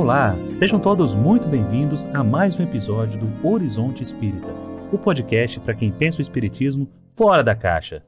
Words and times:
Olá, 0.00 0.34
sejam 0.58 0.80
todos 0.80 1.12
muito 1.12 1.46
bem-vindos 1.46 2.06
a 2.14 2.24
mais 2.24 2.58
um 2.58 2.62
episódio 2.62 3.20
do 3.20 3.46
Horizonte 3.46 4.02
Espírita, 4.02 4.48
o 4.90 4.96
podcast 4.96 5.60
para 5.60 5.74
quem 5.74 5.92
pensa 5.92 6.20
o 6.20 6.22
espiritismo 6.22 6.88
fora 7.14 7.44
da 7.44 7.54
caixa. 7.54 8.02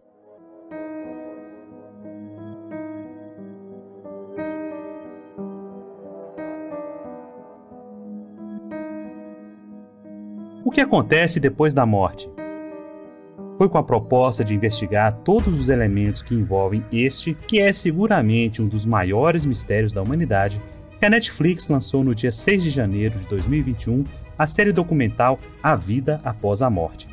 O 10.64 10.70
que 10.70 10.80
acontece 10.80 11.38
depois 11.38 11.74
da 11.74 11.84
morte? 11.84 12.27
Foi 13.59 13.68
com 13.68 13.77
a 13.77 13.84
proposta 13.84 14.43
de 14.43 14.54
investigar 14.54 15.18
todos 15.18 15.52
os 15.59 15.68
elementos 15.68 16.22
que 16.22 16.35
envolvem 16.35 16.82
este, 16.90 17.35
que 17.35 17.61
é 17.61 17.71
seguramente 17.71 18.63
um 18.63 18.66
dos 18.66 18.86
maiores 18.86 19.44
mistérios 19.44 19.93
da 19.93 20.00
humanidade, 20.00 20.58
a 21.04 21.11
Netflix 21.11 21.68
lançou 21.68 22.04
no 22.04 22.14
dia 22.14 22.30
6 22.30 22.62
de 22.62 22.70
janeiro 22.70 23.18
de 23.18 23.26
2021 23.26 24.04
a 24.38 24.46
série 24.46 24.72
documental 24.72 25.38
A 25.62 25.74
Vida 25.74 26.20
Após 26.24 26.62
a 26.62 26.70
Morte. 26.70 27.08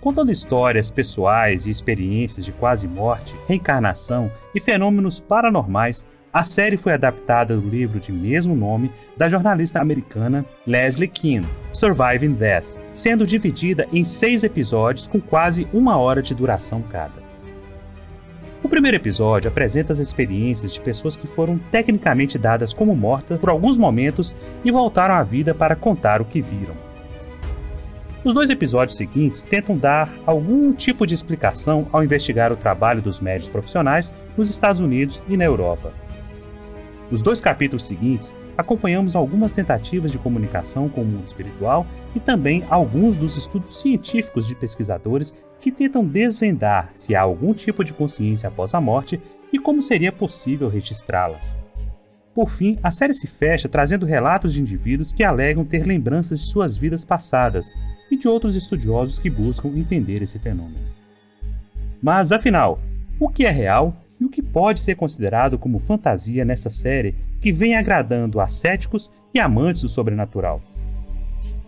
Contando 0.00 0.30
histórias 0.30 0.90
pessoais 0.90 1.66
e 1.66 1.70
experiências 1.70 2.44
de 2.44 2.52
quase 2.52 2.86
morte, 2.86 3.34
reencarnação 3.48 4.30
e 4.54 4.60
fenômenos 4.60 5.20
paranormais, 5.20 6.06
a 6.32 6.44
série 6.44 6.76
foi 6.76 6.92
adaptada 6.92 7.56
do 7.56 7.68
livro 7.68 7.98
de 7.98 8.12
mesmo 8.12 8.54
nome 8.54 8.92
da 9.16 9.28
jornalista 9.28 9.80
americana 9.80 10.44
Leslie 10.66 11.08
Keane, 11.08 11.48
Surviving 11.72 12.34
Death, 12.34 12.66
sendo 12.92 13.26
dividida 13.26 13.86
em 13.92 14.04
seis 14.04 14.44
episódios 14.44 15.08
com 15.08 15.20
quase 15.20 15.66
uma 15.72 15.96
hora 15.96 16.22
de 16.22 16.34
duração 16.34 16.82
cada. 16.82 17.25
O 18.62 18.68
primeiro 18.68 18.96
episódio 18.96 19.48
apresenta 19.48 19.92
as 19.92 19.98
experiências 19.98 20.72
de 20.72 20.80
pessoas 20.80 21.16
que 21.16 21.26
foram 21.26 21.58
tecnicamente 21.70 22.38
dadas 22.38 22.72
como 22.72 22.96
mortas 22.96 23.38
por 23.38 23.50
alguns 23.50 23.76
momentos 23.76 24.34
e 24.64 24.70
voltaram 24.70 25.14
à 25.14 25.22
vida 25.22 25.54
para 25.54 25.76
contar 25.76 26.20
o 26.20 26.24
que 26.24 26.40
viram. 26.40 26.74
Os 28.24 28.34
dois 28.34 28.50
episódios 28.50 28.96
seguintes 28.96 29.44
tentam 29.44 29.78
dar 29.78 30.12
algum 30.26 30.72
tipo 30.72 31.06
de 31.06 31.14
explicação 31.14 31.86
ao 31.92 32.02
investigar 32.02 32.50
o 32.50 32.56
trabalho 32.56 33.00
dos 33.00 33.20
médicos 33.20 33.52
profissionais 33.52 34.12
nos 34.36 34.50
Estados 34.50 34.80
Unidos 34.80 35.22
e 35.28 35.36
na 35.36 35.44
Europa. 35.44 35.92
Nos 37.08 37.22
dois 37.22 37.40
capítulos 37.40 37.86
seguintes, 37.86 38.34
acompanhamos 38.56 39.14
algumas 39.14 39.52
tentativas 39.52 40.10
de 40.10 40.18
comunicação 40.18 40.88
com 40.88 41.02
o 41.02 41.04
mundo 41.04 41.26
espiritual 41.26 41.86
e 42.14 42.20
também 42.20 42.64
alguns 42.70 43.16
dos 43.16 43.36
estudos 43.36 43.80
científicos 43.80 44.46
de 44.46 44.54
pesquisadores 44.54 45.34
que 45.60 45.70
tentam 45.72 46.04
desvendar 46.04 46.90
se 46.94 47.14
há 47.14 47.20
algum 47.22 47.52
tipo 47.52 47.84
de 47.84 47.92
consciência 47.92 48.48
após 48.48 48.74
a 48.74 48.80
morte 48.80 49.20
e 49.52 49.58
como 49.58 49.82
seria 49.82 50.12
possível 50.12 50.68
registrá-la. 50.68 51.38
Por 52.34 52.50
fim, 52.50 52.78
a 52.82 52.90
série 52.90 53.14
se 53.14 53.26
fecha 53.26 53.68
trazendo 53.68 54.04
relatos 54.04 54.52
de 54.52 54.60
indivíduos 54.60 55.10
que 55.12 55.24
alegam 55.24 55.64
ter 55.64 55.86
lembranças 55.86 56.38
de 56.40 56.46
suas 56.46 56.76
vidas 56.76 57.04
passadas 57.04 57.70
e 58.10 58.16
de 58.16 58.28
outros 58.28 58.54
estudiosos 58.54 59.18
que 59.18 59.30
buscam 59.30 59.68
entender 59.68 60.22
esse 60.22 60.38
fenômeno. 60.38 60.84
Mas, 62.02 62.32
afinal, 62.32 62.78
o 63.18 63.28
que 63.28 63.46
é 63.46 63.50
real 63.50 63.96
e 64.20 64.24
o 64.24 64.28
que 64.28 64.42
pode 64.42 64.80
ser 64.80 64.96
considerado 64.96 65.58
como 65.58 65.78
fantasia 65.78 66.44
nessa 66.44 66.68
série 66.68 67.14
que 67.40 67.52
vem 67.52 67.76
agradando 67.76 68.40
a 68.40 68.48
céticos 68.48 69.10
e 69.32 69.38
amantes 69.38 69.82
do 69.82 69.88
sobrenatural? 69.88 70.60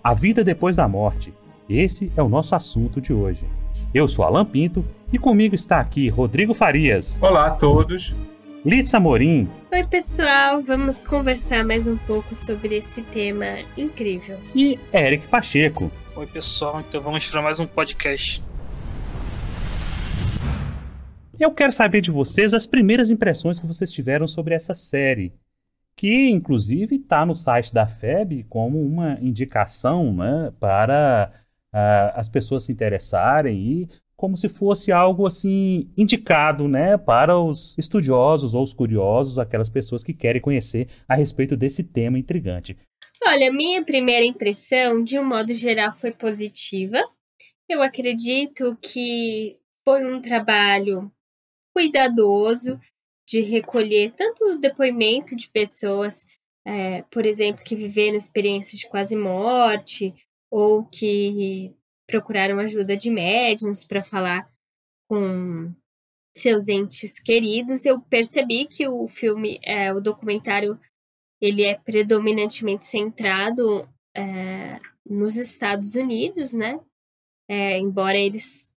A 0.02 0.14
vida 0.14 0.42
depois 0.42 0.75
da 0.75 0.88
morte. 0.88 1.33
Esse 1.69 2.10
é 2.16 2.22
o 2.22 2.28
nosso 2.28 2.55
assunto 2.55 3.00
de 3.00 3.12
hoje. 3.12 3.44
Eu 3.92 4.08
sou 4.08 4.25
Alan 4.25 4.44
Pinto 4.44 4.84
e 5.12 5.19
comigo 5.19 5.55
está 5.55 5.80
aqui 5.80 6.08
Rodrigo 6.08 6.55
Farias. 6.55 7.20
Olá 7.22 7.47
a 7.47 7.50
todos. 7.50 8.14
Litz 8.64 8.92
Amorim. 8.94 9.48
Oi, 9.72 9.84
pessoal. 9.84 10.60
Vamos 10.60 11.05
conversar 11.05 11.64
mais 11.64 11.86
um 11.86 11.97
pouco 11.97 12.34
sobre 12.34 12.76
esse 12.76 13.03
tema 13.03 13.59
incrível. 13.76 14.38
E 14.54 14.78
Eric 14.92 15.26
Pacheco. 15.28 15.91
Oi, 16.16 16.26
pessoal. 16.26 16.81
Então 16.81 17.00
vamos 17.00 17.26
para 17.31 17.41
mais 17.41 17.60
um 17.60 17.66
podcast. 17.66 18.42
Eu 21.38 21.53
quero 21.53 21.71
saber 21.71 22.00
de 22.00 22.10
vocês 22.10 22.53
as 22.53 22.66
primeiras 22.66 23.10
impressões 23.10 23.60
que 23.60 23.66
vocês 23.66 23.92
tiveram 23.92 24.26
sobre 24.26 24.54
essa 24.54 24.75
série, 24.75 25.32
que 25.98 26.31
inclusive 26.31 26.94
está 26.94 27.26
no 27.26 27.34
site 27.34 27.75
da 27.75 27.84
FEB 27.84 28.44
como 28.48 28.81
uma 28.81 29.19
indicação 29.20 30.14
né, 30.14 30.53
para 30.60 31.32
uh, 31.75 32.14
as 32.14 32.28
pessoas 32.28 32.62
se 32.62 32.70
interessarem 32.70 33.59
e 33.59 33.88
como 34.16 34.36
se 34.36 34.48
fosse 34.48 34.92
algo 34.92 35.26
assim 35.26 35.91
indicado, 35.97 36.69
né, 36.69 36.97
para 36.97 37.36
os 37.36 37.76
estudiosos 37.76 38.54
ou 38.54 38.62
os 38.62 38.72
curiosos, 38.72 39.41
aquelas 39.41 39.69
pessoas 39.69 40.04
que 40.04 40.14
querem 40.14 40.41
conhecer 40.41 40.88
a 41.09 41.16
respeito 41.16 41.56
desse 41.56 41.82
tema 41.82 42.16
intrigante. 42.16 42.76
Olha, 43.26 43.53
minha 43.53 43.84
primeira 43.84 44.25
impressão, 44.25 45.03
de 45.03 45.19
um 45.19 45.25
modo 45.25 45.53
geral, 45.53 45.91
foi 45.91 46.12
positiva. 46.12 46.98
Eu 47.69 47.82
acredito 47.82 48.78
que 48.80 49.56
foi 49.84 50.06
um 50.06 50.20
trabalho 50.20 51.10
cuidadoso 51.75 52.78
de 53.28 53.43
recolher 53.43 54.12
tanto 54.16 54.59
depoimento 54.59 55.37
de 55.37 55.50
pessoas, 55.50 56.27
é, 56.66 57.03
por 57.03 57.27
exemplo, 57.27 57.62
que 57.62 57.77
viveram 57.77 58.16
experiências 58.16 58.81
de 58.81 58.89
quase 58.89 59.16
morte 59.16 60.15
ou 60.50 60.84
que 60.84 61.75
procuraram 62.06 62.59
ajuda 62.59 62.97
de 62.97 63.11
médiums 63.11 63.84
para 63.84 64.03
falar 64.03 64.50
com 65.06 65.71
seus 66.34 66.69
entes 66.69 67.19
queridos, 67.19 67.84
eu 67.84 68.00
percebi 68.00 68.65
que 68.65 68.89
o 68.89 69.06
filme, 69.09 69.59
é, 69.62 69.93
o 69.93 70.00
documentário, 70.00 70.78
ele 71.41 71.65
é 71.65 71.75
predominantemente 71.75 72.87
centrado 72.87 73.89
é, 74.16 74.78
nos 75.05 75.37
Estados 75.37 75.95
Unidos, 75.95 76.53
né? 76.53 76.81
É, 77.49 77.78
embora 77.78 78.16
eles 78.16 78.67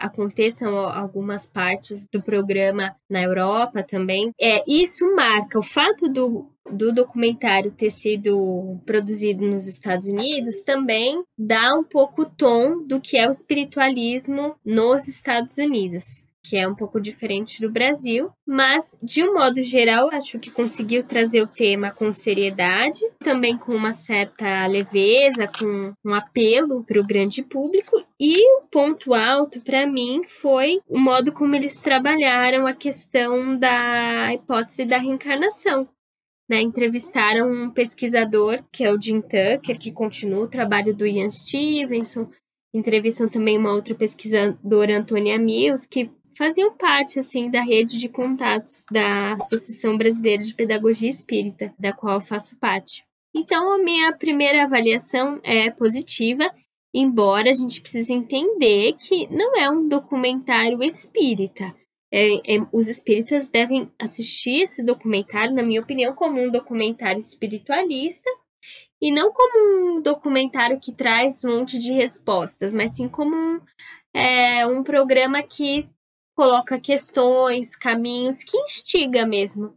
aconteçam 0.00 0.76
algumas 0.76 1.46
partes 1.46 2.06
do 2.06 2.22
programa 2.22 2.94
na 3.08 3.22
Europa 3.22 3.82
também. 3.82 4.32
É, 4.40 4.62
isso 4.66 5.14
marca 5.14 5.58
o 5.58 5.62
fato 5.62 6.08
do, 6.08 6.50
do 6.70 6.92
documentário 6.92 7.70
ter 7.70 7.90
sido 7.90 8.80
produzido 8.84 9.46
nos 9.46 9.66
Estados 9.66 10.06
Unidos 10.06 10.60
também 10.62 11.22
dá 11.36 11.74
um 11.74 11.84
pouco 11.84 12.22
o 12.22 12.30
tom 12.30 12.84
do 12.86 13.00
que 13.00 13.16
é 13.16 13.26
o 13.26 13.30
espiritualismo 13.30 14.54
nos 14.64 15.08
Estados 15.08 15.58
Unidos 15.58 16.24
que 16.42 16.56
é 16.56 16.66
um 16.66 16.74
pouco 16.74 17.00
diferente 17.00 17.60
do 17.60 17.70
Brasil, 17.70 18.30
mas 18.46 18.98
de 19.02 19.22
um 19.22 19.34
modo 19.34 19.62
geral, 19.62 20.10
acho 20.12 20.38
que 20.38 20.50
conseguiu 20.50 21.04
trazer 21.04 21.40
o 21.40 21.46
tema 21.46 21.92
com 21.92 22.12
seriedade, 22.12 23.00
também 23.20 23.56
com 23.56 23.72
uma 23.72 23.92
certa 23.92 24.66
leveza, 24.66 25.46
com 25.46 25.94
um 26.04 26.14
apelo 26.14 26.82
para 26.84 27.00
o 27.00 27.06
grande 27.06 27.42
público. 27.42 28.04
E 28.18 28.36
o 28.58 28.66
ponto 28.68 29.14
alto 29.14 29.60
para 29.60 29.86
mim 29.86 30.22
foi 30.24 30.80
o 30.88 30.98
modo 30.98 31.32
como 31.32 31.54
eles 31.54 31.76
trabalharam 31.76 32.66
a 32.66 32.74
questão 32.74 33.56
da 33.56 34.34
hipótese 34.34 34.84
da 34.84 34.98
reencarnação. 34.98 35.88
Né, 36.50 36.60
entrevistaram 36.60 37.50
um 37.50 37.70
pesquisador, 37.70 38.62
que 38.70 38.84
é 38.84 38.92
o 38.92 39.00
Jim 39.00 39.22
Tucker, 39.22 39.78
que 39.78 39.92
continua 39.92 40.44
o 40.44 40.48
trabalho 40.48 40.94
do 40.94 41.06
Ian 41.06 41.30
Stevenson, 41.30 42.28
entrevistam 42.74 43.28
também 43.28 43.58
uma 43.58 43.72
outra 43.72 43.94
pesquisadora, 43.94 44.98
Antônia 44.98 45.38
Mills, 45.38 45.88
que 45.88 46.10
faziam 46.36 46.76
parte 46.76 47.18
assim 47.18 47.50
da 47.50 47.60
rede 47.60 47.98
de 47.98 48.08
contatos 48.08 48.84
da 48.90 49.32
Associação 49.32 49.96
Brasileira 49.96 50.42
de 50.42 50.54
Pedagogia 50.54 51.08
Espírita, 51.08 51.74
da 51.78 51.92
qual 51.92 52.20
faço 52.20 52.56
parte. 52.56 53.04
Então, 53.34 53.72
a 53.72 53.78
minha 53.78 54.12
primeira 54.16 54.64
avaliação 54.64 55.40
é 55.42 55.70
positiva, 55.70 56.44
embora 56.94 57.50
a 57.50 57.54
gente 57.54 57.80
precise 57.80 58.12
entender 58.12 58.94
que 58.94 59.26
não 59.28 59.56
é 59.56 59.70
um 59.70 59.88
documentário 59.88 60.82
espírita. 60.82 61.74
É, 62.14 62.56
é, 62.56 62.66
os 62.70 62.88
espíritas 62.88 63.48
devem 63.48 63.90
assistir 63.98 64.62
esse 64.62 64.84
documentário, 64.84 65.54
na 65.54 65.62
minha 65.62 65.80
opinião, 65.80 66.14
como 66.14 66.38
um 66.42 66.50
documentário 66.50 67.18
espiritualista 67.18 68.28
e 69.00 69.10
não 69.10 69.32
como 69.32 69.96
um 69.96 70.02
documentário 70.02 70.78
que 70.78 70.92
traz 70.92 71.42
um 71.42 71.58
monte 71.58 71.78
de 71.78 71.92
respostas, 71.92 72.74
mas 72.74 72.94
sim 72.96 73.08
como 73.08 73.34
um, 73.34 73.60
é, 74.14 74.66
um 74.66 74.82
programa 74.82 75.42
que 75.42 75.88
coloca 76.34 76.80
questões, 76.80 77.76
caminhos, 77.76 78.42
que 78.42 78.56
instiga 78.58 79.26
mesmo 79.26 79.76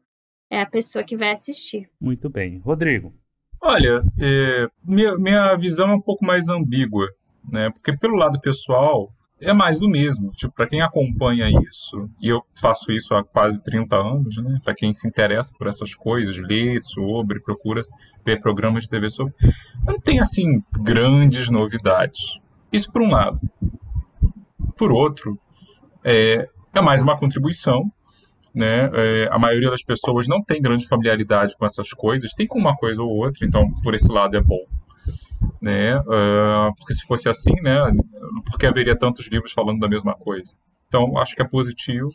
é 0.50 0.62
a 0.62 0.66
pessoa 0.66 1.04
que 1.04 1.18
vai 1.18 1.32
assistir. 1.32 1.90
Muito 2.00 2.30
bem. 2.30 2.60
Rodrigo. 2.60 3.14
Olha, 3.62 4.04
é, 4.20 4.68
minha, 4.84 5.18
minha 5.18 5.56
visão 5.56 5.90
é 5.90 5.96
um 5.96 6.02
pouco 6.02 6.24
mais 6.24 6.50
ambígua, 6.50 7.08
né? 7.52 7.70
Porque 7.72 7.98
pelo 7.98 8.16
lado 8.16 8.40
pessoal, 8.40 9.12
é 9.42 9.54
mais 9.54 9.80
do 9.80 9.90
mesmo. 9.90 10.32
Tipo, 10.32 10.54
para 10.54 10.68
quem 10.68 10.82
acompanha 10.82 11.50
isso, 11.50 12.10
e 12.22 12.30
eu 12.30 12.44
faço 12.62 12.92
isso 12.92 13.14
há 13.14 13.24
quase 13.24 13.62
30 13.64 13.96
anos, 13.96 14.38
né? 14.38 14.60
Para 14.64 14.76
quem 14.76 14.94
se 14.94 15.08
interessa 15.08 15.52
por 15.58 15.68
essas 15.68 15.96
coisas, 15.96 16.38
lê 16.38 16.80
sobre, 16.80 17.42
procura 17.42 17.82
ver 18.24 18.40
programas 18.40 18.84
de 18.84 18.90
TV 18.90 19.10
sobre, 19.10 19.34
não 19.86 20.00
tem 20.00 20.20
assim 20.20 20.64
grandes 20.80 21.50
novidades. 21.50 22.40
Isso 22.72 22.92
por 22.92 23.02
um 23.02 23.10
lado. 23.10 23.40
Por 24.78 24.92
outro, 24.92 25.40
é, 26.06 26.48
é 26.74 26.82
mais 26.82 27.02
uma 27.02 27.18
contribuição 27.18 27.92
né? 28.56 28.90
É, 28.94 29.28
a 29.30 29.38
maioria 29.38 29.70
das 29.70 29.84
pessoas 29.84 30.30
não 30.30 30.42
tem 30.42 30.62
grande 30.62 30.88
familiaridade 30.88 31.58
com 31.58 31.66
essas 31.66 31.90
coisas, 31.90 32.34
tem 32.34 32.48
com 32.48 32.58
uma 32.58 32.74
coisa 32.74 33.04
ou 33.04 33.10
outra, 33.10 33.46
então 33.46 33.70
por 33.84 33.94
esse 33.94 34.10
lado 34.10 34.38
é 34.38 34.42
bom. 34.42 34.66
Né? 35.62 36.00
Uh, 36.00 36.74
porque 36.78 36.94
se 36.94 37.06
fosse 37.06 37.28
assim, 37.28 37.54
né, 37.62 37.78
porque 38.50 38.66
haveria 38.66 38.98
tantos 38.98 39.28
livros 39.28 39.52
falando 39.52 39.80
da 39.80 39.90
mesma 39.90 40.14
coisa. 40.16 40.56
Então, 40.88 41.18
acho 41.18 41.36
que 41.36 41.42
é 41.42 41.48
positivo. 41.48 42.10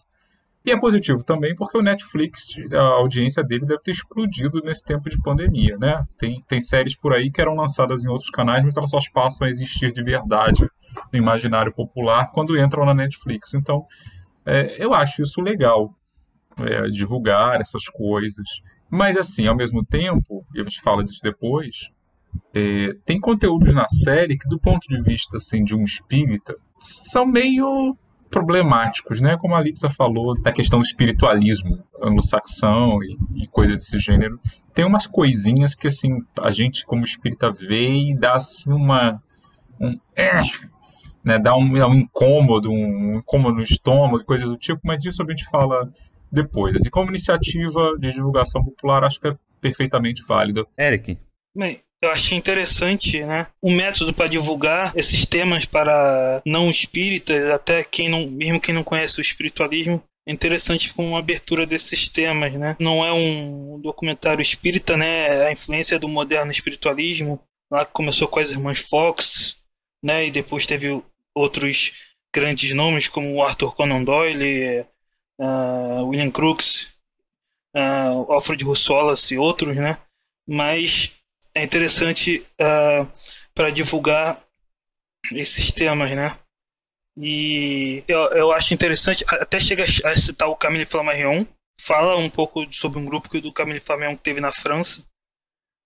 E 0.64 0.70
é 0.70 0.78
positivo 0.78 1.22
também 1.22 1.54
porque 1.54 1.76
o 1.76 1.82
Netflix, 1.82 2.48
a 2.72 2.80
audiência 2.80 3.42
dele 3.42 3.66
deve 3.66 3.82
ter 3.82 3.92
explodido 3.92 4.60
nesse 4.62 4.84
tempo 4.84 5.08
de 5.08 5.20
pandemia, 5.20 5.76
né? 5.78 6.04
Tem, 6.18 6.42
tem 6.46 6.60
séries 6.60 6.96
por 6.96 7.12
aí 7.12 7.30
que 7.30 7.40
eram 7.40 7.54
lançadas 7.54 8.04
em 8.04 8.08
outros 8.08 8.30
canais, 8.30 8.64
mas 8.64 8.76
elas 8.76 8.90
só 8.90 8.98
passam 9.12 9.46
a 9.46 9.50
existir 9.50 9.92
de 9.92 10.02
verdade 10.02 10.68
no 11.12 11.18
imaginário 11.18 11.72
popular 11.72 12.30
quando 12.32 12.58
entram 12.58 12.84
na 12.84 12.94
Netflix. 12.94 13.54
Então, 13.54 13.84
é, 14.44 14.82
eu 14.82 14.94
acho 14.94 15.22
isso 15.22 15.40
legal, 15.40 15.94
é, 16.58 16.88
divulgar 16.90 17.60
essas 17.60 17.86
coisas. 17.86 18.46
Mas, 18.90 19.16
assim, 19.16 19.46
ao 19.46 19.56
mesmo 19.56 19.84
tempo, 19.84 20.44
e 20.54 20.60
a 20.60 20.64
gente 20.64 20.80
fala 20.80 21.04
disso 21.04 21.20
depois, 21.22 21.90
é, 22.54 22.94
tem 23.04 23.20
conteúdos 23.20 23.72
na 23.72 23.86
série 23.88 24.36
que, 24.36 24.48
do 24.48 24.58
ponto 24.58 24.86
de 24.88 25.00
vista 25.00 25.36
assim, 25.36 25.62
de 25.64 25.74
um 25.76 25.84
espírita, 25.84 26.56
são 26.80 27.26
meio 27.26 27.96
problemáticos, 28.30 29.20
né? 29.20 29.36
Como 29.36 29.54
a 29.54 29.60
Litsa 29.60 29.90
falou, 29.90 30.40
da 30.40 30.52
questão 30.52 30.78
do 30.78 30.84
espiritualismo 30.84 31.82
anglo-saxão 32.00 33.02
e, 33.02 33.18
e 33.42 33.48
coisas 33.48 33.76
desse 33.78 33.98
gênero. 33.98 34.40
Tem 34.72 34.84
umas 34.84 35.06
coisinhas 35.06 35.74
que, 35.74 35.88
assim, 35.88 36.18
a 36.40 36.50
gente 36.50 36.86
como 36.86 37.04
espírita 37.04 37.50
vê 37.50 37.92
e 37.92 38.16
dá, 38.16 38.34
assim, 38.34 38.70
uma... 38.72 39.20
Um, 39.80 39.98
é, 40.14 40.42
né, 41.24 41.38
dá 41.38 41.56
um, 41.56 41.64
um 41.64 41.94
incômodo, 41.94 42.70
um 42.70 43.18
incômodo 43.18 43.56
no 43.56 43.62
estômago, 43.62 44.24
coisas 44.24 44.48
do 44.48 44.56
tipo, 44.56 44.80
mas 44.84 45.02
disso 45.02 45.22
a 45.22 45.30
gente 45.30 45.44
fala 45.46 45.92
depois. 46.30 46.74
Assim, 46.74 46.90
como 46.90 47.10
iniciativa 47.10 47.96
de 47.98 48.12
divulgação 48.12 48.64
popular, 48.64 49.04
acho 49.04 49.20
que 49.20 49.28
é 49.28 49.36
perfeitamente 49.60 50.22
válida. 50.26 50.66
Eric. 50.78 51.18
Bem, 51.56 51.80
eu 52.02 52.10
achei 52.10 52.36
interessante, 52.36 53.22
né? 53.22 53.46
O 53.60 53.70
método 53.70 54.12
para 54.12 54.28
divulgar 54.28 54.92
esses 54.96 55.26
temas 55.26 55.66
para 55.66 56.40
não 56.46 56.70
espíritas, 56.70 57.50
até 57.50 57.84
quem 57.84 58.08
não, 58.08 58.26
mesmo 58.26 58.60
quem 58.60 58.74
não 58.74 58.84
conhece 58.84 59.18
o 59.18 59.20
espiritualismo, 59.20 60.02
é 60.26 60.32
interessante 60.32 60.94
com 60.94 61.16
a 61.16 61.18
abertura 61.18 61.66
desses 61.66 62.08
temas, 62.08 62.54
né? 62.54 62.76
Não 62.78 63.04
é 63.04 63.12
um 63.12 63.78
documentário 63.80 64.40
espírita, 64.40 64.96
né? 64.96 65.46
A 65.46 65.52
influência 65.52 65.98
do 65.98 66.08
moderno 66.08 66.50
espiritualismo, 66.50 67.40
lá 67.70 67.84
que 67.84 67.92
começou 67.92 68.28
com 68.28 68.38
as 68.38 68.50
irmãs 68.50 68.78
Fox, 68.78 69.56
né? 70.02 70.26
E 70.26 70.30
depois 70.30 70.66
teve 70.66 71.02
outros 71.34 71.92
grandes 72.34 72.74
nomes 72.74 73.08
como 73.08 73.42
Arthur 73.42 73.74
Conan 73.74 74.04
Doyle, 74.04 74.86
uh, 75.38 76.04
William 76.06 76.30
Crookes, 76.30 76.88
uh, 77.74 78.32
Alfred 78.32 78.62
Russolace 78.64 79.34
e 79.34 79.38
outros, 79.38 79.76
né? 79.76 79.98
Mas 80.46 81.12
é 81.54 81.62
interessante 81.62 82.46
uh, 82.60 83.10
para 83.54 83.70
divulgar 83.70 84.42
esses 85.32 85.70
temas, 85.70 86.10
né? 86.12 86.36
E 87.16 88.02
eu, 88.08 88.18
eu 88.30 88.52
acho 88.52 88.72
interessante, 88.72 89.24
até 89.28 89.60
chega 89.60 89.84
a 90.04 90.16
citar 90.16 90.48
o 90.48 90.56
Camille 90.56 90.86
Flammarion, 90.86 91.44
fala 91.80 92.16
um 92.16 92.30
pouco 92.30 92.72
sobre 92.72 92.98
um 92.98 93.04
grupo 93.04 93.40
do 93.40 93.52
Camille 93.52 93.80
Flammarion 93.80 94.16
que 94.16 94.22
teve 94.22 94.40
na 94.40 94.52
França, 94.52 95.04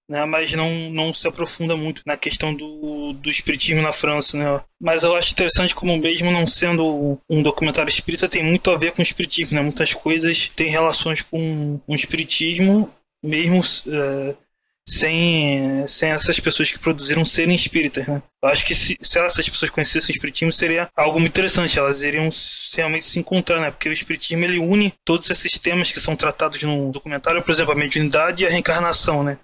né? 0.09 0.25
Mas 0.25 0.53
não, 0.53 0.91
não 0.91 1.13
se 1.13 1.27
aprofunda 1.27 1.77
muito 1.77 2.03
na 2.07 2.17
questão 2.17 2.55
do, 2.55 3.13
do 3.15 3.31
espiritismo 3.31 3.83
na 3.83 3.93
França, 3.93 4.37
né? 4.37 4.61
Mas 4.81 5.03
eu 5.03 5.15
acho 5.17 5.33
interessante 5.33 5.75
como 5.75 5.97
mesmo 5.97 6.31
não 6.31 6.47
sendo 6.47 7.19
um 7.29 7.43
documentário 7.43 7.91
espírita, 7.91 8.29
tem 8.29 8.43
muito 8.43 8.71
a 8.71 8.77
ver 8.77 8.93
com 8.93 9.01
o 9.01 9.03
espiritismo, 9.03 9.57
né? 9.57 9.63
Muitas 9.63 9.95
coisas 9.95 10.51
têm 10.55 10.71
relações 10.71 11.23
com 11.23 11.81
o 11.87 11.95
espiritismo, 11.95 12.91
mesmo 13.23 13.61
uh, 13.61 14.37
sem, 14.87 15.87
sem 15.87 16.11
essas 16.11 16.39
pessoas 16.39 16.71
que 16.71 16.79
produziram 16.79 17.25
serem 17.25 17.55
espíritas, 17.55 18.07
né? 18.07 18.23
Eu 18.43 18.51
acho 18.51 18.65
que 18.65 18.75
se, 18.75 18.99
se 19.01 19.19
essas 19.19 19.49
pessoas 19.49 19.71
conhecessem 19.71 20.13
o 20.13 20.17
espiritismo 20.17 20.53
seria 20.53 20.91
algo 20.95 21.19
muito 21.19 21.33
interessante, 21.33 21.79
elas 21.79 22.03
iriam 22.03 22.29
realmente 22.77 23.07
se 23.07 23.19
encontrar, 23.19 23.61
né? 23.61 23.71
Porque 23.71 23.89
o 23.89 23.93
espiritismo 23.93 24.45
ele 24.45 24.59
une 24.59 24.93
todos 25.03 25.31
esses 25.31 25.53
temas 25.59 25.91
que 25.91 26.01
são 26.01 26.15
tratados 26.15 26.63
no 26.63 26.93
documentário, 26.93 27.43
por 27.43 27.53
exemplo, 27.53 27.73
a 27.73 27.77
mediunidade 27.77 28.45
e 28.45 28.47
a 28.47 28.51
reencarnação, 28.51 29.25
né? 29.25 29.39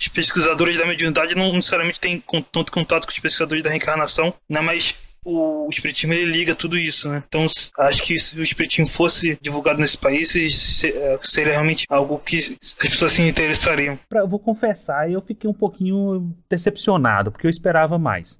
Os 0.00 0.08
pesquisadores 0.08 0.76
da 0.76 0.86
mediunidade 0.86 1.34
não 1.34 1.52
necessariamente 1.52 2.00
têm 2.00 2.22
tanto 2.52 2.72
contato 2.72 3.06
com 3.06 3.12
os 3.12 3.18
pesquisadores 3.18 3.62
da 3.62 3.70
reencarnação, 3.70 4.34
né? 4.48 4.60
Mas 4.60 4.94
o, 5.24 5.68
Espiritismo 5.70 6.12
ele 6.12 6.30
liga 6.30 6.54
tudo 6.54 6.76
isso, 6.76 7.08
né? 7.08 7.22
Então 7.26 7.46
acho 7.78 8.02
que 8.02 8.18
se 8.18 8.38
o 8.38 8.42
Espiritismo 8.42 8.86
fosse 8.86 9.38
divulgado 9.40 9.80
nesse 9.80 9.96
país, 9.96 10.84
é, 10.84 11.18
seria 11.22 11.52
realmente 11.52 11.86
algo 11.88 12.18
que 12.18 12.38
as 12.38 12.74
pessoas 12.74 13.12
se 13.12 13.22
interessariam. 13.22 13.98
Eu 14.12 14.28
vou 14.28 14.38
confessar, 14.38 15.10
eu 15.10 15.22
fiquei 15.22 15.48
um 15.48 15.54
pouquinho 15.54 16.34
decepcionado, 16.48 17.32
porque 17.32 17.46
eu 17.46 17.50
esperava 17.50 17.98
mais. 17.98 18.38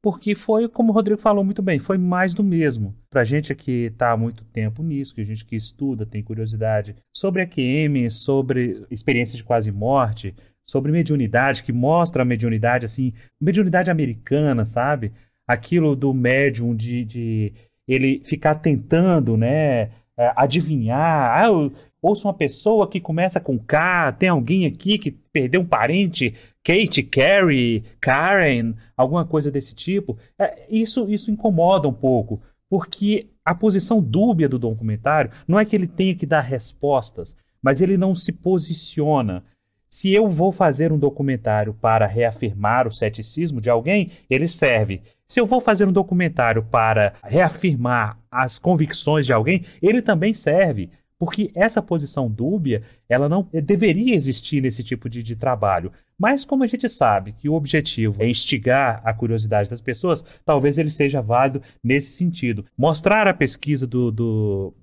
Porque 0.00 0.36
foi, 0.36 0.68
como 0.68 0.92
o 0.92 0.94
Rodrigo 0.94 1.20
falou 1.20 1.42
muito 1.42 1.60
bem, 1.60 1.80
foi 1.80 1.98
mais 1.98 2.32
do 2.32 2.44
mesmo. 2.44 2.94
Pra 3.10 3.24
gente 3.24 3.52
que 3.54 3.86
está 3.86 4.12
há 4.12 4.16
muito 4.16 4.44
tempo 4.44 4.80
nisso, 4.82 5.14
que 5.14 5.20
a 5.20 5.24
gente 5.24 5.44
que 5.44 5.56
estuda, 5.56 6.06
tem 6.06 6.22
curiosidade 6.22 6.94
sobre 7.12 7.42
AQM, 7.42 8.08
sobre 8.08 8.86
experiências 8.90 9.38
de 9.38 9.44
quase 9.44 9.72
morte, 9.72 10.34
sobre 10.68 10.92
mediunidade, 10.92 11.62
que 11.62 11.72
mostra 11.72 12.22
a 12.22 12.26
mediunidade, 12.26 12.84
assim, 12.84 13.12
mediunidade 13.40 13.90
americana, 13.90 14.64
sabe? 14.64 15.12
aquilo 15.48 15.96
do 15.96 16.12
médium 16.12 16.76
de, 16.76 17.06
de 17.06 17.52
ele 17.88 18.20
ficar 18.26 18.56
tentando, 18.56 19.34
né, 19.34 19.90
é, 20.14 20.32
adivinhar. 20.36 21.38
Ah, 21.38 21.46
eu 21.46 21.72
ouço 22.02 22.28
uma 22.28 22.34
pessoa 22.34 22.86
que 22.86 23.00
começa 23.00 23.40
com 23.40 23.58
K, 23.58 24.12
tem 24.12 24.28
alguém 24.28 24.66
aqui 24.66 24.98
que 24.98 25.10
perdeu 25.10 25.62
um 25.62 25.66
parente, 25.66 26.34
Kate, 26.62 27.02
Carrie, 27.02 27.82
Karen, 27.98 28.74
alguma 28.94 29.24
coisa 29.24 29.50
desse 29.50 29.74
tipo. 29.74 30.18
É, 30.38 30.66
isso, 30.68 31.08
isso 31.08 31.30
incomoda 31.30 31.88
um 31.88 31.94
pouco, 31.94 32.42
porque 32.68 33.28
a 33.42 33.54
posição 33.54 34.02
dúbia 34.02 34.50
do 34.50 34.58
documentário 34.58 35.30
não 35.48 35.58
é 35.58 35.64
que 35.64 35.74
ele 35.74 35.86
tenha 35.86 36.14
que 36.14 36.26
dar 36.26 36.42
respostas, 36.42 37.34
mas 37.62 37.80
ele 37.80 37.96
não 37.96 38.14
se 38.14 38.32
posiciona. 38.32 39.42
Se 39.88 40.12
eu 40.12 40.28
vou 40.28 40.52
fazer 40.52 40.92
um 40.92 40.98
documentário 40.98 41.72
para 41.74 42.06
reafirmar 42.06 42.86
o 42.86 42.92
ceticismo 42.92 43.60
de 43.60 43.70
alguém, 43.70 44.10
ele 44.28 44.46
serve. 44.46 45.02
Se 45.26 45.40
eu 45.40 45.46
vou 45.46 45.60
fazer 45.60 45.86
um 45.86 45.92
documentário 45.92 46.62
para 46.62 47.14
reafirmar 47.22 48.18
as 48.30 48.58
convicções 48.58 49.26
de 49.26 49.32
alguém, 49.32 49.64
ele 49.80 50.02
também 50.02 50.34
serve. 50.34 50.90
Porque 51.18 51.50
essa 51.54 51.82
posição 51.82 52.30
dúbia, 52.30 52.82
ela 53.08 53.28
não 53.28 53.48
deveria 53.52 54.14
existir 54.14 54.60
nesse 54.60 54.84
tipo 54.84 55.08
de, 55.08 55.22
de 55.22 55.34
trabalho. 55.34 55.92
Mas 56.16 56.44
como 56.44 56.62
a 56.62 56.66
gente 56.66 56.88
sabe 56.88 57.32
que 57.32 57.48
o 57.48 57.54
objetivo 57.54 58.22
é 58.22 58.28
instigar 58.28 59.00
a 59.04 59.12
curiosidade 59.12 59.68
das 59.68 59.80
pessoas, 59.80 60.24
talvez 60.44 60.78
ele 60.78 60.90
seja 60.90 61.20
válido 61.20 61.62
nesse 61.82 62.10
sentido. 62.12 62.64
Mostrar 62.76 63.26
a 63.26 63.34
pesquisa 63.34 63.86
do, 63.86 64.12
do, 64.12 64.74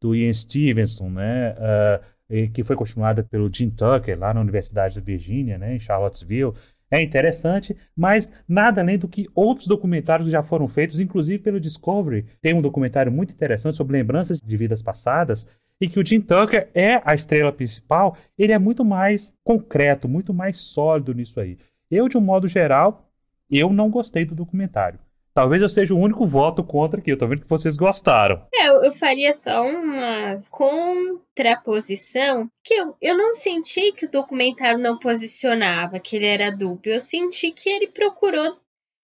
do 0.00 0.14
Ian 0.14 0.34
Stevenson, 0.34 1.08
né? 1.08 1.52
Uh, 1.52 2.04
que 2.52 2.62
foi 2.62 2.76
continuada 2.76 3.22
pelo 3.22 3.52
Jim 3.52 3.70
Tucker 3.70 4.18
lá 4.18 4.34
na 4.34 4.40
Universidade 4.40 4.96
da 4.96 5.00
Virgínia, 5.00 5.56
né, 5.56 5.76
em 5.76 5.80
Charlottesville, 5.80 6.52
é 6.90 7.02
interessante, 7.02 7.76
mas 7.94 8.32
nada 8.48 8.80
além 8.80 8.98
do 8.98 9.08
que 9.08 9.28
outros 9.34 9.66
documentários 9.66 10.30
já 10.30 10.42
foram 10.42 10.66
feitos, 10.68 11.00
inclusive 11.00 11.42
pelo 11.42 11.60
Discovery. 11.60 12.24
Tem 12.40 12.54
um 12.54 12.62
documentário 12.62 13.12
muito 13.12 13.32
interessante 13.32 13.76
sobre 13.76 13.96
lembranças 13.96 14.40
de 14.40 14.56
vidas 14.56 14.82
passadas 14.82 15.46
e 15.80 15.88
que 15.88 16.00
o 16.00 16.06
Jim 16.06 16.20
Tucker 16.20 16.68
é 16.74 17.00
a 17.04 17.14
estrela 17.14 17.52
principal. 17.52 18.16
Ele 18.38 18.52
é 18.52 18.58
muito 18.58 18.84
mais 18.84 19.34
concreto, 19.44 20.08
muito 20.08 20.32
mais 20.32 20.58
sólido 20.58 21.12
nisso 21.12 21.38
aí. 21.38 21.58
Eu, 21.90 22.08
de 22.08 22.16
um 22.16 22.22
modo 22.22 22.48
geral, 22.48 23.10
eu 23.50 23.70
não 23.72 23.90
gostei 23.90 24.24
do 24.24 24.34
documentário. 24.34 24.98
Talvez 25.38 25.62
eu 25.62 25.68
seja 25.68 25.94
o 25.94 26.00
único 26.00 26.26
voto 26.26 26.64
contra 26.64 26.98
aqui. 26.98 27.12
Eu 27.12 27.16
tô 27.16 27.28
vendo 27.28 27.42
que 27.42 27.48
vocês 27.48 27.76
gostaram. 27.76 28.44
É, 28.52 28.66
eu, 28.66 28.82
eu 28.82 28.92
faria 28.92 29.32
só 29.32 29.62
uma 29.62 30.42
contraposição. 30.50 32.50
Que 32.64 32.74
eu, 32.74 32.96
eu 33.00 33.16
não 33.16 33.32
senti 33.32 33.92
que 33.92 34.06
o 34.06 34.10
documentário 34.10 34.80
não 34.80 34.98
posicionava, 34.98 36.00
que 36.00 36.16
ele 36.16 36.26
era 36.26 36.50
duplo. 36.50 36.90
Eu 36.90 36.98
senti 36.98 37.52
que 37.52 37.70
ele 37.70 37.86
procurou, 37.86 38.58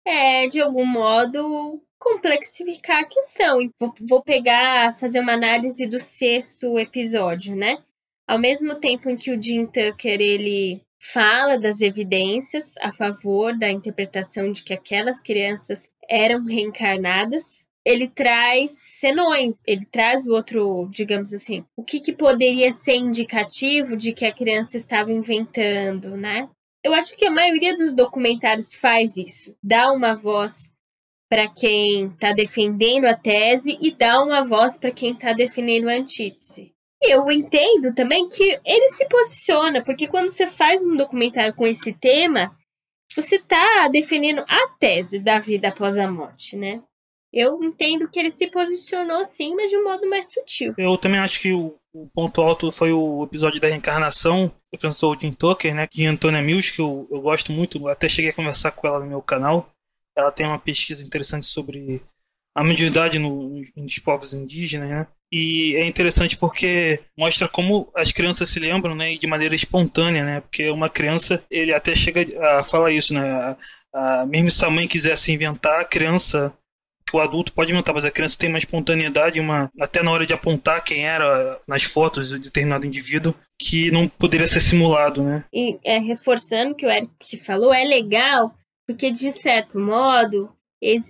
é, 0.05 0.49
de 0.49 0.61
algum 0.61 0.85
modo, 0.85 1.81
complexificar 1.97 3.03
a 3.03 3.07
questão. 3.07 3.59
Vou, 3.79 3.95
vou 4.01 4.21
pegar, 4.21 4.99
fazer 4.99 5.21
uma 5.21 5.35
análise 5.35 5.87
do 5.87 6.01
sexto 6.01 6.77
episódio, 6.77 7.55
né? 7.55 7.79
Ao 8.27 8.41
mesmo 8.41 8.75
tempo 8.75 9.09
em 9.09 9.17
que 9.17 9.31
o 9.31 9.41
Jim 9.41 9.65
Tucker, 9.67 10.21
ele 10.21 10.83
fala 11.01 11.59
das 11.59 11.81
evidências 11.81 12.75
a 12.81 12.91
favor 12.91 13.57
da 13.57 13.71
interpretação 13.71 14.51
de 14.51 14.63
que 14.63 14.75
aquelas 14.75 15.21
crianças 15.21 15.95
eram 16.09 16.45
reencarnadas. 16.45 17.65
Ele 17.85 18.09
traz 18.09 18.73
senões, 18.73 19.61
ele 19.65 19.85
traz 19.85 20.27
o 20.27 20.33
outro, 20.33 20.89
digamos 20.91 21.33
assim, 21.33 21.65
o 21.77 21.85
que, 21.85 22.01
que 22.01 22.13
poderia 22.13 22.73
ser 22.73 22.97
indicativo 22.97 23.97
de 23.97 24.13
que 24.13 24.27
a 24.27 24.35
criança 24.35 24.77
estava 24.77 25.13
inventando, 25.13 26.17
né? 26.17 26.49
Eu 26.83 26.93
acho 26.93 27.17
que 27.17 27.27
a 27.27 27.31
maioria 27.31 27.77
dos 27.77 27.95
documentários 27.95 28.75
faz 28.75 29.17
isso, 29.17 29.55
dá 29.63 29.93
uma 29.93 30.15
voz 30.15 30.73
para 31.29 31.49
quem 31.49 32.07
está 32.07 32.33
defendendo 32.33 33.07
a 33.07 33.15
tese 33.15 33.79
e 33.81 33.91
dá 33.91 34.23
uma 34.23 34.45
voz 34.45 34.77
para 34.77 34.91
quem 34.91 35.13
está 35.13 35.33
defendendo 35.33 35.89
a 35.89 35.95
antítese. 35.95 36.76
Eu 37.03 37.31
entendo 37.31 37.95
também 37.95 38.29
que 38.29 38.59
ele 38.65 38.89
se 38.89 39.07
posiciona, 39.09 39.83
porque 39.83 40.07
quando 40.07 40.31
você 40.31 40.47
faz 40.47 40.83
um 40.83 40.97
documentário 40.97 41.55
com 41.55 41.67
esse 41.67 41.93
tema, 41.93 42.57
você 43.15 43.37
está 43.37 43.89
definindo 43.89 44.45
a 44.49 44.69
tese 44.79 45.19
da 45.19 45.39
vida 45.39 45.69
após 45.69 45.97
a 45.97 46.11
morte, 46.11 46.57
né? 46.57 46.83
Eu 47.33 47.63
entendo 47.63 48.09
que 48.09 48.19
ele 48.19 48.31
se 48.31 48.47
posicionou 48.51 49.25
sim, 49.25 49.55
mas 49.55 49.71
de 49.71 49.77
um 49.77 49.85
modo 49.85 50.09
mais 50.09 50.33
sutil. 50.33 50.75
Eu 50.79 50.97
também 50.97 51.21
acho 51.21 51.39
que 51.41 51.53
o, 51.53 51.77
o 51.93 52.09
ponto 52.15 52.41
alto 52.41 52.73
foi 52.73 52.93
o 52.93 53.23
episódio 53.25 53.61
da 53.61 53.69
reencarnação 53.69 54.51
do 54.73 54.79
professor 54.79 55.19
Jim 55.21 55.33
Tucker, 55.33 55.75
né? 55.75 55.87
De 55.91 56.07
Antônia 56.07 56.41
Mills, 56.41 56.73
que 56.73 56.81
eu, 56.81 57.07
eu 57.11 57.21
gosto 57.21 57.53
muito, 57.53 57.89
até 57.89 58.09
cheguei 58.09 58.31
a 58.31 58.35
conversar 58.35 58.71
com 58.73 58.87
ela 58.87 59.01
no 59.01 59.07
meu 59.07 59.21
canal. 59.21 59.71
Ela 60.17 60.33
tem 60.33 60.47
uma 60.47 60.59
pesquisa 60.59 61.05
interessante 61.05 61.45
sobre 61.45 62.03
a 62.57 62.65
mediunidade 62.65 63.19
no, 63.19 63.63
nos 63.77 63.99
povos 63.99 64.33
indígenas, 64.33 64.89
né? 64.89 65.07
E 65.31 65.77
é 65.77 65.85
interessante 65.87 66.37
porque 66.37 67.01
mostra 67.19 67.47
como 67.47 67.91
as 67.95 68.11
crianças 68.11 68.49
se 68.49 68.59
lembram, 68.59 68.95
né? 68.95 69.13
E 69.13 69.19
de 69.19 69.27
maneira 69.27 69.55
espontânea, 69.55 70.25
né? 70.25 70.41
Porque 70.41 70.71
uma 70.71 70.89
criança, 70.89 71.43
ele 71.51 71.75
até 71.75 71.95
chega 71.95 72.25
a 72.59 72.63
falar 72.63 72.93
isso, 72.93 73.13
né? 73.13 73.31
A, 73.31 73.57
a, 73.93 74.27
mesmo 74.27 74.51
se 74.51 74.65
a 74.65 74.71
mãe 74.71 74.89
quisesse 74.89 75.31
inventar, 75.31 75.81
a 75.81 75.85
criança 75.85 76.51
que 77.07 77.15
o 77.15 77.21
adulto 77.21 77.53
pode 77.53 77.71
inventar, 77.71 77.95
mas 77.95 78.05
a 78.07 78.11
criança 78.11 78.39
tem 78.39 78.49
uma 78.49 78.59
espontaneidade, 78.59 79.39
uma 79.39 79.71
até 79.79 80.03
na 80.03 80.11
hora 80.11 80.27
de 80.27 80.33
apontar 80.33 80.83
quem 80.83 81.07
era 81.07 81.61
nas 81.69 81.83
fotos 81.83 82.31
de 82.31 82.39
determinado 82.39 82.87
indivíduo, 82.87 83.35
que 83.61 83.91
não 83.91 84.09
poderia 84.09 84.47
ser 84.47 84.61
simulado, 84.61 85.23
né? 85.23 85.45
E 85.53 85.79
é, 85.85 85.99
reforçando 85.99 86.73
o 86.73 86.75
que 86.75 86.87
o 86.87 86.91
Eric 86.91 87.37
falou, 87.45 87.73
é 87.73 87.85
legal, 87.85 88.55
porque 88.87 89.11
de 89.11 89.31
certo 89.31 89.79
modo 89.79 90.56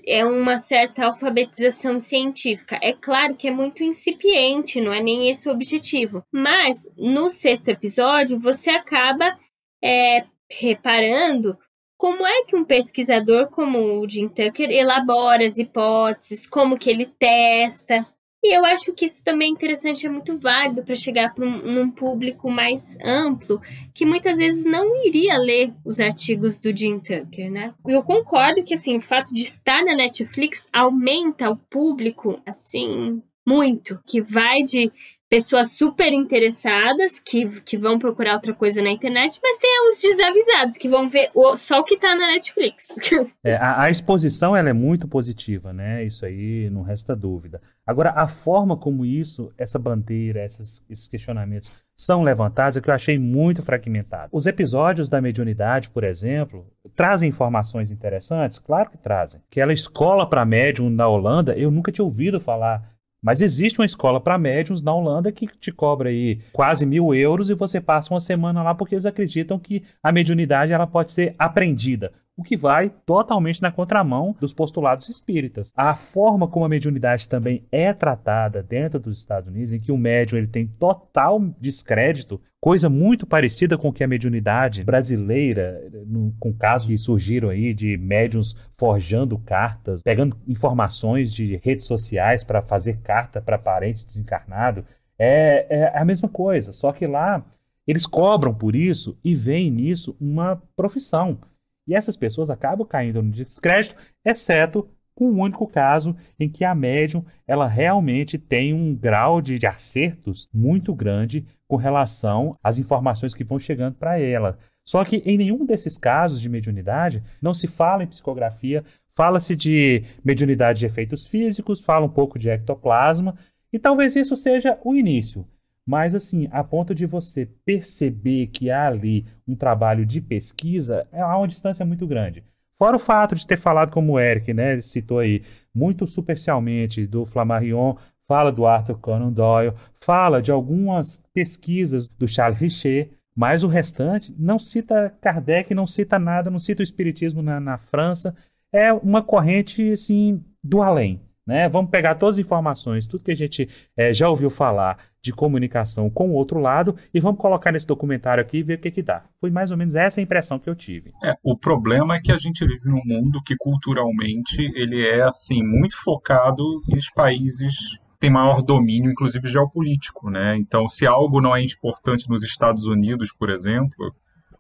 é 0.07 0.25
uma 0.25 0.59
certa 0.59 1.07
alfabetização 1.07 1.99
científica. 1.99 2.79
É 2.83 2.93
claro 2.93 3.35
que 3.35 3.49
é 3.49 3.51
muito 3.51 3.83
incipiente, 3.83 4.81
não 4.81 4.93
é 4.93 5.03
nem 5.03 5.29
esse 5.29 5.49
o 5.49 5.53
objetivo. 5.53 6.23
Mas 6.33 6.91
no 6.97 7.29
sexto 7.29 7.69
episódio 7.69 8.39
você 8.39 8.71
acaba 8.71 9.37
é, 9.83 10.25
reparando 10.51 11.59
como 11.99 12.27
é 12.27 12.45
que 12.45 12.57
um 12.57 12.65
pesquisador 12.65 13.49
como 13.51 14.01
o 14.01 14.09
Jim 14.09 14.29
Tucker 14.29 14.71
elabora 14.71 15.45
as 15.45 15.59
hipóteses, 15.59 16.47
como 16.47 16.79
que 16.79 16.91
ele 16.91 17.07
testa. 17.19 18.07
E 18.47 18.57
eu 18.57 18.65
acho 18.65 18.93
que 18.93 19.07
isso 19.07 19.25
também 19.25 19.49
é 19.49 19.51
interessante, 19.51 20.07
é 20.07 20.09
muito 20.09 20.39
válido 20.39 20.85
para 20.85 20.95
chegar 20.95 21.35
para 21.35 21.45
um, 21.45 21.91
público 21.91 22.49
mais 22.49 22.97
amplo, 23.05 23.61
que 23.93 24.07
muitas 24.07 24.39
vezes 24.39 24.65
não 24.65 25.05
iria 25.05 25.37
ler 25.37 25.75
os 25.85 25.99
artigos 25.99 26.61
do 26.61 26.75
Jim 26.75 27.01
Tucker, 27.01 27.51
né? 27.51 27.75
Eu 27.85 28.05
concordo 28.05 28.63
que, 28.63 28.75
assim, 28.75 28.99
o 28.99 29.01
fato 29.01 29.35
de 29.35 29.43
estar 29.43 29.85
na 29.85 29.97
Netflix 29.97 30.69
aumenta 30.73 31.51
o 31.51 31.57
público, 31.57 32.41
assim, 32.47 33.21
muito, 33.45 33.99
que 34.07 34.23
vai 34.23 34.63
de 34.63 34.93
pessoas 35.29 35.73
super 35.73 36.13
interessadas 36.13 37.19
que, 37.19 37.61
que 37.63 37.77
vão 37.77 37.99
procurar 37.99 38.35
outra 38.35 38.55
coisa 38.55 38.83
na 38.83 38.91
internet, 38.91 39.39
mas 39.43 39.59
tem 39.59 39.89
os 39.89 40.01
desavisados 40.01 40.77
que 40.77 40.89
vão 40.89 41.09
ver 41.09 41.31
o, 41.35 41.57
só 41.57 41.81
o 41.81 41.85
que 41.85 41.99
tá 41.99 42.15
na 42.15 42.29
Netflix. 42.29 42.89
É, 43.43 43.55
a, 43.55 43.83
a, 43.83 43.91
exposição 43.91 44.57
ela 44.57 44.69
é 44.69 44.73
muito 44.73 45.07
positiva, 45.07 45.73
né? 45.73 46.05
Isso 46.05 46.25
aí 46.25 46.69
não 46.71 46.83
resta 46.83 47.15
dúvida. 47.15 47.61
Agora, 47.87 48.11
a 48.11 48.27
forma 48.27 48.77
como 48.77 49.05
isso, 49.05 49.53
essa 49.57 49.79
bandeira, 49.79 50.45
esses, 50.45 50.85
esses 50.91 51.07
questionamentos 51.07 51.71
são 51.97 52.23
levantados 52.23 52.77
é 52.77 52.81
que 52.81 52.91
eu 52.91 52.95
achei 52.95 53.19
muito 53.19 53.63
fragmentado. 53.63 54.29
Os 54.33 54.47
episódios 54.47 55.09
da 55.09 55.21
mediunidade, 55.21 55.89
por 55.89 56.05
exemplo, 56.05 56.67
trazem 56.95 57.31
informações 57.31 57.91
interessantes? 57.91 58.59
Claro 58.59 58.91
que 58.91 58.99
trazem. 58.99 59.41
Aquela 59.51 59.73
escola 59.73 60.29
para 60.29 60.45
médium 60.45 60.91
na 60.91 61.09
Holanda, 61.09 61.57
eu 61.57 61.71
nunca 61.71 61.91
tinha 61.91 62.05
ouvido 62.05 62.41
falar 62.41 62.96
mas 63.23 63.41
existe 63.41 63.81
uma 63.81 63.87
escola 63.87 64.21
para 64.21 64.39
médiums 64.39 64.83
na 64.83 64.95
Holanda 64.95 65.33
que 65.33 65.47
te 65.47 65.73
cobra 65.73 66.11
aí 66.11 66.41
quase 66.53 66.85
mil 66.85 67.15
euros 67.15 67.49
e 67.49 67.55
você 67.55 67.81
passa 67.81 68.13
uma 68.13 68.21
semana 68.21 68.63
lá 68.63 68.75
porque 68.75 68.95
eles 68.95 69.07
acreditam 69.07 69.59
que 69.59 69.83
a 70.03 70.13
mediunidade 70.13 70.73
ela 70.73 70.87
pode 70.87 71.13
ser 71.13 71.35
aprendida 71.39 72.13
o 72.37 72.43
que 72.43 72.57
vai 72.57 72.91
totalmente 73.07 73.63
na 73.63 73.73
contramão 73.73 74.37
dos 74.39 74.53
postulados 74.53 75.09
espíritas. 75.09 75.73
A 75.75 75.95
forma 75.95 76.47
como 76.47 76.67
a 76.67 76.69
mediunidade 76.69 77.29
também 77.29 77.65
é 77.73 77.93
tratada 77.95 78.63
dentro 78.63 79.01
dos 79.01 79.19
Estados 79.19 79.49
Unidos, 79.49 79.73
em 79.73 79.79
que 79.79 79.91
o 79.91 79.97
médium 79.97 80.37
ele 80.37 80.47
tem 80.47 80.67
total 80.67 81.41
descrédito, 81.59 82.39
coisa 82.61 82.91
muito 82.91 83.27
parecida 83.27 83.79
com 83.79 83.91
que 83.91 84.05
a 84.05 84.09
mediunidade 84.09 84.85
brasileira, 84.85 85.81
no, 86.07 86.35
com 86.39 86.53
casos 86.53 86.89
que 86.89 86.99
surgiram 86.99 87.49
aí 87.49 87.73
de 87.73 87.97
médiums 87.97 88.55
forjando 88.77 89.39
cartas, 89.39 90.03
pegando 90.03 90.37
informações 90.47 91.33
de 91.33 91.57
redes 91.57 91.87
sociais 91.87 92.45
para 92.45 92.61
fazer 92.61 92.99
carta 92.99 93.41
para 93.41 93.59
parente 93.59 94.05
desencarnado, 94.05 94.85
é, 95.19 95.67
é 95.71 95.99
a 95.99 96.05
mesma 96.05 96.29
coisa, 96.29 96.71
só 96.73 96.93
que 96.93 97.07
lá 97.07 97.43
eles 97.87 98.05
cobram 98.05 98.53
por 98.53 98.75
isso 98.75 99.19
e 99.25 99.35
veem 99.35 99.71
nisso 99.71 100.15
uma 100.21 100.61
profissão. 100.75 101.39
E 101.87 101.95
essas 101.95 102.17
pessoas 102.17 102.51
acabam 102.51 102.87
caindo 102.87 103.23
no 103.23 103.31
descrédito, 103.31 103.95
exceto 104.25 104.89
com 105.15 105.31
o 105.31 105.39
único 105.39 105.67
caso 105.67 106.15
em 106.39 106.49
que 106.49 106.65
a 106.65 106.75
médium 106.75 107.25
ela 107.47 107.67
realmente 107.67 108.37
tem 108.37 108.75
um 108.75 108.95
grau 108.95 109.41
de, 109.41 109.59
de 109.59 109.67
acertos 109.67 110.49
muito 110.53 110.95
grande 110.95 111.47
com 111.67 111.77
relação 111.77 112.57
às 112.63 112.79
informações 112.79 113.35
que 113.35 113.43
vão 113.43 113.59
chegando 113.59 113.95
para 113.95 114.21
ela. 114.21 114.59
Só 114.87 115.05
que 115.05 115.17
em 115.25 115.39
nenhum 115.39 115.65
desses 115.65 115.97
casos 115.97 116.41
de 116.41 116.49
mediunidade 116.49 117.23
não 117.41 117.55
se 117.55 117.67
fala 117.67 118.05
em 118.05 118.07
psicografia, 118.07 118.85
fala-se 119.17 119.57
de 119.57 120.05
mediunidade 120.23 120.81
de 120.81 120.87
efeitos 120.87 121.27
físicos, 121.27 121.81
fala 121.81 122.05
um 122.05 122.11
pouco 122.11 122.39
de 122.39 122.51
ectoplasma, 122.51 123.37
e 123.73 123.79
talvez 123.79 124.15
isso 124.15 124.37
seja 124.37 124.79
o 124.85 124.95
início. 124.95 125.47
Mas, 125.87 126.15
assim, 126.15 126.49
a 126.51 126.65
ponto 126.65 126.95
de 126.95 127.07
você 127.07 127.47
perceber 127.65 128.49
que 128.49 128.71
há 128.71 128.89
ali 128.89 129.25
um 129.47 129.55
trabalho 129.55 130.05
de 130.05 130.21
pesquisa, 130.21 131.07
é 131.13 131.21
há 131.21 131.37
uma 131.39 131.47
distância 131.47 131.87
muito 131.87 132.07
grande. 132.07 132.43
Fora 132.77 132.97
o 132.97 133.01
fato 133.01 133.35
de 133.37 133.47
ter 133.47 133.57
falado, 133.57 133.93
como 133.93 134.15
o 134.15 134.21
Eric 134.21 134.53
né, 134.53 134.81
citou 134.83 135.21
aí, 135.21 135.43
muito 135.75 136.07
superficialmente 136.07 137.07
do 137.07 137.25
Flammarion, 137.25 137.97
fala 138.27 138.51
do 138.51 138.67
Arthur 138.67 138.99
Conan 138.99 139.33
Doyle, 139.33 139.75
fala 140.01 140.43
de 140.43 140.51
algumas 140.51 141.23
pesquisas 141.33 142.09
do 142.09 142.27
Charles 142.27 142.61
Richer, 142.61 143.11
mas 143.35 143.63
o 143.63 143.69
restante 143.69 144.35
não 144.39 144.59
cita 144.59 145.15
Kardec, 145.21 145.73
não 145.75 145.87
cita 145.87 146.19
nada, 146.19 146.51
não 146.51 146.59
cita 146.59 146.83
o 146.83 146.85
Espiritismo 146.85 147.43
na, 147.43 147.61
na 147.61 147.79
França. 147.79 148.35
É 148.73 148.93
uma 148.93 149.23
corrente, 149.23 149.93
assim, 149.93 150.43
do 150.65 150.83
além. 150.83 151.21
Né? 151.47 151.69
Vamos 151.69 151.91
pegar 151.91 152.17
todas 152.17 152.37
as 152.37 152.45
informações, 152.45 153.07
tudo 153.07 153.23
que 153.23 153.31
a 153.31 153.37
gente 153.37 153.69
é, 153.97 154.13
já 154.13 154.29
ouviu 154.29 154.51
falar 154.51 154.99
de 155.27 155.33
comunicação 155.33 156.09
com 156.09 156.31
o 156.31 156.33
outro 156.33 156.61
lado 156.61 156.97
e 157.13 157.21
vamos 157.21 157.41
colocar 157.41 157.73
nesse 157.73 157.87
documentário 157.87 158.41
aqui 158.41 158.59
e 158.59 158.63
ver 158.63 158.79
o 158.79 158.81
que, 158.81 158.91
que 158.91 159.03
dá. 159.03 159.25
Foi 159.41 159.51
mais 159.51 159.71
ou 159.71 159.77
menos 159.77 159.95
essa 159.95 160.21
a 160.21 160.23
impressão 160.23 160.59
que 160.59 160.71
eu 160.71 160.75
tive. 160.75 161.13
É, 161.23 161.35
o 161.43 161.57
problema 161.57 162.15
é 162.15 162.21
que 162.21 162.33
a 162.33 162.39
gente 162.39 162.65
vive 162.65 162.89
num 162.89 163.03
mundo 163.05 163.43
que 163.45 163.57
culturalmente 163.57 164.63
ele 164.75 165.05
é 165.05 165.23
assim 165.23 165.63
muito 165.63 165.97
focado 166.03 166.63
nos 166.89 167.11
países 167.11 167.99
têm 168.19 168.31
maior 168.31 168.63
domínio, 168.63 169.11
inclusive 169.11 169.47
geopolítico, 169.47 170.31
né? 170.31 170.57
Então, 170.57 170.89
se 170.89 171.07
algo 171.07 171.39
não 171.39 171.55
é 171.55 171.63
importante 171.63 172.31
nos 172.31 172.43
Estados 172.43 172.87
Unidos, 172.87 173.31
por 173.31 173.51
exemplo, 173.51 174.15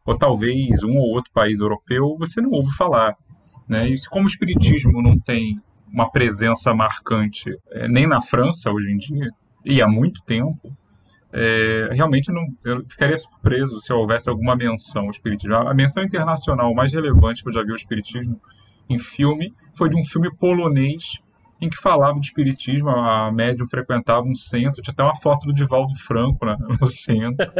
ou 0.05 0.17
talvez 0.17 0.83
um 0.85 0.97
ou 0.99 1.09
outro 1.15 1.33
país 1.33 1.61
europeu, 1.61 2.15
você 2.19 2.41
não 2.41 2.51
ouve 2.51 2.71
falar, 2.77 3.17
né? 3.67 3.89
E 3.89 3.95
como 4.11 4.25
o 4.25 4.29
espiritismo 4.29 5.01
não 5.01 5.19
tem 5.19 5.57
uma 5.91 6.11
presença 6.11 6.75
marcante 6.75 7.51
é, 7.71 7.89
nem 7.89 8.07
na 8.07 8.21
França 8.21 8.71
hoje 8.71 8.93
em 8.93 8.99
dia, 8.99 9.31
e 9.67 9.83
há 9.83 9.89
muito 9.89 10.23
tempo, 10.23 10.73
é, 11.33 11.89
realmente 11.93 12.33
não, 12.33 12.47
eu 12.65 12.85
ficaria 12.89 13.19
surpreso 13.19 13.81
se 13.81 13.93
houvesse 13.93 14.31
alguma 14.31 14.55
menção 14.55 15.05
ao 15.05 15.11
espiritismo. 15.11 15.57
A 15.57 15.75
menção 15.75 16.05
internacional 16.05 16.73
mais 16.73 16.93
relevante 16.93 17.43
que 17.43 17.49
eu 17.49 17.53
já 17.53 17.63
vi 17.63 17.71
ao 17.71 17.77
espiritismo 17.77 18.41
em 18.89 18.99
filme 18.99 19.53
foi 19.75 19.91
de 19.91 19.99
um 19.99 20.05
filme 20.05 20.33
polonês 20.37 21.19
em 21.61 21.69
que 21.69 21.77
falava 21.77 22.21
de 22.21 22.27
espiritismo, 22.27 22.91
a 22.91 23.33
médium 23.33 23.67
frequentava 23.67 24.27
um 24.27 24.35
centro, 24.35 24.83
tinha 24.83 24.93
até 24.93 25.03
uma 25.03 25.17
foto 25.17 25.47
do 25.47 25.55
Divaldo 25.55 25.95
Franco 25.95 26.45
né, 26.45 26.57
no 26.81 26.87
centro. 26.87 27.51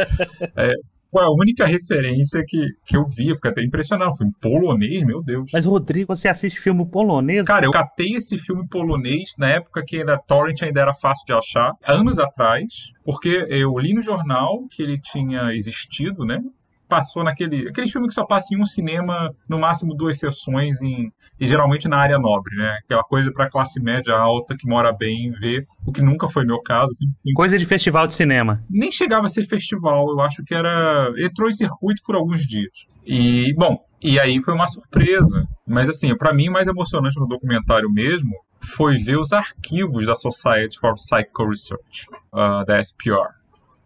É, 0.55 0.73
foi 1.09 1.23
a 1.23 1.29
única 1.29 1.65
referência 1.65 2.43
que, 2.45 2.57
que 2.85 2.97
eu 2.97 3.05
vi, 3.05 3.29
eu 3.29 3.35
fiquei 3.35 3.51
até 3.51 3.63
impressionado. 3.63 4.15
Foi 4.15 4.27
polonês, 4.41 5.03
meu 5.03 5.23
Deus. 5.23 5.51
Mas, 5.53 5.65
Rodrigo, 5.65 6.15
você 6.15 6.27
assiste 6.27 6.59
filme 6.59 6.85
polonês? 6.85 7.45
Cara, 7.45 7.65
eu 7.65 7.71
catei 7.71 8.15
esse 8.15 8.37
filme 8.37 8.67
polonês 8.67 9.35
na 9.37 9.49
época 9.49 9.83
que 9.85 9.97
ainda 9.97 10.17
Torrent 10.17 10.61
ainda 10.61 10.81
era 10.81 10.93
fácil 10.93 11.25
de 11.25 11.33
achar, 11.33 11.73
anos 11.85 12.19
atrás, 12.19 12.91
porque 13.03 13.45
eu 13.49 13.77
li 13.77 13.93
no 13.93 14.01
jornal 14.01 14.67
que 14.69 14.83
ele 14.83 14.99
tinha 14.99 15.53
existido, 15.53 16.25
né? 16.25 16.41
Passou 16.87 17.23
naquele 17.23 17.67
aquele 17.67 17.89
filme 17.89 18.07
que 18.07 18.13
só 18.13 18.25
passa 18.25 18.53
em 18.53 18.61
um 18.61 18.65
cinema, 18.65 19.33
no 19.47 19.59
máximo 19.59 19.95
duas 19.95 20.17
sessões, 20.17 20.81
em, 20.81 21.11
e 21.39 21.47
geralmente 21.47 21.87
na 21.87 21.97
área 21.97 22.17
nobre, 22.17 22.55
né? 22.55 22.77
Aquela 22.83 23.03
coisa 23.03 23.31
para 23.31 23.49
classe 23.49 23.81
média 23.81 24.15
alta 24.15 24.55
que 24.57 24.67
mora 24.67 24.91
bem 24.91 25.31
ver, 25.31 25.65
o 25.85 25.91
que 25.91 26.01
nunca 26.01 26.27
foi 26.29 26.45
meu 26.45 26.61
caso. 26.61 26.91
Assim, 26.91 27.33
coisa 27.33 27.57
de 27.57 27.65
festival 27.65 28.07
de 28.07 28.15
cinema. 28.15 28.63
Nem 28.69 28.91
chegava 28.91 29.25
a 29.25 29.29
ser 29.29 29.47
festival, 29.47 30.09
eu 30.09 30.21
acho 30.21 30.43
que 30.43 30.53
era. 30.53 31.11
Entrou 31.17 31.49
em 31.49 31.53
circuito 31.53 32.01
por 32.05 32.15
alguns 32.15 32.41
dias. 32.41 32.71
E, 33.05 33.53
bom, 33.55 33.79
e 34.01 34.19
aí 34.19 34.41
foi 34.43 34.53
uma 34.53 34.67
surpresa. 34.67 35.47
Mas, 35.65 35.89
assim, 35.89 36.15
para 36.15 36.33
mim, 36.33 36.49
o 36.49 36.53
mais 36.53 36.67
emocionante 36.67 37.19
no 37.19 37.27
documentário 37.27 37.89
mesmo 37.89 38.31
foi 38.59 38.97
ver 38.97 39.17
os 39.17 39.31
arquivos 39.31 40.05
da 40.05 40.15
Society 40.15 40.77
for 40.79 40.95
Psycho 40.95 41.47
Research, 41.47 42.07
uh, 42.33 42.65
da 42.65 42.79
SPR 42.79 43.33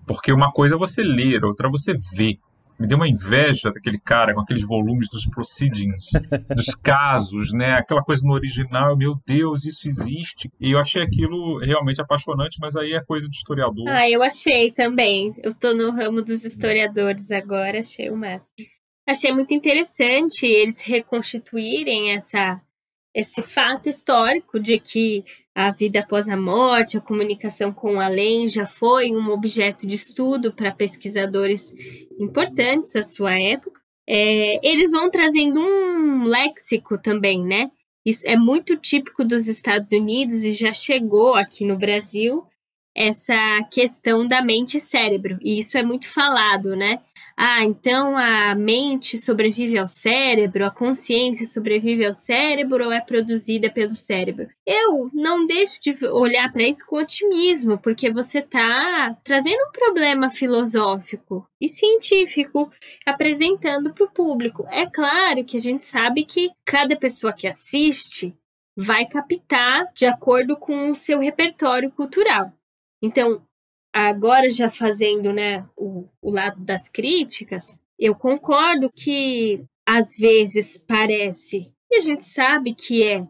Porque 0.08 0.32
uma 0.32 0.52
coisa 0.52 0.76
é 0.76 0.78
você 0.78 1.04
ler, 1.04 1.46
outra 1.46 1.68
é 1.68 1.72
você 1.72 1.94
ver. 2.16 2.40
Me 2.82 2.88
deu 2.88 2.98
uma 2.98 3.08
inveja 3.08 3.72
daquele 3.72 4.00
cara 4.00 4.34
com 4.34 4.42
aqueles 4.42 4.68
volumes 4.68 5.08
dos 5.08 5.28
proceedings, 5.28 6.10
dos 6.56 6.74
casos, 6.74 7.54
né? 7.54 7.74
Aquela 7.74 8.02
coisa 8.02 8.26
no 8.26 8.34
original, 8.34 8.98
meu 8.98 9.16
Deus, 9.24 9.66
isso 9.68 9.88
existe. 9.88 10.52
E 10.60 10.72
eu 10.72 10.80
achei 10.80 11.04
aquilo 11.04 11.60
realmente 11.60 12.02
apaixonante, 12.02 12.58
mas 12.60 12.76
aí 12.76 12.94
é 12.94 13.04
coisa 13.04 13.30
de 13.30 13.36
historiador. 13.36 13.88
Ah, 13.88 14.10
eu 14.10 14.24
achei 14.24 14.72
também. 14.72 15.32
Eu 15.44 15.54
tô 15.54 15.76
no 15.76 15.92
ramo 15.92 16.24
dos 16.24 16.44
historiadores 16.44 17.32
agora, 17.32 17.78
achei 17.78 18.10
o 18.10 18.18
máximo. 18.18 18.56
Achei 19.08 19.32
muito 19.32 19.54
interessante 19.54 20.44
eles 20.48 20.82
reconstituírem 20.82 22.14
essa 22.14 22.60
esse 23.14 23.42
fato 23.42 23.90
histórico 23.90 24.60
de 24.60 24.80
que 24.80 25.24
a 25.54 25.70
vida 25.70 26.00
após 26.00 26.30
a 26.30 26.38
morte, 26.38 26.98
a 26.98 27.02
comunicação 27.02 27.74
com 27.74 27.96
o 27.96 28.00
além 28.00 28.48
já 28.48 28.66
foi 28.66 29.12
um 29.12 29.30
objeto 29.30 29.86
de 29.86 29.96
estudo 29.96 30.54
para 30.54 30.72
pesquisadores 30.72 31.74
importantes 32.20 32.94
da 32.94 33.04
sua 33.04 33.38
época. 33.38 33.82
É, 34.08 34.60
eles 34.68 34.92
vão 34.92 35.10
trazendo 35.12 35.60
um 35.60 36.24
léxico 36.24 36.98
também, 36.98 37.44
né? 37.44 37.70
Isso 38.06 38.28
é 38.28 38.36
muito 38.36 38.76
típico 38.78 39.24
dos 39.24 39.48
Estados 39.48 39.92
Unidos 39.92 40.44
e 40.44 40.52
já 40.52 40.74
chegou 40.74 41.36
aqui 41.36 41.66
no 41.66 41.78
Brasil 41.78 42.44
essa 42.96 43.36
questão 43.72 44.26
da 44.26 44.42
mente 44.42 44.78
e 44.78 44.80
cérebro. 44.80 45.38
E 45.42 45.60
isso 45.60 45.78
é 45.78 45.84
muito 45.84 46.08
falado, 46.08 46.76
né? 46.76 47.00
Ah, 47.44 47.64
então 47.64 48.16
a 48.16 48.54
mente 48.54 49.18
sobrevive 49.18 49.76
ao 49.76 49.88
cérebro, 49.88 50.64
a 50.64 50.70
consciência 50.70 51.44
sobrevive 51.44 52.06
ao 52.06 52.14
cérebro 52.14 52.86
ou 52.86 52.92
é 52.92 53.02
produzida 53.02 53.68
pelo 53.68 53.96
cérebro? 53.96 54.48
Eu 54.64 55.10
não 55.12 55.48
deixo 55.48 55.82
de 55.82 56.06
olhar 56.06 56.52
para 56.52 56.62
isso 56.62 56.86
com 56.86 56.98
otimismo, 56.98 57.80
porque 57.80 58.14
você 58.14 58.38
está 58.42 59.18
trazendo 59.24 59.58
um 59.58 59.72
problema 59.72 60.30
filosófico 60.30 61.44
e 61.60 61.68
científico 61.68 62.72
apresentando 63.08 63.92
para 63.92 64.06
o 64.06 64.12
público. 64.12 64.68
É 64.70 64.86
claro 64.86 65.44
que 65.44 65.58
a 65.58 65.62
gente 65.62 65.84
sabe 65.84 66.26
que 66.26 66.52
cada 66.64 66.96
pessoa 66.96 67.34
que 67.34 67.48
assiste 67.48 68.38
vai 68.78 69.08
captar 69.08 69.92
de 69.96 70.06
acordo 70.06 70.56
com 70.56 70.92
o 70.92 70.96
seu 70.96 71.18
repertório 71.18 71.90
cultural. 71.90 72.54
Então, 73.02 73.42
agora 73.94 74.50
já 74.50 74.70
fazendo 74.70 75.34
né, 75.34 75.68
o, 75.76 76.08
o 76.22 76.32
lado 76.32 76.60
das 76.64 76.88
críticas, 76.88 77.78
eu 78.00 78.16
concordo 78.16 78.90
que 78.90 79.64
às 79.86 80.16
vezes 80.18 80.78
parece, 80.78 81.72
e 81.90 81.98
a 81.98 82.00
gente 82.00 82.24
sabe 82.24 82.74
que 82.74 83.04
é 83.04 83.28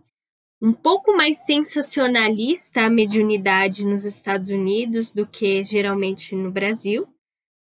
um 0.62 0.72
pouco 0.72 1.16
mais 1.16 1.40
sensacionalista 1.40 2.82
a 2.82 2.90
mediunidade 2.90 3.84
nos 3.84 4.06
Estados 4.06 4.50
Unidos 4.50 5.12
do 5.12 5.26
que 5.26 5.64
geralmente 5.64 6.36
no 6.36 6.52
Brasil. 6.52 7.08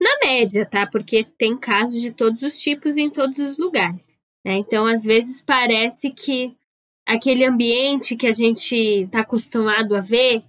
Na 0.02 0.18
média, 0.24 0.66
tá? 0.66 0.88
Porque 0.88 1.24
tem 1.24 1.56
casos 1.56 2.02
de 2.02 2.12
todos 2.12 2.42
os 2.42 2.60
tipos 2.60 2.98
em 2.98 3.10
todos 3.10 3.38
os 3.38 3.58
lugares. 3.58 4.20
Né? 4.44 4.58
Então, 4.58 4.86
às 4.86 5.04
vezes 5.04 5.42
parece 5.42 6.12
que 6.12 6.56
aquele 7.06 7.46
ambiente 7.46 8.16
que 8.16 8.28
a 8.28 8.32
gente 8.32 8.76
está 8.76 9.20
acostumado 9.20 9.96
a 9.96 10.02
ver 10.02 10.44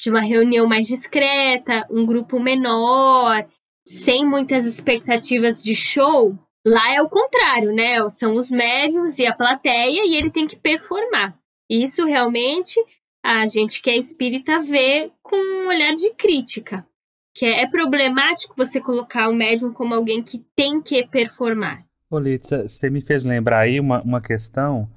de 0.00 0.10
uma 0.10 0.20
reunião 0.20 0.66
mais 0.66 0.86
discreta, 0.86 1.86
um 1.90 2.04
grupo 2.04 2.40
menor, 2.40 3.46
sem 3.86 4.26
muitas 4.26 4.66
expectativas 4.66 5.62
de 5.62 5.74
show. 5.74 6.38
Lá 6.66 6.94
é 6.94 7.02
o 7.02 7.08
contrário, 7.08 7.74
né? 7.74 8.08
São 8.08 8.34
os 8.34 8.50
médiums 8.50 9.18
e 9.18 9.26
a 9.26 9.34
plateia 9.34 10.04
e 10.04 10.16
ele 10.16 10.30
tem 10.30 10.46
que 10.46 10.58
performar. 10.58 11.38
Isso 11.68 12.04
realmente 12.06 12.80
a 13.22 13.46
gente 13.46 13.80
que 13.80 13.90
é 13.90 13.96
espírita 13.96 14.58
vê 14.60 15.10
com 15.22 15.36
um 15.36 15.68
olhar 15.68 15.94
de 15.94 16.12
crítica. 16.14 16.86
Que 17.34 17.46
é, 17.46 17.62
é 17.62 17.68
problemático 17.68 18.54
você 18.56 18.80
colocar 18.80 19.28
o 19.28 19.34
médium 19.34 19.72
como 19.72 19.94
alguém 19.94 20.22
que 20.22 20.44
tem 20.54 20.80
que 20.80 21.06
performar. 21.06 21.84
Olitza, 22.10 22.68
você 22.68 22.88
me 22.88 23.00
fez 23.00 23.24
lembrar 23.24 23.60
aí 23.60 23.80
uma, 23.80 24.00
uma 24.02 24.20
questão 24.20 24.88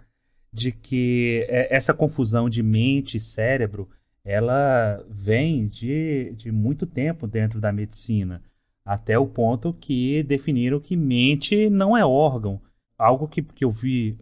de 0.53 0.71
que 0.71 1.45
é, 1.49 1.75
essa 1.75 1.93
confusão 1.93 2.49
de 2.49 2.61
mente 2.61 3.17
e 3.17 3.21
cérebro 3.21 3.89
ela 4.27 5.01
vem 5.09 5.69
de, 5.69 6.33
de 6.35 6.51
muito 6.51 6.85
tempo 6.85 7.25
dentro 7.25 7.61
da 7.61 7.71
medicina, 7.71 8.43
até 8.83 9.17
o 9.17 9.25
ponto 9.25 9.71
que 9.71 10.21
definiram 10.23 10.81
que 10.81 10.97
mente 10.97 11.69
não 11.69 11.95
é 11.95 12.05
órgão. 12.05 12.61
Algo 12.97 13.25
que, 13.25 13.41
que 13.41 13.63
eu 13.63 13.71
vi 13.71 14.17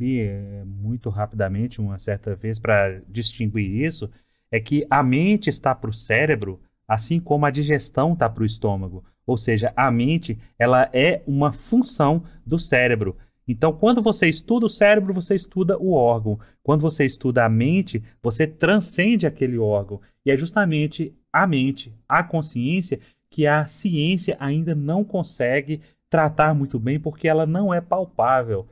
é, 0.00 0.62
muito 0.64 1.10
rapidamente 1.10 1.78
uma 1.78 1.98
certa 1.98 2.34
vez 2.34 2.58
para 2.58 3.02
distinguir 3.06 3.84
isso 3.84 4.10
é 4.50 4.58
que 4.58 4.86
a 4.88 5.02
mente 5.02 5.50
está 5.50 5.74
para 5.74 5.90
o 5.90 5.94
cérebro, 5.94 6.58
assim 6.88 7.20
como 7.20 7.44
a 7.44 7.50
digestão 7.50 8.14
está 8.14 8.30
para 8.30 8.42
o 8.42 8.46
estômago. 8.46 9.04
Ou 9.26 9.36
seja, 9.36 9.74
a 9.76 9.90
mente 9.90 10.38
ela 10.58 10.88
é 10.90 11.22
uma 11.26 11.52
função 11.52 12.24
do 12.46 12.58
cérebro. 12.58 13.14
Então, 13.50 13.72
quando 13.72 14.00
você 14.00 14.28
estuda 14.28 14.66
o 14.66 14.70
cérebro, 14.70 15.12
você 15.12 15.34
estuda 15.34 15.76
o 15.76 15.92
órgão. 15.92 16.38
Quando 16.62 16.82
você 16.82 17.04
estuda 17.04 17.44
a 17.44 17.48
mente, 17.48 18.00
você 18.22 18.46
transcende 18.46 19.26
aquele 19.26 19.58
órgão. 19.58 20.00
E 20.24 20.30
é 20.30 20.36
justamente 20.36 21.12
a 21.32 21.48
mente, 21.48 21.92
a 22.08 22.22
consciência, 22.22 23.00
que 23.28 23.48
a 23.48 23.66
ciência 23.66 24.36
ainda 24.38 24.72
não 24.72 25.02
consegue 25.02 25.80
tratar 26.08 26.54
muito 26.54 26.78
bem, 26.78 27.00
porque 27.00 27.26
ela 27.26 27.44
não 27.44 27.74
é 27.74 27.80
palpável. 27.80 28.68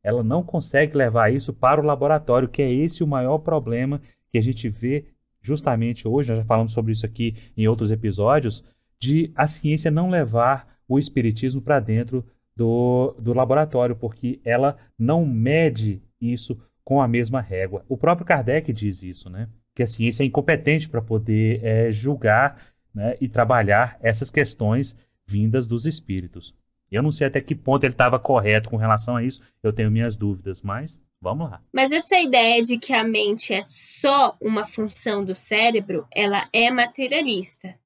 Ela 0.00 0.22
não 0.22 0.44
consegue 0.44 0.96
levar 0.96 1.32
isso 1.32 1.52
para 1.52 1.80
o 1.80 1.84
laboratório, 1.84 2.48
que 2.48 2.62
é 2.62 2.72
esse 2.72 3.02
o 3.02 3.08
maior 3.08 3.38
problema 3.38 4.00
que 4.30 4.38
a 4.38 4.40
gente 4.40 4.68
vê 4.68 5.06
justamente 5.42 6.06
hoje. 6.06 6.28
Nós 6.28 6.38
já 6.38 6.44
falamos 6.44 6.72
sobre 6.72 6.92
isso 6.92 7.04
aqui 7.04 7.34
em 7.56 7.66
outros 7.66 7.90
episódios, 7.90 8.64
de 8.96 9.32
a 9.34 9.48
ciência 9.48 9.90
não 9.90 10.08
levar 10.08 10.68
o 10.86 11.00
espiritismo 11.00 11.60
para 11.60 11.80
dentro 11.80 12.24
do, 12.56 13.14
do 13.18 13.32
laboratório, 13.32 13.96
porque 13.96 14.40
ela 14.44 14.76
não 14.98 15.24
mede 15.24 16.02
isso 16.20 16.60
com 16.84 17.00
a 17.00 17.08
mesma 17.08 17.40
régua. 17.40 17.84
O 17.88 17.96
próprio 17.96 18.26
Kardec 18.26 18.72
diz 18.72 19.02
isso, 19.02 19.30
né? 19.30 19.48
Que 19.74 19.82
a 19.82 19.86
ciência 19.86 20.22
é 20.22 20.26
incompetente 20.26 20.88
para 20.88 21.00
poder 21.00 21.64
é, 21.64 21.92
julgar 21.92 22.60
né, 22.94 23.16
e 23.20 23.28
trabalhar 23.28 23.96
essas 24.02 24.30
questões 24.30 24.96
vindas 25.26 25.66
dos 25.66 25.86
espíritos. 25.86 26.54
Eu 26.90 27.02
não 27.02 27.12
sei 27.12 27.28
até 27.28 27.40
que 27.40 27.54
ponto 27.54 27.84
ele 27.84 27.94
estava 27.94 28.18
correto 28.18 28.68
com 28.68 28.76
relação 28.76 29.16
a 29.16 29.22
isso, 29.22 29.40
eu 29.62 29.72
tenho 29.72 29.90
minhas 29.90 30.16
dúvidas, 30.16 30.60
mas 30.60 31.00
vamos 31.20 31.48
lá. 31.48 31.62
Mas 31.72 31.92
essa 31.92 32.18
ideia 32.18 32.60
de 32.60 32.78
que 32.78 32.92
a 32.92 33.04
mente 33.04 33.54
é 33.54 33.62
só 33.62 34.36
uma 34.40 34.66
função 34.66 35.24
do 35.24 35.36
cérebro, 35.36 36.04
ela 36.12 36.48
é 36.52 36.68
materialista 36.70 37.78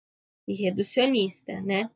e 0.49 0.55
reducionista, 0.55 1.61
né? 1.61 1.91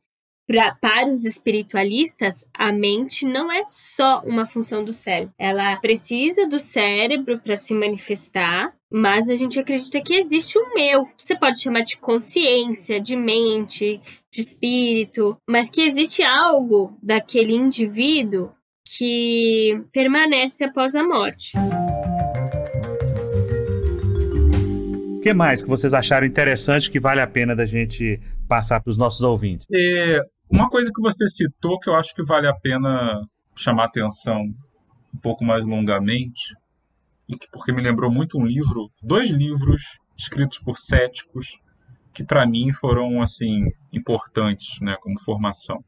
Pra, 0.49 0.73
para 0.81 1.11
os 1.11 1.25
espiritualistas, 1.25 2.43
a 2.51 2.71
mente 2.71 3.23
não 3.23 3.51
é 3.51 3.63
só 3.63 4.23
uma 4.25 4.47
função 4.47 4.83
do 4.83 4.91
cérebro. 4.91 5.31
Ela 5.37 5.77
precisa 5.77 6.47
do 6.47 6.59
cérebro 6.59 7.37
para 7.37 7.55
se 7.55 7.75
manifestar, 7.75 8.73
mas 8.91 9.29
a 9.29 9.35
gente 9.35 9.59
acredita 9.59 10.01
que 10.01 10.15
existe 10.15 10.57
um 10.57 10.75
eu. 10.75 11.05
Você 11.15 11.37
pode 11.37 11.61
chamar 11.61 11.81
de 11.81 11.99
consciência, 11.99 12.99
de 12.99 13.15
mente, 13.15 14.01
de 14.33 14.41
espírito, 14.41 15.37
mas 15.47 15.69
que 15.69 15.83
existe 15.83 16.23
algo 16.23 16.97
daquele 17.03 17.53
indivíduo 17.53 18.49
que 18.97 19.79
permanece 19.93 20.63
após 20.63 20.95
a 20.95 21.03
morte. 21.03 21.55
O 25.15 25.21
que 25.21 25.31
mais 25.31 25.61
que 25.61 25.69
vocês 25.69 25.93
acharam 25.93 26.25
interessante 26.25 26.89
que 26.89 26.99
vale 26.99 27.21
a 27.21 27.27
pena 27.27 27.55
da 27.55 27.67
gente 27.67 28.19
passar 28.47 28.79
para 28.79 28.89
os 28.89 28.97
nossos 28.97 29.21
ouvintes? 29.21 29.67
É, 29.71 30.21
uma 30.49 30.69
coisa 30.69 30.91
que 30.93 31.01
você 31.01 31.27
citou 31.27 31.79
que 31.79 31.89
eu 31.89 31.95
acho 31.95 32.13
que 32.13 32.23
vale 32.23 32.47
a 32.47 32.53
pena 32.53 33.21
chamar 33.55 33.85
atenção 33.85 34.41
um 35.13 35.17
pouco 35.21 35.43
mais 35.43 35.65
longamente, 35.65 36.55
que, 37.27 37.47
porque 37.51 37.71
me 37.71 37.81
lembrou 37.81 38.11
muito 38.11 38.37
um 38.37 38.45
livro, 38.45 38.89
dois 39.01 39.29
livros 39.29 39.97
escritos 40.17 40.59
por 40.59 40.77
céticos 40.77 41.57
que 42.13 42.23
para 42.23 42.45
mim 42.45 42.71
foram 42.71 43.21
assim 43.21 43.71
importantes, 43.93 44.79
né, 44.81 44.95
como 45.01 45.19
formação. 45.19 45.83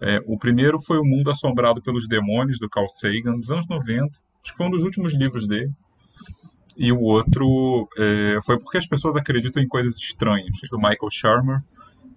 É, 0.00 0.20
o 0.26 0.36
primeiro 0.36 0.80
foi 0.80 0.98
O 0.98 1.04
Mundo 1.04 1.30
Assombrado 1.30 1.80
pelos 1.80 2.08
Demônios 2.08 2.58
do 2.58 2.68
Carl 2.68 2.88
Sagan, 2.88 3.38
dos 3.38 3.50
anos 3.50 3.68
90, 3.68 4.04
acho 4.42 4.52
que 4.52 4.56
foi 4.56 4.66
um 4.66 4.70
dos 4.70 4.82
últimos 4.82 5.14
livros 5.14 5.46
dele. 5.46 5.70
E 6.76 6.90
o 6.90 7.00
outro 7.00 7.88
é, 7.96 8.38
foi 8.44 8.58
Porque 8.58 8.78
as 8.78 8.86
Pessoas 8.86 9.14
Acreditam 9.14 9.62
em 9.62 9.68
Coisas 9.68 9.96
Estranhas, 9.96 10.56
do 10.70 10.78
Michael 10.78 11.10
Shermer, 11.10 11.62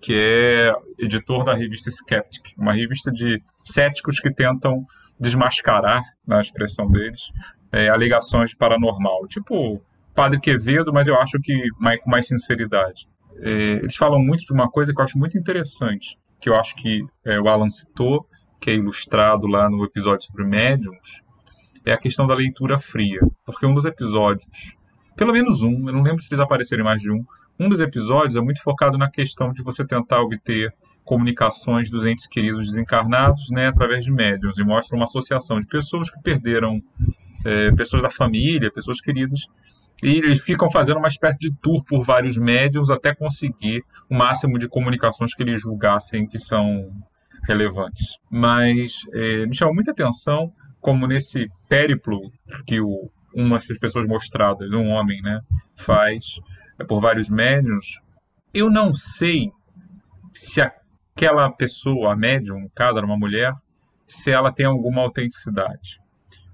que 0.06 0.14
é 0.14 0.72
editor 1.00 1.44
da 1.44 1.56
revista 1.56 1.90
Skeptic, 1.90 2.54
uma 2.56 2.74
revista 2.74 3.12
de 3.12 3.42
céticos 3.64 4.20
que 4.20 4.32
tentam 4.32 4.86
desmascarar, 5.20 6.04
na 6.28 6.40
expressão 6.40 6.88
deles, 6.88 7.32
é, 7.72 7.90
alegações 7.90 8.54
paranormal. 8.54 9.28
Tipo 9.28 9.82
Padre 10.14 10.40
Quevedo, 10.40 10.94
mas 10.94 11.08
eu 11.08 11.20
acho 11.20 11.40
que 11.42 11.60
mais, 11.80 12.00
com 12.00 12.12
mais 12.12 12.28
sinceridade. 12.28 13.08
É, 13.38 13.50
eles 13.50 13.96
falam 13.96 14.20
muito 14.20 14.46
de 14.46 14.54
uma 14.54 14.70
coisa 14.70 14.94
que 14.94 15.02
eu 15.02 15.04
acho 15.04 15.18
muito 15.18 15.40
interessante, 15.40 16.20
que 16.40 16.50
eu 16.50 16.56
acho 16.56 16.76
que 16.76 17.04
é, 17.26 17.40
o 17.40 17.48
Alan 17.48 17.70
citou, 17.70 18.28
que 18.62 18.70
é 18.70 18.76
ilustrado 18.76 19.48
lá 19.48 19.68
no 19.68 19.84
episódio 19.84 20.28
sobre 20.28 20.46
médiums, 20.46 21.20
é 21.84 21.94
a 21.94 21.98
questão 21.98 22.28
da 22.28 22.36
leitura 22.36 22.78
fria. 22.78 23.22
Porque 23.44 23.66
um 23.66 23.74
dos 23.74 23.86
episódios 23.86 24.76
pelo 25.16 25.32
menos 25.32 25.64
um, 25.64 25.88
eu 25.88 25.94
não 25.94 26.02
lembro 26.02 26.22
se 26.22 26.28
eles 26.30 26.44
apareceram 26.44 26.82
em 26.82 26.86
mais 26.86 27.02
de 27.02 27.12
um. 27.12 27.24
Um 27.60 27.70
dos 27.70 27.80
episódios 27.80 28.36
é 28.36 28.42
muito 28.42 28.62
focado 28.62 28.98
na 28.98 29.10
questão 29.10 29.54
de 29.54 29.64
você 29.64 29.86
tentar 29.86 30.22
obter 30.22 30.74
comunicações 31.06 31.90
dos 31.90 32.06
entes 32.06 32.28
queridos 32.28 32.66
desencarnados, 32.66 33.50
né, 33.52 33.68
através 33.68 34.04
de 34.04 34.12
médiums, 34.12 34.58
e 34.58 34.64
mostra 34.64 34.96
uma 34.96 35.06
associação 35.06 35.60
de 35.60 35.68
pessoas 35.68 36.10
que 36.10 36.20
perderam 36.22 36.82
é, 37.46 37.72
pessoas 37.72 38.02
da 38.02 38.10
família, 38.10 38.72
pessoas 38.72 39.00
queridas, 39.00 39.46
e 40.04 40.18
eles 40.18 40.42
ficam 40.42 40.70
fazendo 40.70 40.98
uma 40.98 41.08
espécie 41.08 41.38
de 41.40 41.54
tour 41.62 41.84
por 41.86 42.04
vários 42.04 42.38
médiums 42.38 42.90
até 42.90 43.14
conseguir 43.16 43.84
o 44.10 44.16
máximo 44.16 44.60
de 44.60 44.68
comunicações 44.68 45.34
que 45.34 45.44
eles 45.44 45.62
julgassem 45.62 46.28
que 46.28 46.38
são 46.38 46.92
relevantes. 47.48 48.18
Mas 48.30 49.06
é, 49.14 49.46
me 49.46 49.56
chamou 49.56 49.74
muita 49.74 49.92
atenção 49.92 50.52
como 50.82 51.08
nesse 51.08 51.50
périplo 51.70 52.20
que 52.66 52.82
o, 52.82 53.10
uma 53.34 53.58
das 53.58 53.68
pessoas 53.80 54.06
mostradas, 54.06 54.74
um 54.74 54.88
homem, 54.90 55.22
né, 55.22 55.40
faz 55.76 56.40
por 56.84 57.00
vários 57.00 57.30
médiums, 57.30 58.00
eu 58.54 58.70
não 58.70 58.94
sei 58.94 59.52
se 60.34 60.62
aquela 60.62 61.50
pessoa, 61.50 62.14
a 62.14 62.16
médium, 62.16 62.62
no 62.62 62.70
caso, 62.70 62.98
era 62.98 63.06
uma 63.06 63.18
mulher, 63.18 63.54
se 64.08 64.32
ela 64.32 64.52
tem 64.52 64.66
alguma 64.66 65.02
autenticidade. 65.02 66.00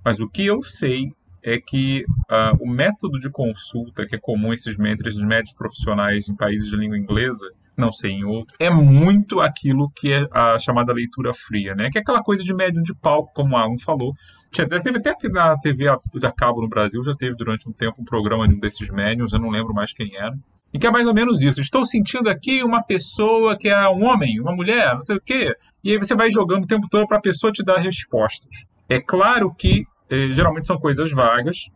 Mas 0.04 0.20
o 0.20 0.30
que 0.30 0.46
eu 0.46 0.62
sei 0.62 1.14
é 1.44 1.60
que 1.60 2.06
uh, 2.30 2.56
o 2.64 2.70
método 2.70 3.20
de 3.20 3.30
consulta 3.30 4.06
que 4.06 4.16
é 4.16 4.20
comum 4.20 4.54
esses, 4.54 4.78
entre 4.80 5.10
esses 5.10 5.24
médicos 5.24 5.54
profissionais 5.54 6.30
em 6.30 6.36
países 6.36 6.70
de 6.70 6.78
língua 6.78 6.98
inglesa, 6.98 7.52
não 7.78 7.92
sei 7.92 8.12
em 8.12 8.24
outros, 8.24 8.56
é 8.60 8.70
muito 8.70 9.40
aquilo 9.40 9.90
que 9.96 10.12
é 10.12 10.28
a 10.32 10.60
chamada 10.60 10.94
leitura 10.94 11.34
fria, 11.34 11.74
né? 11.74 11.90
Que 11.90 11.98
é 11.98 12.02
aquela 12.02 12.22
coisa 12.22 12.44
de 12.44 12.54
médium 12.54 12.84
de 12.84 12.94
palco, 12.94 13.34
como 13.34 13.56
o 13.56 13.58
Alan 13.58 13.78
falou. 13.78 14.14
Tinha, 14.52 14.68
teve 14.68 14.98
até 14.98 15.12
aqui 15.12 15.30
na 15.30 15.58
TV 15.58 15.88
a, 15.88 15.94
a 15.94 16.32
cabo 16.32 16.62
no 16.62 16.68
Brasil, 16.68 17.02
já 17.04 17.16
teve 17.16 17.36
durante 17.36 17.70
um 17.70 17.72
tempo 17.72 18.02
um 18.02 18.06
programa 18.06 18.48
de 18.48 18.56
um 18.56 18.60
desses 18.60 18.90
médiums, 18.90 19.34
eu 19.34 19.40
não 19.40 19.50
lembro 19.50 19.74
mais 19.74 19.94
quem 19.94 20.16
era. 20.16 20.36
E 20.74 20.80
que 20.80 20.88
é 20.88 20.92
mais 20.92 21.08
ou 21.08 21.14
menos 21.14 21.42
isso. 21.42 21.60
Estou 21.60 21.84
sentindo 21.84 22.30
aqui 22.30 22.64
uma 22.64 22.82
pessoa 22.82 23.58
que 23.58 23.68
é 23.68 23.90
um 23.90 24.06
homem, 24.06 24.40
uma 24.40 24.56
mulher, 24.56 24.94
não 24.94 25.02
sei 25.02 25.18
o 25.18 25.22
quê. 25.22 25.54
E 25.84 25.92
aí 25.92 25.98
você 25.98 26.16
vai 26.16 26.30
jogando 26.30 26.64
o 26.64 26.68
tempo 26.68 26.88
todo 26.90 27.08
para 27.08 27.18
a 27.18 27.22
pessoa 27.22 27.52
te 27.52 27.64
dar 27.64 27.78
respostas. 27.78 28.66
É 28.88 29.00
claro 29.00 29.54
que 29.54 29.86
eh, 30.10 30.32
geralmente 30.32 30.68
são 30.68 30.78
coisas 30.78 31.12
vagas. 31.12 31.70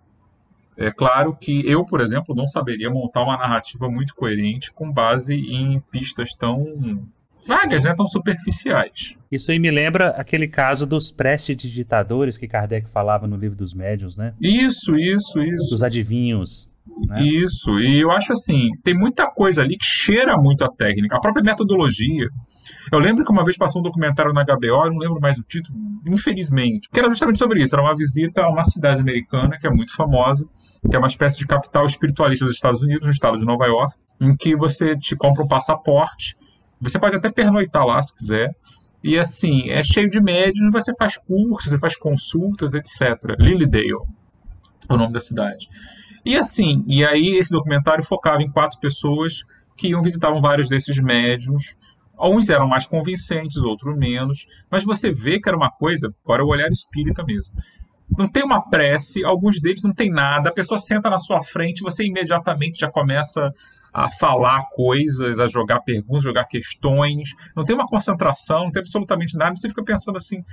É 0.77 0.91
claro 0.91 1.35
que 1.35 1.67
eu, 1.69 1.85
por 1.85 2.01
exemplo, 2.01 2.35
não 2.35 2.47
saberia 2.47 2.89
montar 2.89 3.23
uma 3.23 3.37
narrativa 3.37 3.89
muito 3.89 4.13
coerente 4.13 4.71
com 4.71 4.91
base 4.91 5.33
em 5.33 5.79
pistas 5.91 6.33
tão 6.33 7.07
vagas, 7.47 7.83
né, 7.83 7.93
tão 7.95 8.07
superficiais. 8.07 9.15
Isso 9.31 9.51
aí 9.51 9.59
me 9.59 9.69
lembra 9.69 10.09
aquele 10.09 10.47
caso 10.47 10.85
dos 10.85 11.11
prestidigitadores 11.11 12.37
que 12.37 12.47
Kardec 12.47 12.89
falava 12.89 13.27
no 13.27 13.37
livro 13.37 13.57
dos 13.57 13.73
médiuns, 13.73 14.17
né? 14.17 14.33
Isso, 14.41 14.95
isso, 14.95 15.39
isso. 15.41 15.69
Dos 15.69 15.83
adivinhos. 15.83 16.69
Né? 17.07 17.23
Isso, 17.23 17.79
e 17.79 17.99
eu 17.99 18.11
acho 18.11 18.31
assim, 18.31 18.69
tem 18.83 18.93
muita 18.93 19.27
coisa 19.29 19.61
ali 19.61 19.75
que 19.77 19.85
cheira 19.85 20.37
muito 20.37 20.63
a 20.63 20.69
técnica, 20.69 21.17
a 21.17 21.19
própria 21.19 21.43
metodologia. 21.43 22.29
Eu 22.91 22.99
lembro 22.99 23.25
que 23.25 23.31
uma 23.31 23.43
vez 23.43 23.57
passou 23.57 23.81
um 23.81 23.83
documentário 23.83 24.33
na 24.33 24.43
HBO, 24.43 24.85
eu 24.85 24.91
não 24.91 24.97
lembro 24.97 25.19
mais 25.19 25.37
o 25.37 25.43
título, 25.43 25.77
infelizmente, 26.05 26.87
que 26.91 26.99
era 26.99 27.09
justamente 27.09 27.39
sobre 27.39 27.61
isso. 27.61 27.75
Era 27.75 27.83
uma 27.83 27.95
visita 27.95 28.43
a 28.43 28.49
uma 28.49 28.63
cidade 28.65 29.01
americana 29.01 29.57
que 29.59 29.67
é 29.67 29.69
muito 29.69 29.95
famosa, 29.95 30.47
que 30.89 30.95
é 30.95 30.99
uma 30.99 31.07
espécie 31.07 31.37
de 31.37 31.45
capital 31.45 31.85
espiritualista 31.85 32.45
dos 32.45 32.55
Estados 32.55 32.81
Unidos, 32.81 33.05
no 33.05 33.11
estado 33.11 33.37
de 33.37 33.45
Nova 33.45 33.65
York, 33.65 33.95
em 34.21 34.35
que 34.35 34.55
você 34.55 34.95
te 34.95 35.15
compra 35.15 35.43
um 35.43 35.47
passaporte, 35.47 36.37
você 36.79 36.99
pode 36.99 37.15
até 37.15 37.31
pernoitar 37.31 37.85
lá 37.85 38.01
se 38.01 38.13
quiser, 38.15 38.55
e 39.03 39.19
assim, 39.19 39.69
é 39.69 39.83
cheio 39.83 40.09
de 40.09 40.19
médios, 40.19 40.67
você 40.71 40.91
faz 40.97 41.17
cursos, 41.17 41.69
você 41.69 41.77
faz 41.77 41.95
consultas, 41.95 42.73
etc. 42.73 43.35
Lilydale, 43.39 43.91
é 44.89 44.93
o 44.93 44.97
nome 44.97 45.13
da 45.13 45.19
cidade. 45.19 45.67
E 46.25 46.35
assim, 46.35 46.83
e 46.87 47.05
aí 47.05 47.35
esse 47.35 47.51
documentário 47.51 48.03
focava 48.03 48.41
em 48.41 48.49
quatro 48.49 48.79
pessoas 48.79 49.43
que 49.77 49.89
iam 49.89 50.01
visitavam 50.01 50.41
vários 50.41 50.69
desses 50.69 50.97
médiums. 50.97 51.75
Uns 52.19 52.49
eram 52.49 52.67
mais 52.67 52.87
convincentes, 52.87 53.57
outros 53.57 53.95
menos, 53.95 54.47
mas 54.71 54.83
você 54.83 55.11
vê 55.11 55.39
que 55.39 55.47
era 55.47 55.57
uma 55.57 55.69
coisa, 55.69 56.11
agora 56.23 56.43
o 56.43 56.47
olhar 56.47 56.69
espírita 56.69 57.23
mesmo. 57.23 57.53
Não 58.17 58.27
tem 58.27 58.43
uma 58.43 58.61
prece, 58.61 59.23
alguns 59.23 59.59
deles 59.59 59.81
não 59.83 59.93
tem 59.93 60.09
nada, 60.09 60.49
a 60.49 60.53
pessoa 60.53 60.77
senta 60.77 61.09
na 61.09 61.19
sua 61.19 61.41
frente, 61.41 61.81
você 61.81 62.05
imediatamente 62.05 62.79
já 62.79 62.89
começa 62.89 63.51
a 63.91 64.09
falar 64.09 64.65
coisas, 64.71 65.39
a 65.39 65.47
jogar 65.47 65.79
perguntas, 65.79 66.23
jogar 66.23 66.45
questões, 66.45 67.29
não 67.55 67.63
tem 67.63 67.75
uma 67.75 67.87
concentração, 67.87 68.65
não 68.65 68.71
tem 68.71 68.81
absolutamente 68.81 69.37
nada, 69.37 69.55
você 69.55 69.69
fica 69.69 69.83
pensando 69.83 70.17
assim, 70.17 70.43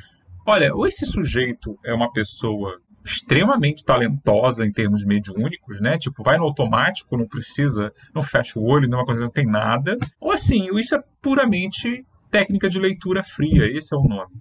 olha, 0.46 0.74
ou 0.74 0.86
esse 0.86 1.04
sujeito 1.04 1.76
é 1.84 1.92
uma 1.92 2.12
pessoa 2.12 2.80
extremamente 3.04 3.84
talentosa 3.84 4.64
em 4.64 4.72
termos 4.72 5.04
mediúnicos, 5.04 5.80
né? 5.80 5.98
Tipo, 5.98 6.22
vai 6.22 6.36
no 6.36 6.44
automático, 6.44 7.16
não 7.16 7.26
precisa, 7.26 7.92
não 8.14 8.22
fecha 8.22 8.58
o 8.58 8.64
olho, 8.64 8.88
não 8.88 9.00
é 9.00 9.04
coisa, 9.04 9.22
não 9.22 9.28
tem 9.28 9.46
nada. 9.46 9.98
Ou 10.20 10.30
assim, 10.30 10.68
isso 10.78 10.94
é 10.94 11.02
puramente 11.20 12.06
técnica 12.30 12.68
de 12.68 12.78
leitura 12.78 13.22
fria, 13.22 13.66
esse 13.66 13.94
é 13.94 13.98
o 13.98 14.02
nome. 14.02 14.40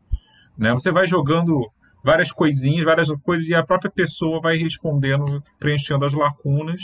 Né? 0.58 0.72
Você 0.74 0.92
vai 0.92 1.08
jogando 1.08 1.72
várias 2.04 2.32
coisinhas, 2.32 2.86
várias 2.86 3.10
coisas, 3.24 3.48
e 3.48 3.54
a 3.54 3.64
própria 3.64 3.92
pessoa 3.92 4.42
vai 4.42 4.58
respondendo, 4.58 5.42
preenchendo 5.60 6.06
as 6.06 6.14
lacunas, 6.14 6.82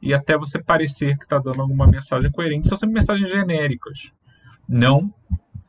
e 0.00 0.14
até 0.14 0.36
você 0.36 0.62
parecer 0.62 1.16
que 1.18 1.24
está 1.24 1.38
dando 1.38 1.60
alguma 1.60 1.86
mensagem 1.86 2.30
coerente. 2.30 2.68
São 2.68 2.78
sempre 2.78 2.94
mensagens 2.94 3.28
genéricas. 3.28 4.12
Não 4.68 5.12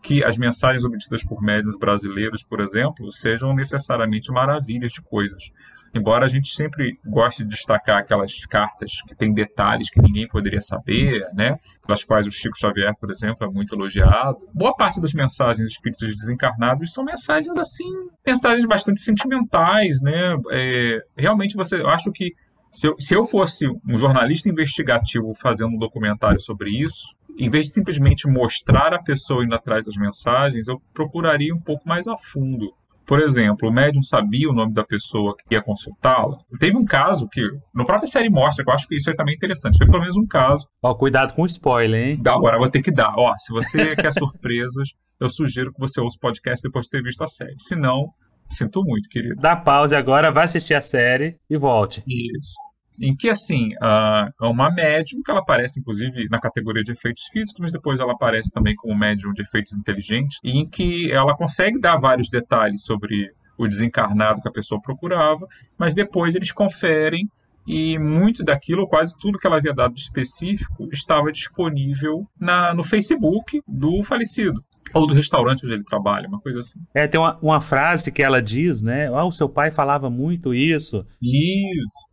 que 0.01 0.23
as 0.23 0.37
mensagens 0.37 0.85
obtidas 0.85 1.23
por 1.23 1.41
médios 1.41 1.77
brasileiros, 1.77 2.43
por 2.43 2.61
exemplo, 2.61 3.11
sejam 3.11 3.53
necessariamente 3.53 4.31
maravilhas 4.31 4.93
de 4.93 5.01
coisas. 5.01 5.51
Embora 5.93 6.25
a 6.25 6.29
gente 6.29 6.49
sempre 6.49 6.99
goste 7.05 7.43
de 7.43 7.49
destacar 7.49 7.97
aquelas 7.97 8.45
cartas 8.45 9.01
que 9.07 9.15
têm 9.15 9.33
detalhes 9.33 9.89
que 9.89 10.01
ninguém 10.01 10.27
poderia 10.27 10.61
saber, 10.61 11.27
né? 11.33 11.57
pelas 11.89 12.03
quais 12.03 12.27
o 12.27 12.31
Chico 12.31 12.55
Xavier, 12.55 12.93
por 12.99 13.09
exemplo, 13.09 13.47
é 13.47 13.49
muito 13.49 13.73
elogiado. 13.73 14.37
Boa 14.53 14.75
parte 14.75 15.01
das 15.01 15.13
mensagens 15.13 15.63
dos 15.63 15.71
espíritos 15.71 16.15
desencarnados 16.15 16.93
são 16.93 17.03
mensagens 17.03 17.57
assim, 17.57 17.89
mensagens 18.25 18.65
bastante 18.65 18.99
sentimentais, 18.99 19.99
né? 19.99 20.35
É, 20.51 20.99
realmente 21.17 21.55
você, 21.55 21.81
eu 21.81 21.89
acho 21.89 22.11
que 22.11 22.31
se 22.71 22.87
eu, 22.87 22.95
se 22.99 23.15
eu 23.15 23.25
fosse 23.25 23.67
um 23.67 23.97
jornalista 23.97 24.47
investigativo 24.47 25.33
fazendo 25.33 25.73
um 25.73 25.79
documentário 25.79 26.39
sobre 26.39 26.69
isso, 26.69 27.07
em 27.39 27.49
vez 27.49 27.67
de 27.67 27.73
simplesmente 27.73 28.27
mostrar 28.27 28.93
a 28.93 29.01
pessoa 29.01 29.43
indo 29.43 29.55
atrás 29.55 29.85
das 29.85 29.95
mensagens, 29.95 30.67
eu 30.67 30.79
procuraria 30.93 31.55
um 31.55 31.59
pouco 31.59 31.87
mais 31.87 32.07
a 32.07 32.15
fundo. 32.15 32.71
Por 33.09 33.19
exemplo, 33.19 33.67
o 33.67 33.71
médium 33.73 34.03
sabia 34.03 34.47
o 34.47 34.53
nome 34.53 34.71
da 34.71 34.83
pessoa 34.83 35.35
que 35.35 35.55
ia 35.55 35.63
consultá-la. 35.63 36.37
Teve 36.59 36.77
um 36.77 36.85
caso 36.85 37.27
que, 37.27 37.41
no 37.73 37.83
própria 37.83 38.05
série 38.05 38.29
mostra, 38.29 38.63
que 38.63 38.69
eu 38.69 38.73
acho 38.75 38.87
que 38.87 38.95
isso 38.95 39.09
é 39.09 39.15
também 39.15 39.33
interessante. 39.33 39.79
Teve 39.79 39.89
pelo 39.89 40.03
menos 40.03 40.15
um 40.15 40.27
caso. 40.27 40.67
Ó, 40.83 40.93
cuidado 40.93 41.33
com 41.33 41.41
o 41.41 41.47
spoiler, 41.47 42.09
hein? 42.09 42.21
Agora 42.27 42.57
eu 42.57 42.59
vou 42.59 42.69
ter 42.69 42.83
que 42.83 42.91
dar. 42.91 43.15
Ó, 43.17 43.33
se 43.39 43.51
você 43.51 43.95
quer 43.97 44.13
surpresas, 44.13 44.89
eu 45.19 45.27
sugiro 45.27 45.73
que 45.73 45.79
você 45.79 45.99
ouça 45.99 46.17
o 46.17 46.19
podcast 46.19 46.61
depois 46.61 46.85
de 46.85 46.91
ter 46.91 47.01
visto 47.01 47.23
a 47.23 47.27
série. 47.27 47.55
Se 47.57 47.75
não, 47.75 48.09
sinto 48.47 48.83
muito, 48.85 49.09
querido. 49.09 49.41
Dá 49.41 49.55
pause 49.55 49.95
agora, 49.95 50.31
vai 50.31 50.43
assistir 50.43 50.75
a 50.75 50.81
série 50.81 51.35
e 51.49 51.57
volte. 51.57 52.03
Isso 52.05 52.68
em 52.99 53.15
que, 53.15 53.29
assim, 53.29 53.69
uh, 53.75 54.31
é 54.41 54.47
uma 54.47 54.71
médium, 54.71 55.21
que 55.23 55.31
ela 55.31 55.39
aparece, 55.39 55.79
inclusive, 55.79 56.27
na 56.29 56.39
categoria 56.39 56.83
de 56.83 56.91
efeitos 56.91 57.23
físicos, 57.31 57.61
mas 57.61 57.71
depois 57.71 57.99
ela 57.99 58.13
aparece 58.13 58.51
também 58.51 58.75
como 58.75 58.97
médium 58.97 59.33
de 59.33 59.41
efeitos 59.41 59.77
inteligentes, 59.77 60.39
e 60.43 60.57
em 60.57 60.67
que 60.67 61.11
ela 61.11 61.35
consegue 61.35 61.79
dar 61.79 61.97
vários 61.97 62.29
detalhes 62.29 62.83
sobre 62.83 63.31
o 63.57 63.67
desencarnado 63.67 64.41
que 64.41 64.47
a 64.47 64.51
pessoa 64.51 64.81
procurava, 64.81 65.45
mas 65.77 65.93
depois 65.93 66.35
eles 66.35 66.51
conferem 66.51 67.27
e 67.67 67.99
muito 67.99 68.43
daquilo, 68.43 68.87
quase 68.87 69.13
tudo 69.19 69.37
que 69.37 69.45
ela 69.45 69.57
havia 69.57 69.73
dado 69.73 69.93
de 69.93 69.99
específico, 69.99 70.89
estava 70.91 71.31
disponível 71.31 72.25
na, 72.39 72.73
no 72.73 72.83
Facebook 72.83 73.61
do 73.67 74.03
falecido. 74.03 74.63
Ou 74.91 75.05
do 75.05 75.13
restaurante 75.13 75.65
onde 75.65 75.75
ele 75.75 75.83
trabalha, 75.83 76.27
uma 76.27 76.39
coisa 76.39 76.61
assim. 76.61 76.79
É, 76.95 77.07
tem 77.07 77.19
uma, 77.19 77.37
uma 77.39 77.61
frase 77.61 78.11
que 78.11 78.23
ela 78.23 78.41
diz, 78.41 78.81
né? 78.81 79.07
Ah, 79.07 79.23
o 79.23 79.31
seu 79.31 79.47
pai 79.47 79.69
falava 79.69 80.09
muito 80.09 80.51
isso. 80.51 81.05
Isso. 81.21 82.08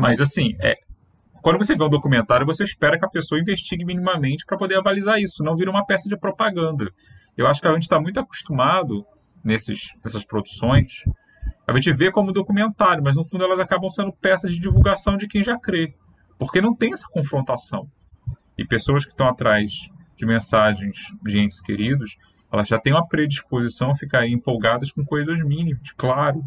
Mas 0.00 0.20
assim, 0.20 0.56
é, 0.60 0.76
quando 1.42 1.58
você 1.58 1.76
vê 1.76 1.84
um 1.84 1.88
documentário, 1.88 2.46
você 2.46 2.64
espera 2.64 2.98
que 2.98 3.04
a 3.04 3.08
pessoa 3.08 3.40
investigue 3.40 3.84
minimamente 3.84 4.46
para 4.46 4.56
poder 4.56 4.78
avalizar 4.78 5.20
isso, 5.20 5.44
não 5.44 5.56
vira 5.56 5.70
uma 5.70 5.84
peça 5.84 6.08
de 6.08 6.16
propaganda. 6.16 6.90
Eu 7.36 7.46
acho 7.46 7.60
que 7.60 7.68
a 7.68 7.72
gente 7.72 7.82
está 7.82 8.00
muito 8.00 8.18
acostumado 8.18 9.04
nesses, 9.44 9.92
nessas 10.02 10.24
produções, 10.24 11.04
a 11.66 11.72
gente 11.72 11.92
vê 11.92 12.10
como 12.10 12.32
documentário, 12.32 13.02
mas 13.02 13.16
no 13.16 13.24
fundo 13.24 13.44
elas 13.44 13.58
acabam 13.58 13.88
sendo 13.88 14.12
peças 14.12 14.54
de 14.54 14.60
divulgação 14.60 15.16
de 15.16 15.26
quem 15.26 15.42
já 15.42 15.58
crê, 15.58 15.94
porque 16.38 16.60
não 16.60 16.74
tem 16.74 16.92
essa 16.92 17.06
confrontação. 17.08 17.90
E 18.56 18.66
pessoas 18.66 19.04
que 19.04 19.10
estão 19.10 19.26
atrás 19.26 19.88
de 20.16 20.26
mensagens 20.26 21.12
de 21.22 21.38
entes 21.38 21.60
queridos, 21.60 22.16
elas 22.52 22.68
já 22.68 22.78
têm 22.78 22.92
uma 22.92 23.06
predisposição 23.06 23.90
a 23.90 23.96
ficar 23.96 24.26
empolgadas 24.28 24.92
com 24.92 25.04
coisas 25.04 25.38
mínimas, 25.40 25.92
claro, 25.96 26.42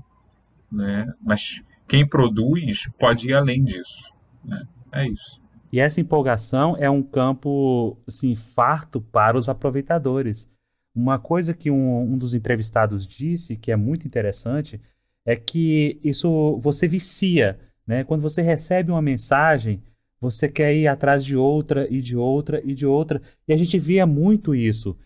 né? 0.71 1.11
Mas 1.21 1.61
quem 1.87 2.07
produz 2.07 2.89
pode 2.99 3.29
ir 3.29 3.33
além 3.33 3.63
disso. 3.63 4.11
Né? 4.43 4.67
É 4.91 5.07
isso. 5.07 5.41
E 5.71 5.79
essa 5.79 5.99
empolgação 5.99 6.75
é 6.79 6.89
um 6.89 7.03
campo 7.03 7.97
assim, 8.07 8.35
farto 8.35 9.01
para 9.01 9.37
os 9.37 9.49
aproveitadores. 9.49 10.49
Uma 10.95 11.19
coisa 11.19 11.53
que 11.53 11.69
um, 11.69 12.13
um 12.13 12.17
dos 12.17 12.33
entrevistados 12.33 13.05
disse, 13.05 13.55
que 13.55 13.71
é 13.71 13.75
muito 13.75 14.07
interessante, 14.07 14.81
é 15.25 15.35
que 15.35 15.99
isso 16.03 16.57
você 16.63 16.87
vicia 16.87 17.59
Né? 17.85 18.03
Quando 18.03 18.21
você 18.21 18.41
recebe 18.41 18.91
uma 18.91 19.01
mensagem, 19.01 19.81
você 20.19 20.49
quer 20.49 20.73
ir 20.75 20.87
atrás 20.87 21.23
de 21.23 21.35
outra 21.37 21.87
e 21.89 22.01
de 22.01 22.17
outra 22.17 22.61
e 22.65 22.73
de 22.73 22.85
outra. 22.85 23.21
E 23.47 23.53
a 23.53 23.57
gente 23.57 23.77
via 23.77 24.05
muito 24.05 24.55
isso. 24.55 24.97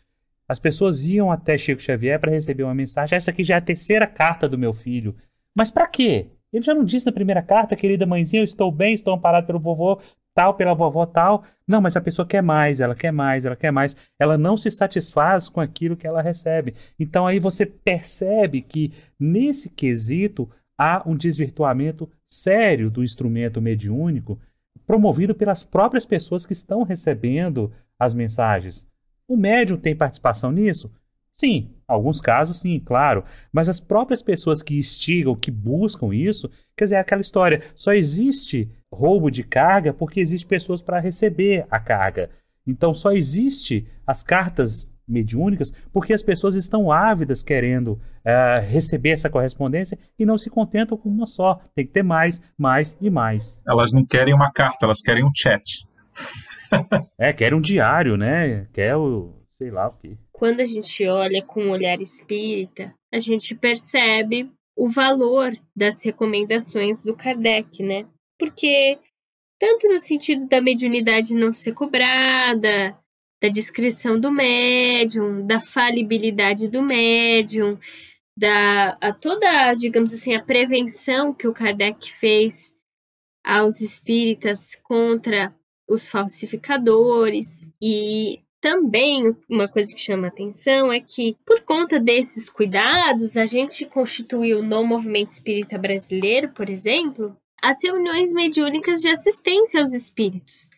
As 0.48 0.60
pessoas 0.60 1.06
iam 1.06 1.32
até 1.32 1.58
Chico 1.58 1.82
Xavier 1.82 2.20
para 2.20 2.32
receber 2.32 2.64
uma 2.64 2.74
mensagem. 2.74 3.16
Essa 3.16 3.32
aqui 3.32 3.44
já 3.44 3.56
é 3.56 3.58
a 3.58 3.62
terceira 3.62 4.08
carta 4.08 4.50
do 4.50 4.58
meu 4.58 4.74
filho. 4.74 5.16
Mas 5.56 5.70
para 5.70 5.88
quê? 5.88 6.28
Ele 6.52 6.64
já 6.64 6.74
não 6.74 6.84
disse 6.84 7.06
na 7.06 7.12
primeira 7.12 7.42
carta, 7.42 7.76
querida 7.76 8.06
mãezinha, 8.06 8.42
eu 8.42 8.46
estou 8.46 8.72
bem, 8.72 8.94
estou 8.94 9.14
amparado 9.14 9.48
pelo 9.48 9.60
vovô 9.60 10.02
tal, 10.34 10.54
pela 10.54 10.74
vovó 10.74 11.06
tal. 11.06 11.44
Não, 11.68 11.82
mas 11.82 11.96
a 11.96 12.02
pessoa 12.02 12.26
quer 12.28 12.42
mais, 12.42 12.80
ela 12.80 12.96
quer 12.96 13.12
mais, 13.12 13.46
ela 13.46 13.56
quer 13.56 13.72
mais. 13.72 13.96
Ela 14.20 14.38
não 14.38 14.58
se 14.58 14.70
satisfaz 14.70 15.48
com 15.48 15.62
aquilo 15.62 15.96
que 15.96 16.08
ela 16.08 16.22
recebe. 16.22 16.76
Então 17.00 17.26
aí 17.26 17.40
você 17.40 17.66
percebe 17.66 18.62
que 18.62 18.94
nesse 19.20 19.70
quesito 19.70 20.50
há 20.78 21.04
um 21.06 21.16
desvirtuamento 21.16 22.10
sério 22.30 22.90
do 22.90 23.04
instrumento 23.04 23.62
mediúnico 23.62 24.40
promovido 24.86 25.36
pelas 25.36 25.64
próprias 25.64 26.06
pessoas 26.06 26.46
que 26.46 26.54
estão 26.54 26.84
recebendo 26.84 27.72
as 28.00 28.14
mensagens. 28.14 28.88
O 29.28 29.38
médium 29.38 29.78
tem 29.78 29.96
participação 29.96 30.52
nisso? 30.52 30.92
Sim, 31.42 31.72
alguns 31.88 32.22
casos 32.22 32.60
sim, 32.60 32.80
claro, 32.80 33.26
mas 33.52 33.68
as 33.68 33.80
próprias 33.80 34.22
pessoas 34.22 34.62
que 34.62 34.78
instigam, 34.78 35.36
que 35.36 35.50
buscam 35.50 36.14
isso, 36.14 36.48
quer 36.78 36.84
dizer, 36.84 36.96
é 36.98 37.00
aquela 37.00 37.22
história, 37.22 37.64
só 37.74 37.94
existe 37.94 38.70
roubo 38.94 39.32
de 39.32 39.44
carga 39.44 39.92
porque 39.92 40.20
existe 40.20 40.46
pessoas 40.46 40.84
para 40.84 41.00
receber 41.00 41.66
a 41.72 41.80
carga. 41.80 42.30
Então 42.68 42.94
só 42.94 43.12
existe 43.12 43.88
as 44.06 44.22
cartas 44.22 44.94
mediúnicas 45.08 45.74
porque 45.92 46.14
as 46.14 46.22
pessoas 46.22 46.54
estão 46.54 46.92
ávidas 46.92 47.42
querendo 47.42 47.94
uh, 47.94 48.62
receber 48.70 49.10
essa 49.10 49.28
correspondência 49.28 49.98
e 50.20 50.28
não 50.28 50.38
se 50.38 50.48
contentam 50.48 50.96
com 50.96 51.10
uma 51.10 51.26
só. 51.26 51.60
Tem 51.74 51.88
que 51.88 51.92
ter 51.92 52.04
mais, 52.04 52.40
mais 52.56 52.96
e 53.02 53.10
mais. 53.10 53.60
Elas 53.68 53.92
não 53.92 54.06
querem 54.06 54.36
uma 54.36 54.52
carta, 54.52 54.86
elas 54.86 55.02
querem 55.02 55.26
um 55.26 55.32
chat. 55.36 55.88
é, 57.18 57.34
querem 57.34 57.58
um 57.58 57.62
diário, 57.62 58.16
né? 58.16 58.68
Quer 58.72 58.96
o 58.96 59.42
sei 59.62 59.72
lá 59.72 59.88
o 59.88 59.94
quê. 59.94 60.18
Quando 60.42 60.62
a 60.62 60.66
gente 60.66 61.06
olha 61.06 61.44
com 61.44 61.66
um 61.66 61.70
olhar 61.70 62.02
espírita, 62.02 62.96
a 63.14 63.20
gente 63.20 63.54
percebe 63.54 64.52
o 64.76 64.90
valor 64.90 65.52
das 65.76 66.04
recomendações 66.04 67.04
do 67.04 67.16
Kardec, 67.16 67.84
né? 67.84 68.08
Porque 68.40 68.98
tanto 69.60 69.88
no 69.88 70.00
sentido 70.00 70.48
da 70.48 70.60
mediunidade 70.60 71.36
não 71.36 71.54
ser 71.54 71.74
cobrada, 71.74 72.98
da 73.40 73.50
descrição 73.50 74.20
do 74.20 74.32
médium, 74.32 75.46
da 75.46 75.60
falibilidade 75.60 76.68
do 76.68 76.82
médium, 76.82 77.78
da 78.36 78.98
a 79.00 79.14
toda, 79.14 79.76
digamos 79.76 80.12
assim, 80.12 80.34
a 80.34 80.44
prevenção 80.44 81.36
que 81.36 81.48
o 81.48 81.54
Kardec 81.54 82.12
fez 82.12 82.76
aos 83.46 83.80
espíritas 83.80 84.74
contra 84.82 85.56
os 85.88 86.10
falsificadores 86.10 87.72
e 87.80 88.42
também 88.62 89.36
uma 89.50 89.68
coisa 89.68 89.94
que 89.94 90.00
chama 90.00 90.28
atenção 90.28 90.94
é 90.94 91.00
que, 91.02 91.36
por 91.44 91.62
conta 91.62 92.00
desses 92.00 92.48
cuidados, 92.48 93.36
a 93.36 93.46
gente 93.46 93.86
constituiu 93.88 94.62
no 94.62 94.86
movimento 94.86 95.32
espírita 95.32 95.80
brasileiro, 95.80 96.50
por 96.50 96.70
exemplo, 96.70 97.36
as 97.62 97.84
reuniões 97.84 98.32
mediúnicas 98.32 99.02
de 99.02 99.10
assistência 99.10 99.80
aos 99.80 99.94
espíritos, 99.94 100.70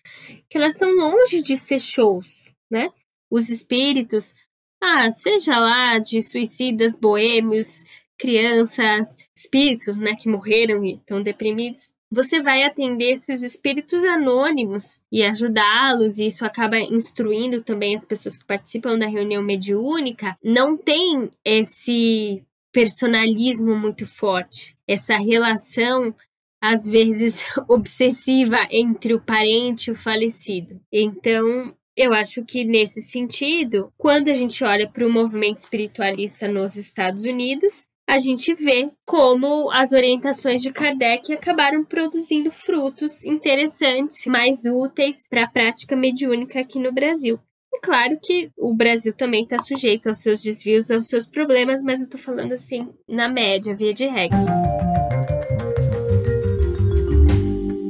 que 0.50 0.58
elas 0.58 0.74
estão 0.74 0.96
longe 0.96 1.42
de 1.42 1.58
ser 1.58 1.80
shows, 1.80 2.50
né? 2.72 2.90
Os 3.30 3.50
espíritos, 3.50 4.34
ah, 4.82 5.12
seja 5.12 5.60
lá 5.60 6.00
de 6.00 6.22
suicidas, 6.22 6.98
boêmios, 6.98 7.84
crianças, 8.18 9.18
espíritos, 9.36 10.00
né, 10.00 10.16
que 10.16 10.30
morreram 10.30 10.84
e 10.86 10.96
estão 10.96 11.22
deprimidos, 11.22 11.92
você 12.14 12.42
vai 12.42 12.64
atender 12.64 13.12
esses 13.12 13.42
espíritos 13.42 14.04
anônimos 14.04 15.00
e 15.12 15.24
ajudá-los, 15.24 16.20
e 16.20 16.28
isso 16.28 16.46
acaba 16.46 16.80
instruindo 16.80 17.64
também 17.64 17.96
as 17.96 18.06
pessoas 18.06 18.38
que 18.38 18.46
participam 18.46 18.98
da 18.98 19.08
reunião 19.08 19.42
mediúnica. 19.42 20.38
Não 20.44 20.78
tem 20.78 21.32
esse 21.44 22.44
personalismo 22.72 23.76
muito 23.76 24.06
forte, 24.06 24.76
essa 24.88 25.18
relação 25.18 26.14
às 26.62 26.86
vezes 26.86 27.44
obsessiva 27.68 28.58
entre 28.72 29.14
o 29.14 29.22
parente 29.22 29.90
e 29.90 29.92
o 29.92 29.96
falecido. 29.96 30.80
Então, 30.92 31.76
eu 31.96 32.14
acho 32.14 32.44
que 32.44 32.64
nesse 32.64 33.02
sentido, 33.02 33.92
quando 33.98 34.30
a 34.30 34.34
gente 34.34 34.64
olha 34.64 34.90
para 34.90 35.06
o 35.06 35.12
movimento 35.12 35.58
espiritualista 35.58 36.48
nos 36.48 36.76
Estados 36.76 37.24
Unidos, 37.24 37.86
a 38.14 38.20
gente 38.20 38.54
vê 38.54 38.92
como 39.08 39.72
as 39.72 39.92
orientações 39.92 40.62
de 40.62 40.72
Kardec 40.72 41.34
acabaram 41.34 41.84
produzindo 41.84 42.52
frutos 42.52 43.26
interessantes, 43.26 44.28
mais 44.28 44.66
úteis 44.66 45.28
para 45.28 45.46
a 45.46 45.50
prática 45.50 45.96
mediúnica 45.96 46.60
aqui 46.60 46.78
no 46.78 46.92
Brasil. 46.92 47.40
É 47.74 47.80
claro 47.80 48.20
que 48.24 48.52
o 48.56 48.72
Brasil 48.76 49.14
também 49.14 49.46
está 49.46 49.58
sujeito 49.58 50.10
aos 50.10 50.20
seus 50.20 50.44
desvios, 50.44 50.92
aos 50.92 51.08
seus 51.08 51.26
problemas, 51.26 51.82
mas 51.82 52.02
eu 52.02 52.06
estou 52.06 52.20
falando 52.20 52.52
assim, 52.52 52.88
na 53.10 53.28
média, 53.28 53.76
via 53.76 53.96
de 53.96 54.06
regra. 54.06 54.38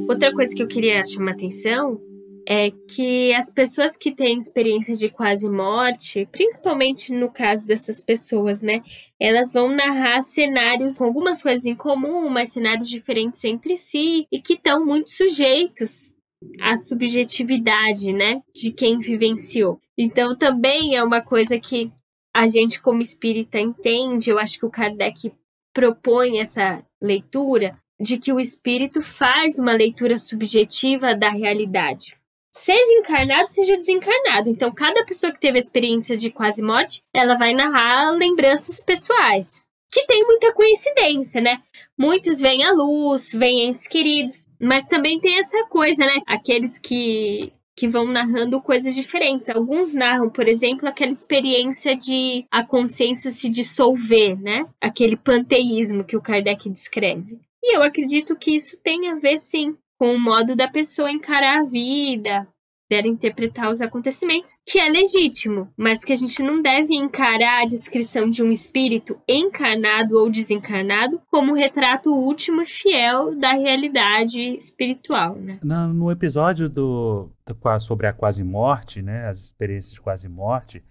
Outra 0.08 0.32
coisa 0.32 0.56
que 0.56 0.62
eu 0.62 0.68
queria 0.68 1.04
chamar 1.04 1.32
atenção 1.32 2.00
é 2.46 2.70
que 2.70 3.32
as 3.34 3.50
pessoas 3.50 3.96
que 3.96 4.12
têm 4.12 4.38
experiência 4.38 4.94
de 4.94 5.08
quase 5.08 5.48
morte, 5.48 6.28
principalmente 6.30 7.12
no 7.12 7.30
caso 7.30 7.66
dessas 7.66 8.00
pessoas, 8.00 8.60
né, 8.60 8.82
elas 9.18 9.52
vão 9.52 9.68
narrar 9.68 10.20
cenários 10.20 10.98
com 10.98 11.04
algumas 11.04 11.42
coisas 11.42 11.64
em 11.64 11.74
comum, 11.74 12.28
mas 12.28 12.52
cenários 12.52 12.88
diferentes 12.88 13.42
entre 13.44 13.76
si 13.76 14.26
e 14.30 14.40
que 14.40 14.54
estão 14.54 14.84
muito 14.84 15.10
sujeitos 15.10 16.12
à 16.60 16.76
subjetividade, 16.76 18.12
né, 18.12 18.42
de 18.54 18.70
quem 18.70 18.98
vivenciou. 18.98 19.80
Então 19.96 20.36
também 20.36 20.96
é 20.96 21.02
uma 21.02 21.22
coisa 21.22 21.58
que 21.58 21.90
a 22.34 22.46
gente 22.46 22.82
como 22.82 23.00
espírita 23.00 23.58
entende, 23.58 24.30
eu 24.30 24.38
acho 24.38 24.58
que 24.58 24.66
o 24.66 24.70
Kardec 24.70 25.32
propõe 25.72 26.40
essa 26.40 26.84
leitura 27.00 27.70
de 27.98 28.18
que 28.18 28.32
o 28.32 28.40
espírito 28.40 29.00
faz 29.00 29.58
uma 29.58 29.72
leitura 29.72 30.18
subjetiva 30.18 31.14
da 31.14 31.30
realidade 31.30 32.16
seja 32.54 32.92
encarnado, 33.00 33.52
seja 33.52 33.76
desencarnado. 33.76 34.48
Então, 34.48 34.72
cada 34.72 35.04
pessoa 35.04 35.32
que 35.32 35.40
teve 35.40 35.58
a 35.58 35.60
experiência 35.60 36.16
de 36.16 36.30
quase 36.30 36.62
morte, 36.62 37.02
ela 37.12 37.34
vai 37.34 37.52
narrar 37.52 38.12
lembranças 38.12 38.80
pessoais. 38.80 39.60
Que 39.92 40.06
tem 40.06 40.24
muita 40.24 40.52
coincidência, 40.52 41.40
né? 41.40 41.60
Muitos 41.98 42.40
vêm 42.40 42.64
à 42.64 42.72
luz, 42.72 43.32
vêm 43.32 43.68
entes 43.68 43.86
queridos, 43.86 44.48
mas 44.60 44.86
também 44.86 45.20
tem 45.20 45.38
essa 45.38 45.64
coisa, 45.66 46.04
né? 46.04 46.20
Aqueles 46.26 46.78
que 46.78 47.52
que 47.76 47.88
vão 47.88 48.04
narrando 48.04 48.62
coisas 48.62 48.94
diferentes. 48.94 49.48
Alguns 49.48 49.94
narram, 49.94 50.30
por 50.30 50.46
exemplo, 50.46 50.88
aquela 50.88 51.10
experiência 51.10 51.96
de 51.96 52.46
a 52.48 52.64
consciência 52.64 53.32
se 53.32 53.48
dissolver, 53.48 54.40
né? 54.40 54.64
Aquele 54.80 55.16
panteísmo 55.16 56.04
que 56.04 56.16
o 56.16 56.22
Kardec 56.22 56.70
descreve. 56.70 57.36
E 57.60 57.76
eu 57.76 57.82
acredito 57.82 58.36
que 58.36 58.54
isso 58.54 58.76
tem 58.76 59.10
a 59.10 59.16
ver, 59.16 59.38
sim, 59.38 59.76
com 59.98 60.14
o 60.14 60.20
modo 60.20 60.56
da 60.56 60.68
pessoa 60.68 61.10
encarar 61.10 61.60
a 61.60 61.64
vida, 61.64 62.46
dela 62.88 63.08
interpretar 63.08 63.70
os 63.70 63.80
acontecimentos, 63.80 64.58
que 64.66 64.78
é 64.78 64.88
legítimo, 64.88 65.68
mas 65.76 66.04
que 66.04 66.12
a 66.12 66.16
gente 66.16 66.42
não 66.42 66.60
deve 66.60 66.94
encarar 66.94 67.62
a 67.62 67.66
descrição 67.66 68.28
de 68.28 68.42
um 68.42 68.50
espírito 68.50 69.18
encarnado 69.28 70.18
ou 70.18 70.30
desencarnado 70.30 71.20
como 71.30 71.54
retrato 71.54 72.14
último 72.14 72.62
e 72.62 72.66
fiel 72.66 73.36
da 73.38 73.52
realidade 73.52 74.40
espiritual, 74.56 75.36
né? 75.36 75.58
No, 75.62 76.10
episódio 76.10 76.68
do, 76.68 77.30
do, 77.46 77.80
sobre 77.80 78.06
a 78.06 78.12
quase 78.12 78.44
morte, 78.44 79.00
né, 79.00 79.26
as 79.28 79.38
experiências 79.38 79.94
de 79.94 80.00
quase 80.00 80.28
morte, 80.28 80.82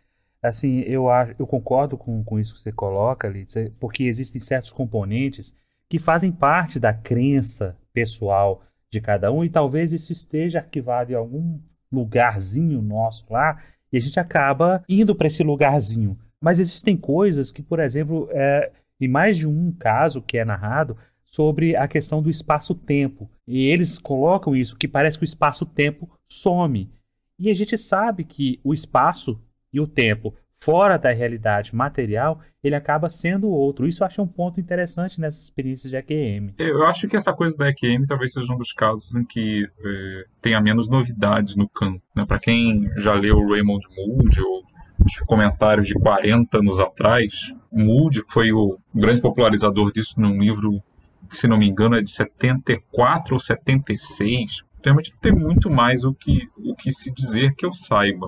assim, 0.42 0.82
eu, 0.82 1.06
eu 1.38 1.48
concordo 1.48 1.98
com, 1.98 2.24
com 2.24 2.40
isso 2.40 2.56
que 2.56 2.60
você 2.60 2.72
coloca, 2.72 3.30
Litz, 3.30 3.56
porque 3.80 4.04
existem 4.04 4.42
certos 4.42 4.72
componentes 4.72 5.56
que 5.88 6.00
fazem 6.00 6.32
parte 6.32 6.80
da 6.80 6.92
crença 6.92 7.78
pessoal 7.94 8.64
de 8.94 9.02
cada 9.02 9.32
um, 9.32 9.44
e 9.44 9.50
talvez 9.50 9.92
isso 9.92 10.14
esteja 10.14 10.60
arquivado 10.60 11.12
em 11.12 11.16
algum 11.16 11.60
lugarzinho 11.92 12.82
nosso 12.82 13.26
lá, 13.30 13.62
e 13.92 13.98
a 13.98 14.00
gente 14.00 14.20
acaba 14.20 14.84
indo 14.88 15.14
para 15.14 15.28
esse 15.28 15.44
lugarzinho. 15.44 16.18
Mas 16.40 16.60
existem 16.60 16.96
coisas 16.96 17.52
que, 17.52 17.62
por 17.62 17.80
exemplo, 17.80 18.30
é, 18.32 18.72
em 19.02 19.08
mais 19.08 19.38
de 19.38 19.48
um 19.48 19.72
caso 19.72 20.22
que 20.22 20.38
é 20.38 20.46
narrado, 20.46 20.98
sobre 21.26 21.76
a 21.76 21.88
questão 21.88 22.22
do 22.22 22.30
espaço-tempo. 22.30 23.28
E 23.48 23.66
eles 23.66 23.98
colocam 23.98 24.56
isso, 24.56 24.78
que 24.78 24.88
parece 24.88 25.18
que 25.18 25.24
o 25.24 25.26
espaço-tempo 25.26 26.08
some. 26.28 26.92
E 27.40 27.50
a 27.50 27.56
gente 27.56 27.76
sabe 27.76 28.24
que 28.24 28.60
o 28.64 28.72
espaço 28.72 29.42
e 29.72 29.80
o 29.80 29.88
tempo 29.88 30.36
fora 30.64 30.98
da 30.98 31.12
realidade 31.12 31.76
material, 31.76 32.40
ele 32.64 32.76
acaba 32.76 33.10
sendo 33.10 33.50
outro. 33.50 33.86
Isso 33.86 34.02
eu 34.02 34.08
acho 34.08 34.22
um 34.22 34.28
ponto 34.28 34.62
interessante 34.62 35.20
nessas 35.20 35.44
experiências 35.44 35.92
de 35.92 35.98
EQM. 35.98 36.54
Eu 36.58 36.86
acho 36.88 37.08
que 37.08 37.18
essa 37.18 37.34
coisa 37.34 37.56
da 37.58 37.68
EQM 37.68 38.06
talvez 38.08 38.32
seja 38.32 38.54
um 38.54 38.58
dos 38.58 38.72
casos 38.72 39.14
em 39.16 39.26
que 39.26 39.66
é, 39.66 40.26
tenha 40.42 40.62
menos 40.62 40.88
novidades 40.88 41.58
no 41.58 41.68
campo. 41.68 42.02
Né? 42.16 42.26
Para 42.26 42.40
quem 42.40 42.90
já 42.98 43.14
leu 43.14 43.46
Raymond 43.46 43.86
Moody 43.98 44.42
ou 44.42 44.64
os 45.06 45.18
comentários 45.26 45.88
de 45.88 45.96
40 45.96 46.58
anos 46.58 46.80
atrás, 46.80 47.54
Moody 47.70 48.24
foi 48.30 48.54
o 48.54 48.80
grande 48.96 49.22
popularizador 49.22 49.92
disso 49.92 50.14
num 50.18 50.40
livro 50.40 50.82
que 51.30 51.36
se 51.36 51.48
não 51.48 51.58
me 51.58 51.68
engano 51.68 51.96
é 51.96 52.02
de 52.02 52.10
74 52.10 53.34
ou 53.34 53.40
76. 53.40 54.64
Realmente 54.82 55.12
tem 55.20 55.34
muito 55.34 55.70
mais 55.70 56.06
o 56.06 56.14
que, 56.14 56.48
o 56.58 56.74
que 56.74 56.92
se 56.92 57.12
dizer 57.12 57.54
que 57.56 57.66
eu 57.66 57.74
saiba. 57.74 58.28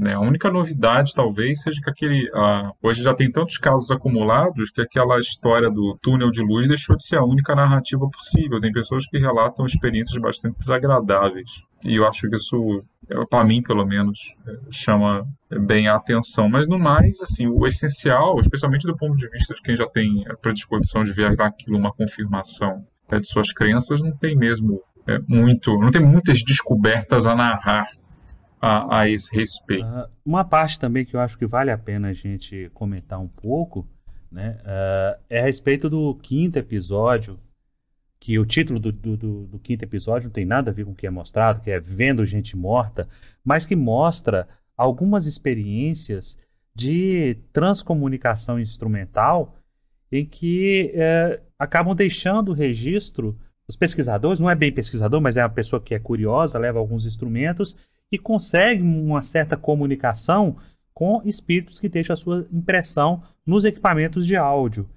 Né? 0.00 0.14
A 0.14 0.20
única 0.20 0.50
novidade, 0.50 1.12
talvez, 1.14 1.60
seja 1.60 1.78
que 1.82 1.90
aquele. 1.90 2.26
Hoje 2.82 3.02
já 3.02 3.14
tem 3.14 3.30
tantos 3.30 3.58
casos 3.58 3.90
acumulados 3.90 4.70
que 4.70 4.80
aquela 4.80 5.20
história 5.20 5.70
do 5.70 5.98
túnel 6.00 6.30
de 6.30 6.42
luz 6.42 6.66
deixou 6.66 6.96
de 6.96 7.06
ser 7.06 7.16
a 7.16 7.24
única 7.24 7.54
narrativa 7.54 8.08
possível. 8.08 8.58
Tem 8.58 8.72
pessoas 8.72 9.06
que 9.06 9.18
relatam 9.18 9.66
experiências 9.66 10.18
bastante 10.20 10.56
desagradáveis. 10.58 11.50
E 11.84 11.96
eu 11.96 12.06
acho 12.06 12.30
que 12.30 12.34
isso, 12.34 12.82
para 13.28 13.44
mim, 13.44 13.62
pelo 13.62 13.84
menos, 13.84 14.18
é, 14.48 14.52
chama 14.70 15.26
bem 15.66 15.86
a 15.86 15.96
atenção. 15.96 16.48
Mas 16.48 16.66
no 16.66 16.78
mais, 16.78 17.20
assim, 17.20 17.46
o 17.46 17.66
essencial, 17.66 18.38
especialmente 18.40 18.86
do 18.86 18.96
ponto 18.96 19.18
de 19.18 19.28
vista 19.28 19.54
de 19.54 19.60
quem 19.60 19.76
já 19.76 19.86
tem 19.86 20.24
a 20.28 20.34
predisposição 20.34 21.04
de 21.04 21.12
ver 21.12 21.38
aquilo 21.38 21.76
uma 21.76 21.92
confirmação 21.92 22.86
é, 23.10 23.20
de 23.20 23.26
suas 23.26 23.52
crenças, 23.52 24.00
não 24.00 24.16
tem 24.16 24.34
mesmo 24.34 24.80
é, 25.06 25.18
muito, 25.28 25.76
não 25.78 25.90
tem 25.90 26.00
muitas 26.00 26.42
descobertas 26.42 27.26
a 27.26 27.34
narrar 27.34 27.86
a, 28.60 29.00
a 29.00 29.08
esse 29.08 29.34
respeito. 29.34 29.84
Uh, 29.84 30.08
uma 30.24 30.44
parte 30.44 30.78
também 30.78 31.04
que 31.04 31.16
eu 31.16 31.20
acho 31.20 31.38
que 31.38 31.46
vale 31.46 31.70
a 31.70 31.78
pena 31.78 32.08
a 32.08 32.12
gente 32.12 32.70
comentar 32.74 33.18
um 33.18 33.28
pouco 33.28 33.88
né, 34.30 34.58
uh, 34.60 35.20
é 35.28 35.40
a 35.40 35.44
respeito 35.44 35.88
do 35.88 36.14
quinto 36.16 36.58
episódio, 36.58 37.38
que 38.20 38.38
o 38.38 38.44
título 38.44 38.78
do, 38.78 38.92
do, 38.92 39.16
do, 39.46 39.58
quinto 39.58 39.82
episódio 39.82 40.26
não 40.26 40.32
tem 40.32 40.44
nada 40.44 40.70
a 40.70 40.74
ver 40.74 40.84
com 40.84 40.92
o 40.92 40.94
que 40.94 41.06
é 41.06 41.10
mostrado, 41.10 41.62
que 41.62 41.70
é 41.70 41.80
Vendo 41.80 42.24
Gente 42.26 42.54
Morta, 42.54 43.08
mas 43.42 43.64
que 43.64 43.74
mostra 43.74 44.46
algumas 44.76 45.26
experiências 45.26 46.38
de 46.74 47.38
transcomunicação 47.52 48.60
instrumental 48.60 49.56
em 50.12 50.26
que 50.26 50.92
uh, 50.94 51.40
acabam 51.58 51.94
deixando 51.94 52.50
o 52.50 52.54
registro. 52.54 53.38
Os 53.66 53.76
pesquisadores, 53.76 54.40
não 54.40 54.50
é 54.50 54.54
bem 54.54 54.72
pesquisador, 54.72 55.20
mas 55.20 55.36
é 55.36 55.42
uma 55.42 55.48
pessoa 55.48 55.80
que 55.80 55.94
é 55.94 55.98
curiosa, 55.98 56.58
leva 56.58 56.78
alguns 56.78 57.06
instrumentos 57.06 57.76
e 58.10 58.18
consegue 58.18 58.82
uma 58.82 59.22
certa 59.22 59.56
comunicação 59.56 60.56
com 60.92 61.22
espíritos 61.24 61.78
que 61.78 61.88
deixam 61.88 62.14
a 62.14 62.16
sua 62.16 62.46
impressão 62.52 63.22
nos 63.46 63.64
equipamentos 63.64 64.26
de 64.26 64.36
áudio. 64.36 64.88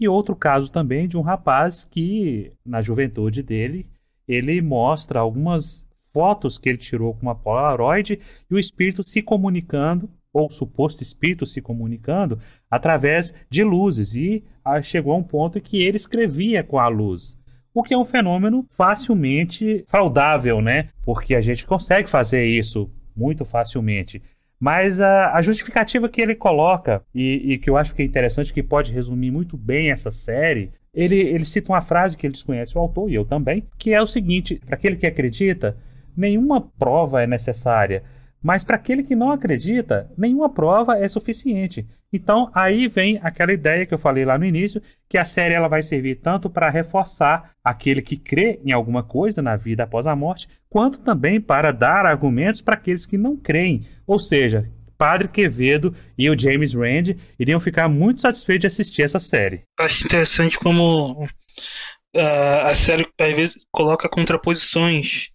E 0.00 0.08
outro 0.08 0.34
caso 0.34 0.70
também 0.70 1.06
de 1.06 1.16
um 1.16 1.20
rapaz 1.20 1.84
que, 1.84 2.52
na 2.64 2.82
juventude 2.82 3.42
dele, 3.42 3.86
ele 4.26 4.60
mostra 4.60 5.20
algumas 5.20 5.86
fotos 6.12 6.58
que 6.58 6.68
ele 6.68 6.78
tirou 6.78 7.14
com 7.14 7.22
uma 7.22 7.34
Polaroid 7.34 8.20
e 8.50 8.54
o 8.54 8.58
espírito 8.58 9.02
se 9.02 9.22
comunicando, 9.22 10.10
ou 10.32 10.50
suposto 10.50 11.02
espírito 11.02 11.46
se 11.46 11.60
comunicando, 11.60 12.40
através 12.68 13.32
de 13.48 13.62
luzes. 13.62 14.16
E 14.16 14.42
ah, 14.64 14.82
chegou 14.82 15.12
a 15.12 15.16
um 15.16 15.22
ponto 15.22 15.60
que 15.60 15.80
ele 15.80 15.96
escrevia 15.96 16.64
com 16.64 16.78
a 16.78 16.88
luz 16.88 17.38
o 17.74 17.82
que 17.82 17.92
é 17.92 17.98
um 17.98 18.04
fenômeno 18.04 18.64
facilmente 18.70 19.84
saudável, 19.90 20.62
né? 20.62 20.90
Porque 21.04 21.34
a 21.34 21.40
gente 21.40 21.66
consegue 21.66 22.08
fazer 22.08 22.46
isso 22.46 22.88
muito 23.16 23.44
facilmente. 23.44 24.22
Mas 24.60 25.00
a, 25.00 25.34
a 25.34 25.42
justificativa 25.42 26.08
que 26.08 26.22
ele 26.22 26.36
coloca, 26.36 27.02
e, 27.12 27.52
e, 27.52 27.58
que 27.58 27.68
eu 27.68 27.76
acho 27.76 27.94
que 27.94 28.02
é 28.02 28.04
interessante, 28.04 28.52
que 28.52 28.62
pode 28.62 28.92
resumir 28.92 29.30
muito 29.30 29.56
bem 29.56 29.90
essa 29.90 30.10
série, 30.10 30.70
ele, 30.94 31.16
ele 31.16 31.44
cita 31.44 31.72
uma 31.72 31.82
frase 31.82 32.16
que 32.16 32.26
ele 32.26 32.32
desconhece 32.32 32.78
o 32.78 32.80
autor, 32.80 33.10
e 33.10 33.14
eu 33.14 33.24
também, 33.24 33.66
que 33.76 33.92
é 33.92 34.00
o 34.00 34.06
seguinte: 34.06 34.60
para 34.64 34.76
aquele 34.76 34.96
que 34.96 35.06
acredita, 35.06 35.76
nenhuma 36.16 36.60
prova 36.60 37.22
é 37.22 37.26
necessária. 37.26 38.04
Mas 38.44 38.62
para 38.62 38.76
aquele 38.76 39.02
que 39.02 39.16
não 39.16 39.32
acredita, 39.32 40.10
nenhuma 40.18 40.50
prova 40.50 40.98
é 40.98 41.08
suficiente. 41.08 41.86
Então 42.12 42.50
aí 42.54 42.86
vem 42.86 43.18
aquela 43.22 43.54
ideia 43.54 43.86
que 43.86 43.94
eu 43.94 43.98
falei 43.98 44.22
lá 44.26 44.36
no 44.36 44.44
início, 44.44 44.82
que 45.08 45.16
a 45.16 45.24
série 45.24 45.54
ela 45.54 45.66
vai 45.66 45.82
servir 45.82 46.16
tanto 46.16 46.50
para 46.50 46.68
reforçar 46.68 47.52
aquele 47.64 48.02
que 48.02 48.18
crê 48.18 48.60
em 48.62 48.70
alguma 48.70 49.02
coisa 49.02 49.40
na 49.40 49.56
vida 49.56 49.84
após 49.84 50.06
a 50.06 50.14
morte, 50.14 50.46
quanto 50.68 50.98
também 50.98 51.40
para 51.40 51.72
dar 51.72 52.04
argumentos 52.04 52.60
para 52.60 52.74
aqueles 52.74 53.06
que 53.06 53.16
não 53.16 53.34
creem. 53.34 53.88
Ou 54.06 54.20
seja, 54.20 54.70
Padre 54.98 55.28
Quevedo 55.28 55.96
e 56.18 56.28
o 56.28 56.38
James 56.38 56.74
Rand 56.74 57.16
iriam 57.38 57.58
ficar 57.58 57.88
muito 57.88 58.20
satisfeitos 58.20 58.60
de 58.60 58.66
assistir 58.66 59.02
essa 59.02 59.18
série. 59.18 59.62
Acho 59.80 60.04
interessante 60.04 60.58
como 60.58 61.24
uh, 61.24 62.60
a 62.66 62.74
série 62.74 63.08
às 63.18 63.34
vezes 63.34 63.54
coloca 63.72 64.06
contraposições, 64.06 65.30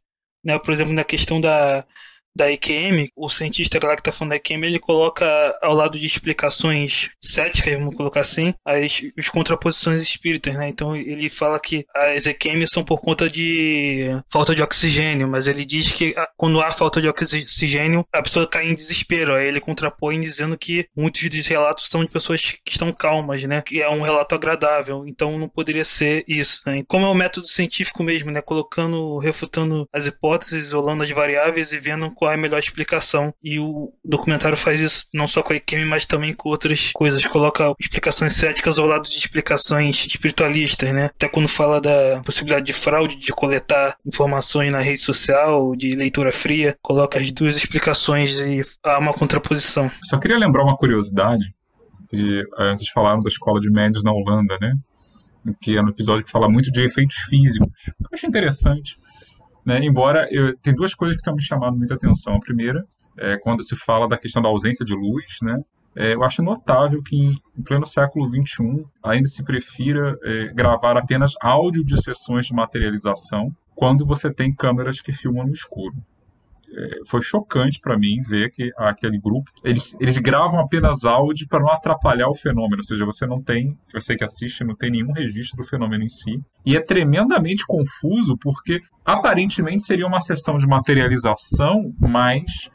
né? 0.45 0.59
Por 0.59 0.71
exemplo, 0.71 0.93
na 0.93 1.03
questão 1.03 1.41
da 1.41 1.83
da 2.39 2.49
EQM, 2.49 3.09
o 3.15 3.29
cientista 3.29 3.79
lá 3.83 3.95
que 3.97 4.03
tá 4.03 4.13
falando 4.13 4.29
da 4.29 4.37
EQM, 4.37 4.65
ele 4.65 4.79
coloca 4.79 5.25
ao 5.61 5.73
lado 5.73 5.99
de 5.99 6.05
explicações 6.05 7.09
céticas, 7.21 7.77
vamos 7.77 7.95
colocar 7.95 8.21
assim, 8.21 8.53
as, 8.65 9.01
as 9.17 9.27
contraposições 9.27 10.01
espíritas, 10.01 10.55
né? 10.55 10.69
Então 10.69 10.95
ele 10.95 11.29
fala 11.29 11.59
que 11.59 11.85
as 11.93 12.25
EQM 12.25 12.65
são 12.65 12.83
por 12.83 13.01
conta 13.01 13.29
de 13.29 14.09
falta 14.31 14.55
de 14.55 14.61
oxigênio, 14.61 15.27
mas 15.27 15.47
ele 15.47 15.65
diz 15.65 15.91
que 15.91 16.15
quando 16.37 16.61
há 16.61 16.71
falta 16.71 17.01
de 17.01 17.09
oxigênio, 17.09 18.05
a 18.13 18.21
pessoa 18.21 18.47
cai 18.47 18.67
em 18.67 18.73
desespero. 18.73 19.35
Aí 19.35 19.47
ele 19.47 19.59
contrapõe 19.59 20.21
dizendo 20.21 20.57
que 20.57 20.87
muitos 20.95 21.29
dos 21.29 21.45
relatos 21.45 21.89
são 21.89 22.05
de 22.05 22.11
pessoas 22.11 22.41
que 22.63 22.71
estão 22.71 22.93
calmas, 22.93 23.43
né? 23.43 23.61
Que 23.65 23.81
é 23.81 23.89
um 23.89 24.01
relato 24.01 24.33
agradável. 24.33 25.05
Então 25.05 25.37
não 25.37 25.49
poderia 25.49 25.83
ser 25.83 26.23
isso, 26.25 26.61
né? 26.65 26.83
Como 26.87 27.05
é 27.05 27.09
um 27.09 27.13
método 27.13 27.47
científico 27.47 28.01
mesmo, 28.01 28.31
né? 28.31 28.41
Colocando, 28.41 29.17
refutando 29.17 29.87
as 29.91 30.05
hipóteses, 30.05 30.67
isolando 30.67 31.03
as 31.03 31.11
variáveis 31.11 31.73
e 31.73 31.79
vendo 31.79 32.09
qual 32.13 32.28
é 32.31 32.35
a 32.35 32.37
melhor 32.37 32.59
explicação. 32.59 33.33
E 33.43 33.59
o 33.59 33.91
documentário 34.03 34.57
faz 34.57 34.79
isso 34.79 35.07
não 35.13 35.27
só 35.27 35.41
com 35.41 35.53
a 35.53 35.55
Ikemi, 35.55 35.85
mas 35.85 36.05
também 36.05 36.33
com 36.33 36.49
outras 36.49 36.91
coisas. 36.93 37.25
Coloca 37.25 37.73
explicações 37.79 38.33
céticas 38.33 38.77
ao 38.77 38.87
lado 38.87 39.07
de 39.07 39.17
explicações 39.17 40.05
espiritualistas, 40.05 40.93
né? 40.93 41.05
Até 41.05 41.27
quando 41.27 41.47
fala 41.47 41.79
da 41.79 42.21
possibilidade 42.23 42.65
de 42.65 42.73
fraude, 42.73 43.15
de 43.15 43.31
coletar 43.31 43.95
informações 44.05 44.71
na 44.71 44.79
rede 44.79 44.99
social, 44.99 45.75
de 45.75 45.95
leitura 45.95 46.31
fria, 46.31 46.77
coloca 46.81 47.19
as 47.19 47.31
duas 47.31 47.55
explicações 47.55 48.37
e 48.37 48.61
há 48.83 48.99
uma 48.99 49.13
contraposição. 49.13 49.91
Só 50.03 50.17
queria 50.17 50.37
lembrar 50.37 50.63
uma 50.63 50.77
curiosidade, 50.77 51.43
que 52.09 52.43
eh, 52.57 52.71
vocês 52.71 52.89
falaram 52.89 53.19
da 53.19 53.29
escola 53.29 53.59
de 53.59 53.69
médios 53.69 54.03
na 54.03 54.11
Holanda, 54.11 54.57
né? 54.61 54.73
Que 55.61 55.77
é 55.77 55.81
no 55.81 55.89
episódio 55.89 56.25
que 56.25 56.31
fala 56.31 56.49
muito 56.49 56.71
de 56.71 56.83
efeitos 56.83 57.15
físicos. 57.29 57.87
Eu 57.87 58.07
acho 58.13 58.25
interessante 58.25 58.95
né? 59.69 59.85
Embora 59.85 60.27
eu, 60.31 60.57
tem 60.57 60.73
duas 60.73 60.95
coisas 60.95 61.15
que 61.15 61.21
estão 61.21 61.35
me 61.35 61.43
chamando 61.43 61.77
muita 61.77 61.93
atenção. 61.93 62.35
A 62.35 62.39
primeira 62.39 62.83
é 63.17 63.37
quando 63.37 63.63
se 63.63 63.75
fala 63.77 64.07
da 64.07 64.17
questão 64.17 64.41
da 64.41 64.49
ausência 64.49 64.83
de 64.83 64.95
luz, 64.95 65.37
né? 65.43 65.61
É, 65.95 66.13
eu 66.15 66.23
acho 66.23 66.41
notável 66.41 67.01
que 67.03 67.15
em, 67.15 67.63
pleno 67.63 67.85
século 67.85 68.25
XXI 68.25 68.85
ainda 69.03 69.27
se 69.27 69.43
prefira 69.43 70.17
é, 70.23 70.47
gravar 70.53 70.97
apenas 70.97 71.33
áudio 71.41 71.83
de 71.83 72.01
sessões 72.01 72.45
de 72.45 72.53
materialização 72.53 73.51
quando 73.75 74.05
você 74.05 74.31
tem 74.31 74.53
câmeras 74.53 75.01
que 75.01 75.11
filmam 75.11 75.45
no 75.45 75.51
escuro 75.51 75.95
foi 77.07 77.21
chocante 77.21 77.79
para 77.79 77.97
mim 77.97 78.21
ver 78.21 78.51
que 78.51 78.71
aquele 78.77 79.19
grupo 79.19 79.51
eles, 79.63 79.95
eles 79.99 80.17
gravam 80.17 80.59
apenas 80.59 81.05
áudio 81.05 81.47
para 81.47 81.59
não 81.59 81.69
atrapalhar 81.69 82.29
o 82.29 82.35
fenômeno, 82.35 82.77
ou 82.77 82.83
seja, 82.83 83.05
você 83.05 83.25
não 83.25 83.41
tem, 83.41 83.77
você 83.93 84.15
que 84.15 84.23
assiste, 84.23 84.63
não 84.63 84.75
tem 84.75 84.91
nenhum 84.91 85.11
registro 85.11 85.57
do 85.57 85.67
fenômeno 85.67 86.03
em 86.03 86.09
si. 86.09 86.39
E 86.65 86.75
é 86.75 86.81
tremendamente 86.81 87.65
confuso 87.65 88.37
porque 88.39 88.81
aparentemente 89.03 89.83
seria 89.83 90.07
uma 90.07 90.21
sessão 90.21 90.57
de 90.57 90.67
materialização, 90.67 91.93
mas 91.99 92.69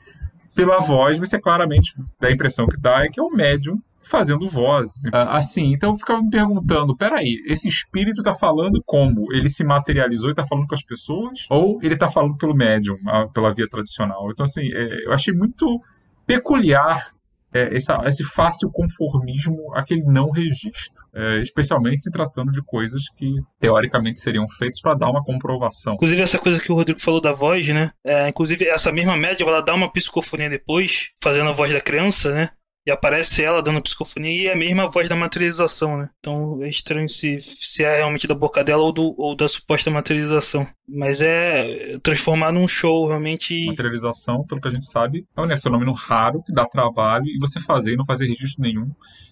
pela 0.54 0.78
voz 0.78 1.18
você 1.18 1.40
claramente 1.40 1.94
dá 2.20 2.28
a 2.28 2.32
impressão 2.32 2.66
que 2.66 2.80
dá 2.80 3.04
é 3.04 3.08
que 3.08 3.20
é 3.20 3.22
o 3.22 3.30
médium 3.30 3.78
fazendo 4.04 4.48
vozes. 4.48 5.02
Ah, 5.12 5.38
assim, 5.38 5.72
então 5.72 5.90
eu 5.90 5.96
ficava 5.96 6.22
me 6.22 6.30
perguntando: 6.30 6.96
peraí, 6.96 7.42
esse 7.46 7.68
espírito 7.68 8.20
está 8.20 8.34
falando 8.34 8.82
como? 8.84 9.32
Ele 9.32 9.48
se 9.48 9.64
materializou 9.64 10.28
e 10.28 10.32
está 10.32 10.44
falando 10.44 10.66
com 10.66 10.74
as 10.74 10.84
pessoas? 10.84 11.46
Ou 11.50 11.78
ele 11.82 11.94
está 11.94 12.08
falando 12.08 12.36
pelo 12.36 12.54
médium, 12.54 12.96
pela 13.32 13.52
via 13.52 13.68
tradicional? 13.68 14.30
Então, 14.30 14.44
assim, 14.44 14.62
é, 14.72 15.06
eu 15.06 15.12
achei 15.12 15.34
muito 15.34 15.80
peculiar 16.26 17.12
é, 17.54 17.68
esse, 17.76 17.92
esse, 18.04 18.24
fácil 18.24 18.68
conformismo 18.70 19.72
aquele 19.74 20.02
não 20.02 20.30
registro, 20.30 20.92
é, 21.14 21.38
especialmente 21.38 22.00
se 22.00 22.10
tratando 22.10 22.50
de 22.50 22.60
coisas 22.60 23.04
que 23.16 23.32
teoricamente 23.60 24.18
seriam 24.18 24.46
feitas 24.48 24.80
para 24.80 24.94
dar 24.94 25.08
uma 25.08 25.22
comprovação. 25.22 25.94
Inclusive 25.94 26.20
essa 26.20 26.38
coisa 26.38 26.60
que 26.60 26.72
o 26.72 26.74
Rodrigo 26.74 27.00
falou 27.00 27.20
da 27.20 27.32
voz, 27.32 27.68
né? 27.68 27.92
É, 28.04 28.28
inclusive 28.28 28.66
essa 28.66 28.90
mesma 28.90 29.16
média 29.16 29.44
ela 29.44 29.62
dá 29.62 29.72
uma 29.72 29.90
psicofonia 29.90 30.50
depois, 30.50 31.10
fazendo 31.22 31.48
a 31.48 31.52
voz 31.52 31.72
da 31.72 31.80
criança, 31.80 32.34
né? 32.34 32.50
E 32.86 32.90
aparece 32.90 33.42
ela 33.42 33.62
dando 33.62 33.80
psicofonia 33.80 34.42
e 34.42 34.46
é 34.46 34.52
a 34.52 34.56
mesma 34.56 34.90
voz 34.90 35.08
da 35.08 35.16
materialização, 35.16 35.96
né? 35.96 36.10
Então 36.20 36.62
é 36.62 36.68
estranho 36.68 37.08
se, 37.08 37.40
se 37.40 37.82
é 37.82 37.96
realmente 37.96 38.26
da 38.26 38.34
boca 38.34 38.62
dela 38.62 38.82
ou, 38.82 38.92
do, 38.92 39.14
ou 39.18 39.34
da 39.34 39.48
suposta 39.48 39.90
materialização. 39.90 40.66
Mas 40.86 41.22
é 41.22 41.98
transformar 42.02 42.52
num 42.52 42.68
show 42.68 43.06
realmente. 43.06 43.64
Materialização, 43.64 44.44
pelo 44.44 44.60
que 44.60 44.68
a 44.68 44.70
gente 44.70 44.84
sabe, 44.84 45.26
é 45.34 45.40
um 45.40 45.56
fenômeno 45.56 45.92
raro 45.92 46.42
que 46.42 46.52
dá 46.52 46.66
trabalho 46.66 47.24
e 47.26 47.38
você 47.40 47.58
fazer 47.58 47.94
e 47.94 47.96
não 47.96 48.04
fazer 48.04 48.26
registro 48.26 48.62
nenhum. 48.62 48.90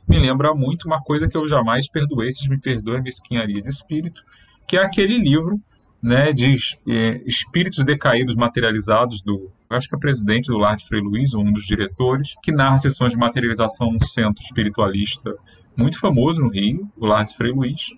Me 0.09 0.19
lembra 0.19 0.55
muito 0.55 0.87
uma 0.87 1.03
coisa 1.03 1.29
que 1.29 1.37
eu 1.37 1.47
jamais 1.47 1.91
perdoei, 1.91 2.33
vocês 2.33 2.49
me 2.49 2.59
perdoem 2.59 3.03
mesquinharia 3.03 3.61
de 3.61 3.69
espírito, 3.69 4.23
que 4.67 4.79
é 4.79 4.83
aquele 4.83 5.19
livro 5.19 5.61
né, 6.03 6.33
de 6.33 6.57
é, 6.89 7.23
espíritos 7.25 7.85
decaídos 7.85 8.35
materializados 8.35 9.23
do, 9.23 9.53
acho 9.71 9.89
que 9.89 9.95
é 9.95 9.99
presidente 9.99 10.49
do 10.49 10.59
Lar 10.59 10.77
de 10.77 10.87
Frei 10.87 11.01
Luiz, 11.01 11.33
um 11.33 11.53
dos 11.53 11.65
diretores, 11.65 12.35
que 12.43 12.51
narra 12.51 12.79
sessões 12.79 13.13
de 13.13 13.19
materialização 13.19 13.93
num 13.93 14.01
centro 14.01 14.43
espiritualista 14.43 15.35
muito 15.77 15.99
famoso 15.99 16.43
no 16.43 16.51
Rio, 16.51 16.91
o 16.97 17.07
Lar 17.07 17.25
de 17.25 17.37
Frei 17.37 17.53
Luiz. 17.53 17.91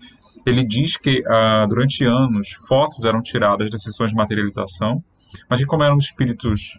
ele 0.45 0.63
diz 0.63 0.99
que 0.99 1.23
ah, 1.27 1.67
durante 1.67 2.05
anos 2.05 2.53
fotos 2.69 3.05
eram 3.05 3.23
tiradas 3.23 3.71
das 3.71 3.83
sessões 3.83 4.11
de 4.11 4.17
materialização, 4.17 5.03
mas 5.49 5.59
que 5.59 5.67
como 5.67 5.83
eram 5.83 5.97
espíritos 5.97 6.79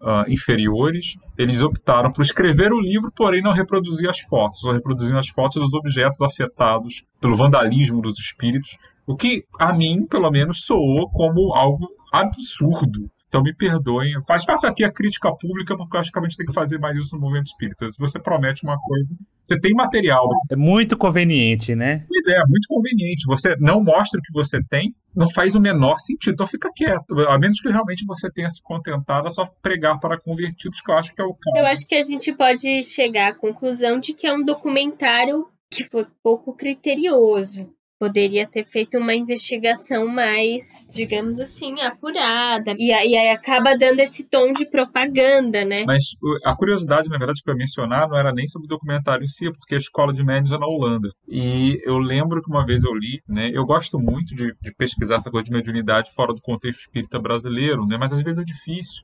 ah, 0.00 0.24
inferiores, 0.28 1.16
eles 1.36 1.62
optaram 1.62 2.12
por 2.12 2.22
escrever 2.22 2.72
o 2.72 2.80
livro, 2.80 3.10
porém 3.14 3.42
não 3.42 3.52
reproduzir 3.52 4.08
as 4.08 4.20
fotos, 4.20 4.60
só 4.60 4.72
reproduziam 4.72 5.18
as 5.18 5.28
fotos 5.28 5.56
dos 5.56 5.74
objetos 5.74 6.22
afetados 6.22 7.02
pelo 7.20 7.36
vandalismo 7.36 8.00
dos 8.00 8.18
espíritos, 8.18 8.76
o 9.06 9.16
que 9.16 9.44
a 9.58 9.72
mim, 9.72 10.06
pelo 10.06 10.30
menos, 10.30 10.64
soou 10.64 11.10
como 11.10 11.54
algo 11.54 11.88
absurdo. 12.12 13.10
Então 13.28 13.42
me 13.42 13.54
perdoem. 13.54 14.14
Faz 14.26 14.44
faço 14.44 14.66
aqui 14.66 14.82
a 14.82 14.90
crítica 14.90 15.30
pública, 15.36 15.76
porque 15.76 15.96
eu 15.96 16.00
acho 16.00 16.10
que 16.10 16.18
a 16.18 16.22
gente 16.22 16.36
tem 16.36 16.46
que 16.46 16.52
fazer 16.52 16.78
mais 16.78 16.96
isso 16.96 17.14
no 17.14 17.20
movimento 17.20 17.48
espírita. 17.48 17.88
Se 17.88 17.98
você 17.98 18.18
promete 18.18 18.64
uma 18.64 18.76
coisa, 18.78 19.14
você 19.44 19.60
tem 19.60 19.72
material. 19.74 20.26
Você... 20.26 20.54
É 20.54 20.56
muito 20.56 20.96
conveniente, 20.96 21.74
né? 21.74 22.04
Pois 22.08 22.26
é, 22.26 22.38
muito 22.48 22.66
conveniente. 22.68 23.26
Você 23.26 23.54
não 23.60 23.82
mostra 23.82 24.18
o 24.18 24.22
que 24.22 24.32
você 24.32 24.62
tem, 24.68 24.94
não 25.14 25.28
faz 25.28 25.54
o 25.54 25.60
menor 25.60 25.96
sentido. 25.96 26.32
Então 26.32 26.46
fica 26.46 26.70
quieto. 26.74 27.18
A 27.28 27.38
menos 27.38 27.60
que 27.60 27.68
realmente 27.68 28.04
você 28.06 28.30
tenha 28.30 28.48
se 28.48 28.62
contentado 28.62 29.28
a 29.28 29.30
só 29.30 29.44
pregar 29.62 30.00
para 30.00 30.18
convertidos, 30.18 30.80
que 30.80 30.90
eu 30.90 30.96
acho 30.96 31.14
que 31.14 31.20
é 31.20 31.24
o 31.24 31.34
caso. 31.34 31.58
Eu 31.58 31.66
acho 31.66 31.86
que 31.86 31.94
a 31.94 32.02
gente 32.02 32.32
pode 32.32 32.82
chegar 32.82 33.28
à 33.28 33.34
conclusão 33.34 34.00
de 34.00 34.14
que 34.14 34.26
é 34.26 34.32
um 34.32 34.44
documentário 34.44 35.46
que 35.70 35.84
foi 35.84 36.06
pouco 36.22 36.54
criterioso 36.54 37.68
poderia 37.98 38.46
ter 38.46 38.64
feito 38.64 38.98
uma 38.98 39.14
investigação 39.14 40.06
mais, 40.06 40.86
digamos 40.88 41.40
assim, 41.40 41.80
apurada. 41.80 42.74
E 42.78 42.92
aí, 42.92 43.16
acaba 43.28 43.76
dando 43.76 44.00
esse 44.00 44.24
tom 44.24 44.52
de 44.52 44.64
propaganda, 44.66 45.64
né? 45.64 45.84
Mas 45.86 46.04
a 46.44 46.54
curiosidade, 46.54 47.08
na 47.08 47.18
verdade, 47.18 47.42
que 47.42 47.50
eu 47.50 47.54
ia 47.54 47.58
mencionar 47.58 48.08
não 48.08 48.16
era 48.16 48.32
nem 48.32 48.46
sobre 48.46 48.66
o 48.66 48.68
documentário 48.68 49.24
em 49.24 49.28
si, 49.28 49.50
porque 49.52 49.74
a 49.74 49.78
escola 49.78 50.12
de 50.12 50.24
médios 50.24 50.52
é 50.52 50.58
na 50.58 50.66
Holanda. 50.66 51.10
E 51.28 51.80
eu 51.84 51.98
lembro 51.98 52.40
que 52.40 52.50
uma 52.50 52.64
vez 52.64 52.84
eu 52.84 52.94
li, 52.94 53.20
né? 53.28 53.50
Eu 53.52 53.64
gosto 53.64 53.98
muito 53.98 54.34
de, 54.34 54.54
de 54.60 54.74
pesquisar 54.74 55.16
essa 55.16 55.30
coisa 55.30 55.44
de 55.44 55.52
mediunidade 55.52 56.12
fora 56.14 56.32
do 56.32 56.40
contexto 56.40 56.80
espírita 56.80 57.18
brasileiro, 57.18 57.86
né? 57.86 57.96
Mas 57.98 58.12
às 58.12 58.22
vezes 58.22 58.38
é 58.38 58.44
difícil 58.44 59.02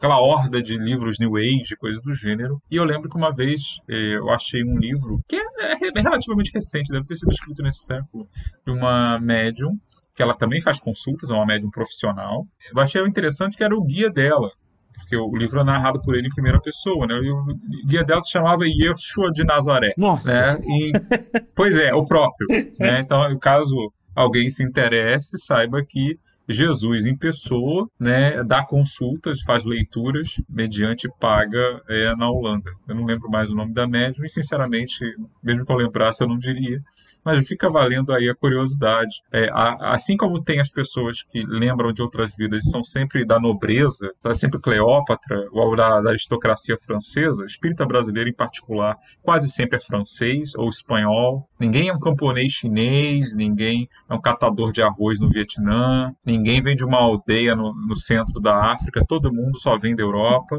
aquela 0.00 0.18
horda 0.18 0.62
de 0.62 0.78
livros 0.78 1.18
New 1.18 1.36
Age, 1.36 1.76
coisas 1.78 2.00
do 2.00 2.14
gênero. 2.14 2.60
E 2.70 2.76
eu 2.76 2.84
lembro 2.84 3.10
que 3.10 3.18
uma 3.18 3.30
vez 3.30 3.78
eh, 3.86 4.16
eu 4.16 4.30
achei 4.30 4.64
um 4.64 4.78
livro 4.78 5.22
que 5.28 5.36
é, 5.36 5.42
é 5.94 6.00
relativamente 6.00 6.50
recente, 6.54 6.90
deve 6.90 7.06
ter 7.06 7.16
sido 7.16 7.30
escrito 7.30 7.62
nesse 7.62 7.84
século, 7.84 8.26
de 8.66 8.72
uma 8.72 9.20
médium, 9.20 9.78
que 10.14 10.22
ela 10.22 10.32
também 10.34 10.58
faz 10.62 10.80
consultas, 10.80 11.30
é 11.30 11.34
uma 11.34 11.44
médium 11.44 11.70
profissional. 11.70 12.46
Eu 12.74 12.80
achei 12.80 13.02
interessante 13.06 13.58
que 13.58 13.62
era 13.62 13.76
o 13.76 13.84
guia 13.84 14.08
dela, 14.08 14.50
porque 14.94 15.14
o 15.14 15.36
livro 15.36 15.60
é 15.60 15.64
narrado 15.64 16.00
por 16.00 16.16
ele 16.16 16.28
em 16.28 16.34
primeira 16.34 16.60
pessoa, 16.60 17.06
né? 17.06 17.16
O 17.16 17.86
guia 17.86 18.02
dela 18.02 18.22
se 18.22 18.30
chamava 18.30 18.64
Yeshua 18.66 19.30
de 19.30 19.44
Nazaré. 19.44 19.92
Nossa! 19.98 20.32
Né? 20.32 20.60
E, 20.62 20.92
pois 21.54 21.76
é, 21.76 21.92
o 21.92 22.06
próprio. 22.06 22.48
Né? 22.78 23.00
Então, 23.00 23.38
caso 23.38 23.74
alguém 24.16 24.48
se 24.48 24.64
interesse, 24.64 25.36
saiba 25.36 25.84
que 25.84 26.18
Jesus 26.52 27.06
em 27.06 27.16
pessoa, 27.16 27.88
né, 27.98 28.42
dá 28.44 28.64
consultas, 28.64 29.40
faz 29.42 29.64
leituras 29.64 30.40
mediante 30.48 31.08
paga 31.18 31.82
é, 31.88 32.14
na 32.16 32.30
Holanda. 32.30 32.70
Eu 32.88 32.94
não 32.94 33.04
lembro 33.04 33.30
mais 33.30 33.50
o 33.50 33.54
nome 33.54 33.72
da 33.72 33.86
médium 33.86 34.24
e, 34.24 34.30
sinceramente, 34.30 34.98
mesmo 35.42 35.64
que 35.64 35.72
eu 35.72 35.76
lembrasse, 35.76 36.22
eu 36.22 36.28
não 36.28 36.38
diria 36.38 36.82
mas 37.24 37.46
fica 37.46 37.68
valendo 37.68 38.12
aí 38.12 38.28
a 38.28 38.34
curiosidade. 38.34 39.22
É, 39.32 39.48
a, 39.50 39.94
assim 39.94 40.16
como 40.16 40.42
tem 40.42 40.60
as 40.60 40.70
pessoas 40.70 41.22
que 41.22 41.44
lembram 41.46 41.92
de 41.92 42.02
outras 42.02 42.34
vidas 42.36 42.64
e 42.64 42.70
são 42.70 42.82
sempre 42.82 43.24
da 43.24 43.38
nobreza, 43.38 44.12
tá 44.20 44.34
sempre 44.34 44.60
Cleópatra, 44.60 45.48
ou 45.52 45.74
da, 45.76 46.00
da 46.00 46.10
aristocracia 46.10 46.76
francesa, 46.78 47.44
espírita 47.44 47.86
brasileiro 47.86 48.28
em 48.28 48.34
particular, 48.34 48.96
quase 49.22 49.48
sempre 49.48 49.76
é 49.76 49.80
francês 49.80 50.54
ou 50.54 50.68
espanhol. 50.68 51.48
Ninguém 51.58 51.88
é 51.88 51.92
um 51.92 51.98
camponês 51.98 52.52
chinês, 52.52 53.34
ninguém 53.36 53.88
é 54.08 54.14
um 54.14 54.20
catador 54.20 54.72
de 54.72 54.82
arroz 54.82 55.20
no 55.20 55.28
Vietnã, 55.28 56.12
ninguém 56.24 56.60
vem 56.60 56.76
de 56.76 56.84
uma 56.84 56.98
aldeia 56.98 57.54
no, 57.54 57.74
no 57.74 57.96
centro 57.96 58.40
da 58.40 58.72
África, 58.72 59.04
todo 59.06 59.32
mundo 59.32 59.58
só 59.58 59.76
vem 59.76 59.94
da 59.94 60.02
Europa, 60.02 60.58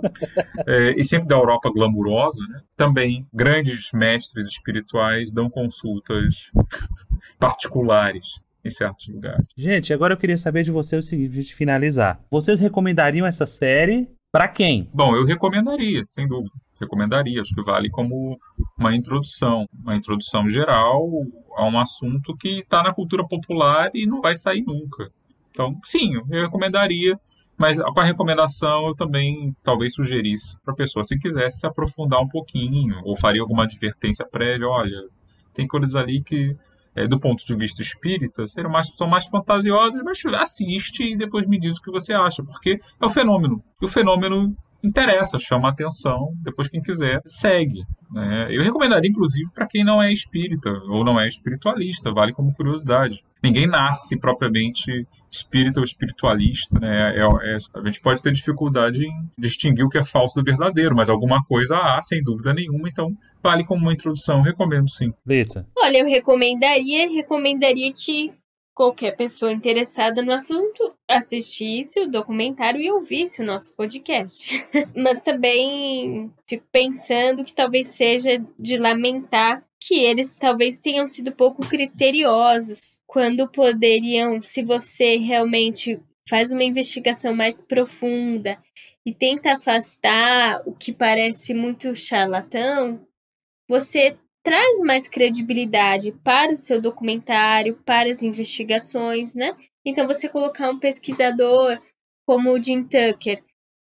é, 0.68 0.94
e 0.98 1.04
sempre 1.04 1.28
da 1.28 1.36
Europa 1.36 1.72
glamurosa. 1.74 2.44
Né? 2.50 2.62
Também 2.76 3.28
grandes 3.34 3.90
mestres 3.94 4.48
espirituais 4.48 5.32
dão 5.32 5.50
consultas 5.50 6.51
particulares 7.40 8.40
em 8.64 8.70
certos 8.70 9.08
lugares. 9.08 9.46
Gente, 9.56 9.94
agora 9.94 10.14
eu 10.14 10.18
queria 10.18 10.38
saber 10.38 10.64
de 10.64 10.72
você 10.72 10.96
o 10.96 11.04
seguinte, 11.04 11.44
de 11.44 11.56
finalizar. 11.56 12.20
Vocês 12.30 12.60
recomendariam 12.60 13.26
essa 13.26 13.46
série 13.46 14.08
para 14.32 14.48
quem? 14.48 14.90
Bom, 14.94 15.16
eu 15.16 15.26
recomendaria, 15.26 16.04
sem 16.10 16.28
dúvida. 16.28 16.54
Recomendaria, 16.80 17.42
acho 17.42 17.54
que 17.54 17.62
vale 17.62 17.90
como 17.90 18.40
uma 18.78 18.96
introdução, 18.96 19.68
uma 19.84 19.96
introdução 19.96 20.50
geral 20.50 21.08
a 21.56 21.66
um 21.66 21.80
assunto 21.80 22.36
que 22.36 22.60
está 22.60 22.82
na 22.82 22.94
cultura 22.94 23.28
popular 23.28 23.92
e 23.94 24.08
não 24.08 24.22
vai 24.22 24.36
sair 24.36 24.64
nunca. 24.64 25.12
Então, 25.52 25.78
sim, 25.84 26.16
eu 26.16 26.24
recomendaria, 26.26 27.20
mas 27.58 27.78
com 27.80 28.00
a 28.00 28.04
recomendação 28.04 28.88
eu 28.88 28.96
também 28.96 29.56
talvez 29.64 29.94
sugerisse 29.94 30.56
para 30.64 30.74
a 30.74 30.78
pessoa, 30.78 31.04
se 31.04 31.20
quisesse 31.20 31.60
se 31.60 31.68
aprofundar 31.68 32.22
um 32.22 32.28
pouquinho, 32.28 33.00
ou 33.04 33.16
faria 33.16 33.42
alguma 33.42 33.64
advertência 33.64 34.26
prévia, 34.26 34.68
olha, 34.68 35.04
tem 35.54 35.68
coisas 35.68 35.96
ali 35.96 36.22
que, 36.22 36.56
é, 36.96 37.08
do 37.08 37.20
ponto 37.20 37.46
de 37.46 37.56
vista 37.56 37.82
espírita, 37.82 38.48
serão 38.48 38.70
mais, 38.70 38.96
são 38.96 39.08
mais 39.08 39.26
fantasiosas, 39.28 40.02
mas 40.04 40.22
assiste 40.36 41.04
e 41.04 41.18
depois 41.18 41.48
me 41.48 41.60
diz 41.60 41.78
o 41.78 41.82
que 41.82 41.92
você 41.92 42.14
acha, 42.14 42.44
porque 42.44 42.80
é 43.00 43.06
o 43.06 43.10
fenômeno. 43.10 43.64
E 43.82 43.86
o 43.86 43.88
fenômeno 43.88 44.56
interessa, 44.84 45.38
chama 45.40 45.70
atenção. 45.70 46.34
Depois, 46.42 46.68
quem 46.68 46.82
quiser, 46.82 47.22
segue. 47.26 47.84
Né? 48.12 48.48
Eu 48.50 48.62
recomendaria, 48.62 49.10
inclusive, 49.10 49.50
para 49.54 49.68
quem 49.68 49.84
não 49.84 50.02
é 50.02 50.12
espírita 50.12 50.70
ou 50.90 51.04
não 51.04 51.20
é 51.20 51.28
espiritualista, 51.28 52.12
vale 52.12 52.34
como 52.34 52.54
curiosidade. 52.54 53.24
Ninguém 53.44 53.66
nasce 53.66 54.18
propriamente 54.18 55.08
espírita 55.32 55.80
ou 55.80 55.84
espiritualista. 55.84 56.78
Né? 56.80 57.18
É, 57.18 57.22
é, 57.22 57.58
a 57.76 57.86
gente 57.86 58.02
pode 58.02 58.22
ter 58.22 58.32
dificuldade 58.32 59.06
em 59.06 59.14
distinguir 59.38 59.86
o 59.86 59.90
que 59.90 59.98
é 59.98 60.04
falso 60.04 60.40
do 60.40 60.44
verdadeiro, 60.44 60.96
mas 60.96 61.10
alguma 61.10 61.44
coisa 61.46 61.78
há, 61.78 62.04
sem 62.04 62.22
dúvida 62.22 62.54
nenhuma. 62.54 62.88
Então, 62.88 63.16
vale 63.42 63.64
como 63.64 63.82
uma 63.82 63.94
introdução. 63.94 64.42
Recomendo 64.42 64.90
sim. 64.90 65.14
Lita. 65.26 65.66
Olha, 65.78 66.00
eu 66.00 66.06
recomendaria, 66.06 67.10
recomendaria 67.10 67.92
que 67.94 68.32
qualquer 68.74 69.16
pessoa 69.16 69.52
interessada 69.52 70.22
no 70.22 70.32
assunto 70.32 70.96
assistisse 71.08 72.00
o 72.00 72.10
documentário 72.10 72.82
e 72.82 72.92
ouvisse 72.92 73.42
o 73.42 73.46
nosso 73.46 73.76
podcast. 73.76 74.66
Mas 74.96 75.22
também 75.22 76.32
fico 76.48 76.66
pensando 76.72 77.44
que 77.44 77.54
talvez 77.54 77.90
seja 77.90 78.44
de 78.58 78.78
lamentar 78.78 79.62
que 79.80 79.96
eles 79.96 80.38
talvez 80.38 80.80
tenham 80.80 81.06
sido 81.06 81.32
pouco 81.32 81.68
criteriosos 81.68 82.98
quando 83.06 83.48
poderiam, 83.48 84.42
se 84.42 84.64
você 84.64 85.18
realmente 85.18 86.00
faz 86.30 86.52
uma 86.52 86.64
investigação 86.64 87.36
mais 87.36 87.62
profunda 87.62 88.58
e 89.06 89.14
tenta 89.14 89.54
afastar 89.54 90.62
o 90.66 90.74
que 90.74 90.94
parece 90.94 91.54
muito 91.54 91.94
charlatão, 91.96 93.06
você 93.68 94.18
traz 94.44 94.80
mais 94.82 95.08
credibilidade 95.08 96.12
para 96.24 96.54
o 96.54 96.58
seu 96.58 96.82
documentário, 96.82 97.76
para 97.86 98.10
as 98.10 98.24
investigações, 98.24 99.36
né? 99.36 99.56
Então, 99.86 100.08
você 100.08 100.28
colocar 100.30 100.70
um 100.70 100.80
pesquisador 100.80 101.82
como 102.26 102.52
o 102.52 102.62
Jim 102.62 102.84
Tucker, 102.84 103.44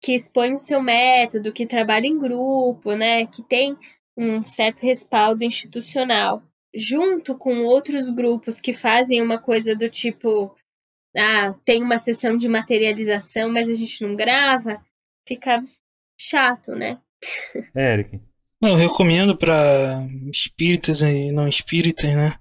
que 0.01 0.13
expõe 0.13 0.53
o 0.53 0.57
seu 0.57 0.81
método, 0.81 1.53
que 1.53 1.65
trabalha 1.65 2.07
em 2.07 2.17
grupo, 2.17 2.93
né? 2.93 3.25
Que 3.25 3.43
tem 3.43 3.77
um 4.17 4.45
certo 4.45 4.81
respaldo 4.81 5.43
institucional, 5.43 6.43
junto 6.73 7.37
com 7.37 7.63
outros 7.63 8.09
grupos 8.09 8.61
que 8.61 8.73
fazem 8.73 9.21
uma 9.21 9.39
coisa 9.39 9.75
do 9.75 9.89
tipo: 9.89 10.55
ah, 11.17 11.53
tem 11.63 11.81
uma 11.81 11.97
sessão 11.97 12.35
de 12.37 12.47
materialização, 12.47 13.51
mas 13.51 13.69
a 13.69 13.73
gente 13.73 14.03
não 14.03 14.15
grava, 14.15 14.83
fica 15.27 15.63
chato, 16.17 16.73
né? 16.73 16.99
Eric. 17.75 18.19
Eu 18.67 18.75
recomendo 18.75 19.37
para 19.37 20.07
espíritas 20.31 21.01
e 21.01 21.31
não 21.31 21.47
espíritas, 21.47 22.15
né? 22.15 22.37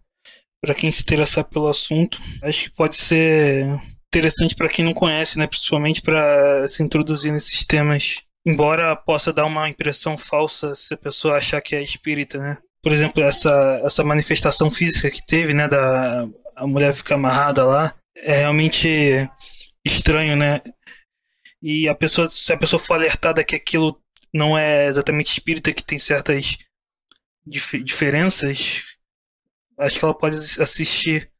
Para 0.61 0.75
quem 0.75 0.91
se 0.91 1.03
interessar 1.03 1.45
pelo 1.45 1.69
assunto. 1.69 2.19
Acho 2.43 2.65
que 2.65 2.77
pode 2.77 2.97
ser 2.97 3.67
interessante 4.09 4.55
para 4.55 4.69
quem 4.69 4.85
não 4.85 4.95
conhece, 4.95 5.39
né? 5.39 5.47
Principalmente 5.47 6.01
para 6.01 6.67
se 6.67 6.83
introduzir 6.83 7.33
nesses 7.33 7.65
temas. 7.67 8.23
Embora 8.47 8.97
possa 8.97 9.33
dar 9.33 9.45
uma 9.45 9.69
impressão 9.69 10.17
falsa 10.17 10.75
se 10.75 10.95
a 10.95 10.99
pessoa 10.99 11.37
achar 11.37 11.61
que 11.61 11.77
é 11.77 11.83
espírita, 11.83 12.39
né? 12.39 12.59
Por 12.83 12.93
exemplo, 12.93 13.23
essa, 13.23 13.81
essa 13.85 14.05
manifestação 14.05 14.71
física 14.71 15.11
que 15.11 15.25
teve, 15.27 15.53
né? 15.53 15.69
Da 15.69 16.27
a 16.57 16.67
mulher 16.67 16.95
ficar 16.95 17.17
amarrada 17.17 17.65
lá. 17.65 17.95
É 18.17 18.39
realmente 18.39 19.29
estranho, 19.85 20.37
né? 20.37 20.63
E 21.63 21.89
a 21.89 21.95
pessoa, 21.95 22.29
se 22.31 22.53
a 22.53 22.57
pessoa 22.57 22.79
for 22.79 22.95
alertada 22.95 23.45
que 23.45 23.57
aquilo 23.57 23.99
não 24.35 24.59
é 24.59 24.89
exatamente 24.89 25.31
espírita, 25.31 25.73
que 25.73 25.85
tem 25.85 25.97
certas 25.97 26.59
dif 27.47 27.81
diferenças, 27.81 28.83
acho 29.79 29.99
que 29.99 30.05
ela 30.05 30.13
pode 30.15 30.37
assistir 30.61 31.31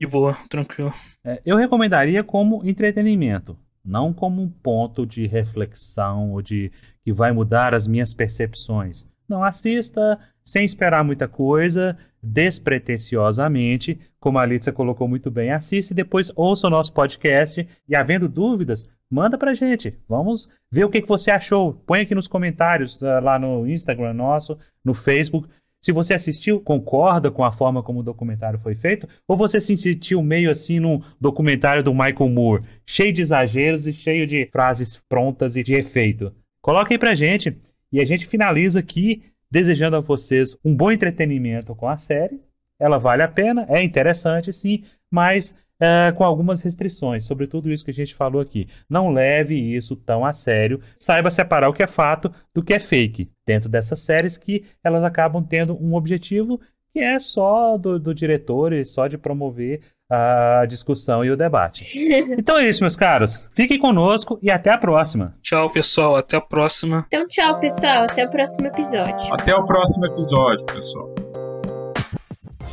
de 0.00 0.06
boa, 0.06 0.34
tranquilo. 0.48 0.94
É, 1.22 1.42
eu 1.44 1.56
recomendaria 1.56 2.24
como 2.24 2.64
entretenimento, 2.64 3.58
não 3.84 4.14
como 4.14 4.40
um 4.40 4.48
ponto 4.48 5.04
de 5.04 5.26
reflexão 5.26 6.32
ou 6.32 6.40
de 6.40 6.72
que 7.02 7.12
vai 7.12 7.32
mudar 7.32 7.74
as 7.74 7.86
minhas 7.86 8.14
percepções. 8.14 9.06
Não 9.28 9.44
assista 9.44 10.18
sem 10.42 10.64
esperar 10.64 11.04
muita 11.04 11.28
coisa, 11.28 11.98
despretensiosamente, 12.22 14.00
como 14.18 14.38
a 14.38 14.42
Alitza 14.42 14.72
colocou 14.72 15.06
muito 15.06 15.30
bem, 15.30 15.50
assista 15.50 15.92
e 15.92 15.96
depois 15.96 16.30
ouça 16.34 16.66
o 16.66 16.70
nosso 16.70 16.92
podcast. 16.92 17.66
E 17.88 17.94
havendo 17.94 18.28
dúvidas, 18.28 18.88
manda 19.10 19.38
pra 19.38 19.54
gente. 19.54 19.94
Vamos 20.08 20.48
ver 20.70 20.84
o 20.84 20.90
que, 20.90 21.02
que 21.02 21.08
você 21.08 21.30
achou. 21.30 21.74
Põe 21.86 22.00
aqui 22.00 22.14
nos 22.14 22.28
comentários, 22.28 23.00
uh, 23.00 23.20
lá 23.22 23.38
no 23.38 23.66
Instagram 23.66 24.14
nosso, 24.14 24.58
no 24.84 24.94
Facebook. 24.94 25.48
Se 25.82 25.92
você 25.92 26.14
assistiu, 26.14 26.60
concorda 26.60 27.30
com 27.30 27.44
a 27.44 27.52
forma 27.52 27.82
como 27.82 28.00
o 28.00 28.02
documentário 28.02 28.58
foi 28.58 28.74
feito? 28.74 29.08
Ou 29.28 29.36
você 29.36 29.60
se 29.60 29.76
sentiu 29.76 30.22
meio 30.22 30.50
assim 30.50 30.80
num 30.80 31.00
documentário 31.20 31.82
do 31.82 31.94
Michael 31.94 32.28
Moore, 32.28 32.64
cheio 32.84 33.12
de 33.12 33.22
exageros 33.22 33.86
e 33.86 33.92
cheio 33.92 34.26
de 34.26 34.46
frases 34.46 35.00
prontas 35.08 35.54
e 35.54 35.62
de 35.62 35.74
efeito? 35.74 36.32
Coloca 36.60 36.92
aí 36.92 36.98
pra 36.98 37.14
gente. 37.14 37.56
E 37.92 38.00
a 38.00 38.04
gente 38.04 38.26
finaliza 38.26 38.80
aqui 38.80 39.22
desejando 39.50 39.96
a 39.96 40.00
vocês 40.00 40.56
um 40.64 40.74
bom 40.74 40.90
entretenimento 40.90 41.74
com 41.74 41.88
a 41.88 41.96
série. 41.96 42.40
Ela 42.80 42.98
vale 42.98 43.22
a 43.22 43.28
pena, 43.28 43.64
é 43.68 43.82
interessante 43.82 44.52
sim, 44.52 44.82
mas 45.10 45.54
é, 45.80 46.12
com 46.12 46.24
algumas 46.24 46.60
restrições 46.60 47.24
sobre 47.24 47.46
tudo 47.46 47.70
isso 47.70 47.84
que 47.84 47.90
a 47.90 47.94
gente 47.94 48.14
falou 48.14 48.40
aqui. 48.40 48.68
Não 48.88 49.12
leve 49.12 49.54
isso 49.54 49.96
tão 49.96 50.24
a 50.24 50.32
sério. 50.32 50.80
Saiba 50.96 51.30
separar 51.30 51.68
o 51.68 51.72
que 51.72 51.82
é 51.82 51.86
fato 51.86 52.32
do 52.54 52.62
que 52.62 52.74
é 52.74 52.78
fake 52.78 53.30
dentro 53.46 53.68
dessas 53.68 54.00
séries 54.00 54.36
que 54.36 54.64
elas 54.82 55.04
acabam 55.04 55.44
tendo 55.44 55.76
um 55.82 55.94
objetivo 55.94 56.60
que 56.92 57.00
é 57.00 57.18
só 57.18 57.76
do, 57.76 57.98
do 57.98 58.14
diretor 58.14 58.72
e 58.72 58.84
só 58.84 59.06
de 59.06 59.18
promover 59.18 59.82
a 60.08 60.64
discussão 60.66 61.24
e 61.24 61.30
o 61.30 61.36
debate. 61.36 61.84
Então 62.38 62.58
é 62.58 62.68
isso, 62.68 62.82
meus 62.82 62.96
caros. 62.96 63.44
Fiquem 63.52 63.78
conosco 63.78 64.38
e 64.40 64.50
até 64.50 64.70
a 64.70 64.78
próxima. 64.78 65.34
Tchau, 65.42 65.70
pessoal. 65.70 66.16
Até 66.16 66.36
a 66.36 66.40
próxima. 66.40 67.04
Então, 67.08 67.26
tchau, 67.26 67.58
pessoal. 67.58 68.04
Até 68.04 68.24
o 68.24 68.30
próximo 68.30 68.66
episódio. 68.68 69.34
Até 69.34 69.54
o 69.54 69.64
próximo 69.64 70.06
episódio, 70.06 70.64
pessoal. 70.66 71.15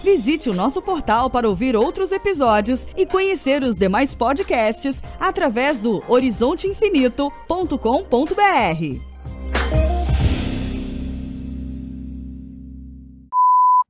Visite 0.03 0.49
o 0.49 0.53
nosso 0.53 0.81
portal 0.81 1.29
para 1.29 1.47
ouvir 1.47 1.77
outros 1.77 2.11
episódios 2.11 2.85
e 2.97 3.05
conhecer 3.05 3.63
os 3.63 3.77
demais 3.77 4.13
podcasts 4.13 5.01
através 5.17 5.79
do 5.79 6.03
horizonteinfinito.com.br. 6.09 9.01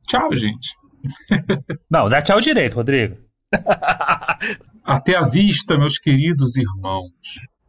Tchau, 0.08 0.36
gente. 0.36 0.78
Não, 1.90 2.08
dá 2.08 2.22
tchau 2.22 2.40
direito, 2.40 2.76
Rodrigo. 2.76 3.18
Até 4.86 5.16
a 5.16 5.24
vista, 5.24 5.80
meus 5.80 5.98
queridos 5.98 6.58
irmãos. 6.58 7.10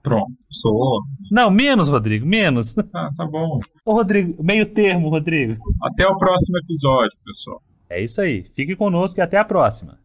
Pronto, 0.03 0.37
sou. 0.51 0.99
Não, 1.31 1.51
menos, 1.51 1.89
Rodrigo, 1.89 2.27
menos. 2.27 2.77
Ah, 2.93 3.09
tá 3.17 3.25
bom. 3.25 3.59
Ô, 3.87 3.95
Rodrigo, 3.95 4.45
meio 4.45 4.67
termo, 4.67 5.09
Rodrigo. 5.09 5.57
Até 5.83 6.07
o 6.07 6.15
próximo 6.17 6.59
episódio, 6.59 7.17
pessoal. 7.25 7.63
É 7.89 8.03
isso 8.03 8.21
aí. 8.21 8.45
Fique 8.55 8.75
conosco 8.77 9.19
e 9.19 9.23
até 9.23 9.37
a 9.39 9.45
próxima. 9.45 9.99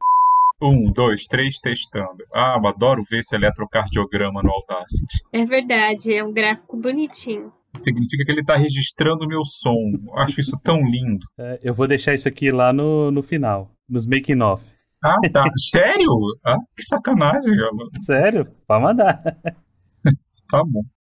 Um, 0.62 0.92
dois, 0.92 1.26
três, 1.26 1.58
testando. 1.58 2.26
Ah, 2.34 2.58
eu 2.62 2.68
adoro 2.68 3.02
ver 3.10 3.20
esse 3.20 3.34
eletrocardiograma 3.34 4.44
no 4.44 4.52
Audacity. 4.52 5.24
É 5.32 5.46
verdade, 5.46 6.14
é 6.14 6.24
um 6.24 6.34
gráfico 6.34 6.76
bonitinho. 6.76 7.54
Significa 7.76 8.26
que 8.26 8.32
ele 8.32 8.42
está 8.42 8.58
registrando 8.58 9.24
o 9.24 9.28
meu 9.28 9.46
som. 9.46 9.94
Eu 10.06 10.18
acho 10.18 10.42
isso 10.42 10.60
tão 10.62 10.82
lindo. 10.82 11.26
É, 11.38 11.60
eu 11.64 11.74
vou 11.74 11.88
deixar 11.88 12.14
isso 12.14 12.28
aqui 12.28 12.52
lá 12.52 12.74
no, 12.74 13.10
no 13.10 13.24
final, 13.24 13.72
nos 13.88 14.06
making 14.06 14.42
off. 14.42 14.64
Ah, 15.04 15.16
tá. 15.32 15.46
Sério? 15.58 16.12
Ah, 16.44 16.58
que 16.76 16.84
sacanagem. 16.84 17.54
Sério? 18.02 18.44
Pode 18.68 18.84
mandar. 18.84 19.22
tá 20.50 20.64
bom. 20.66 20.82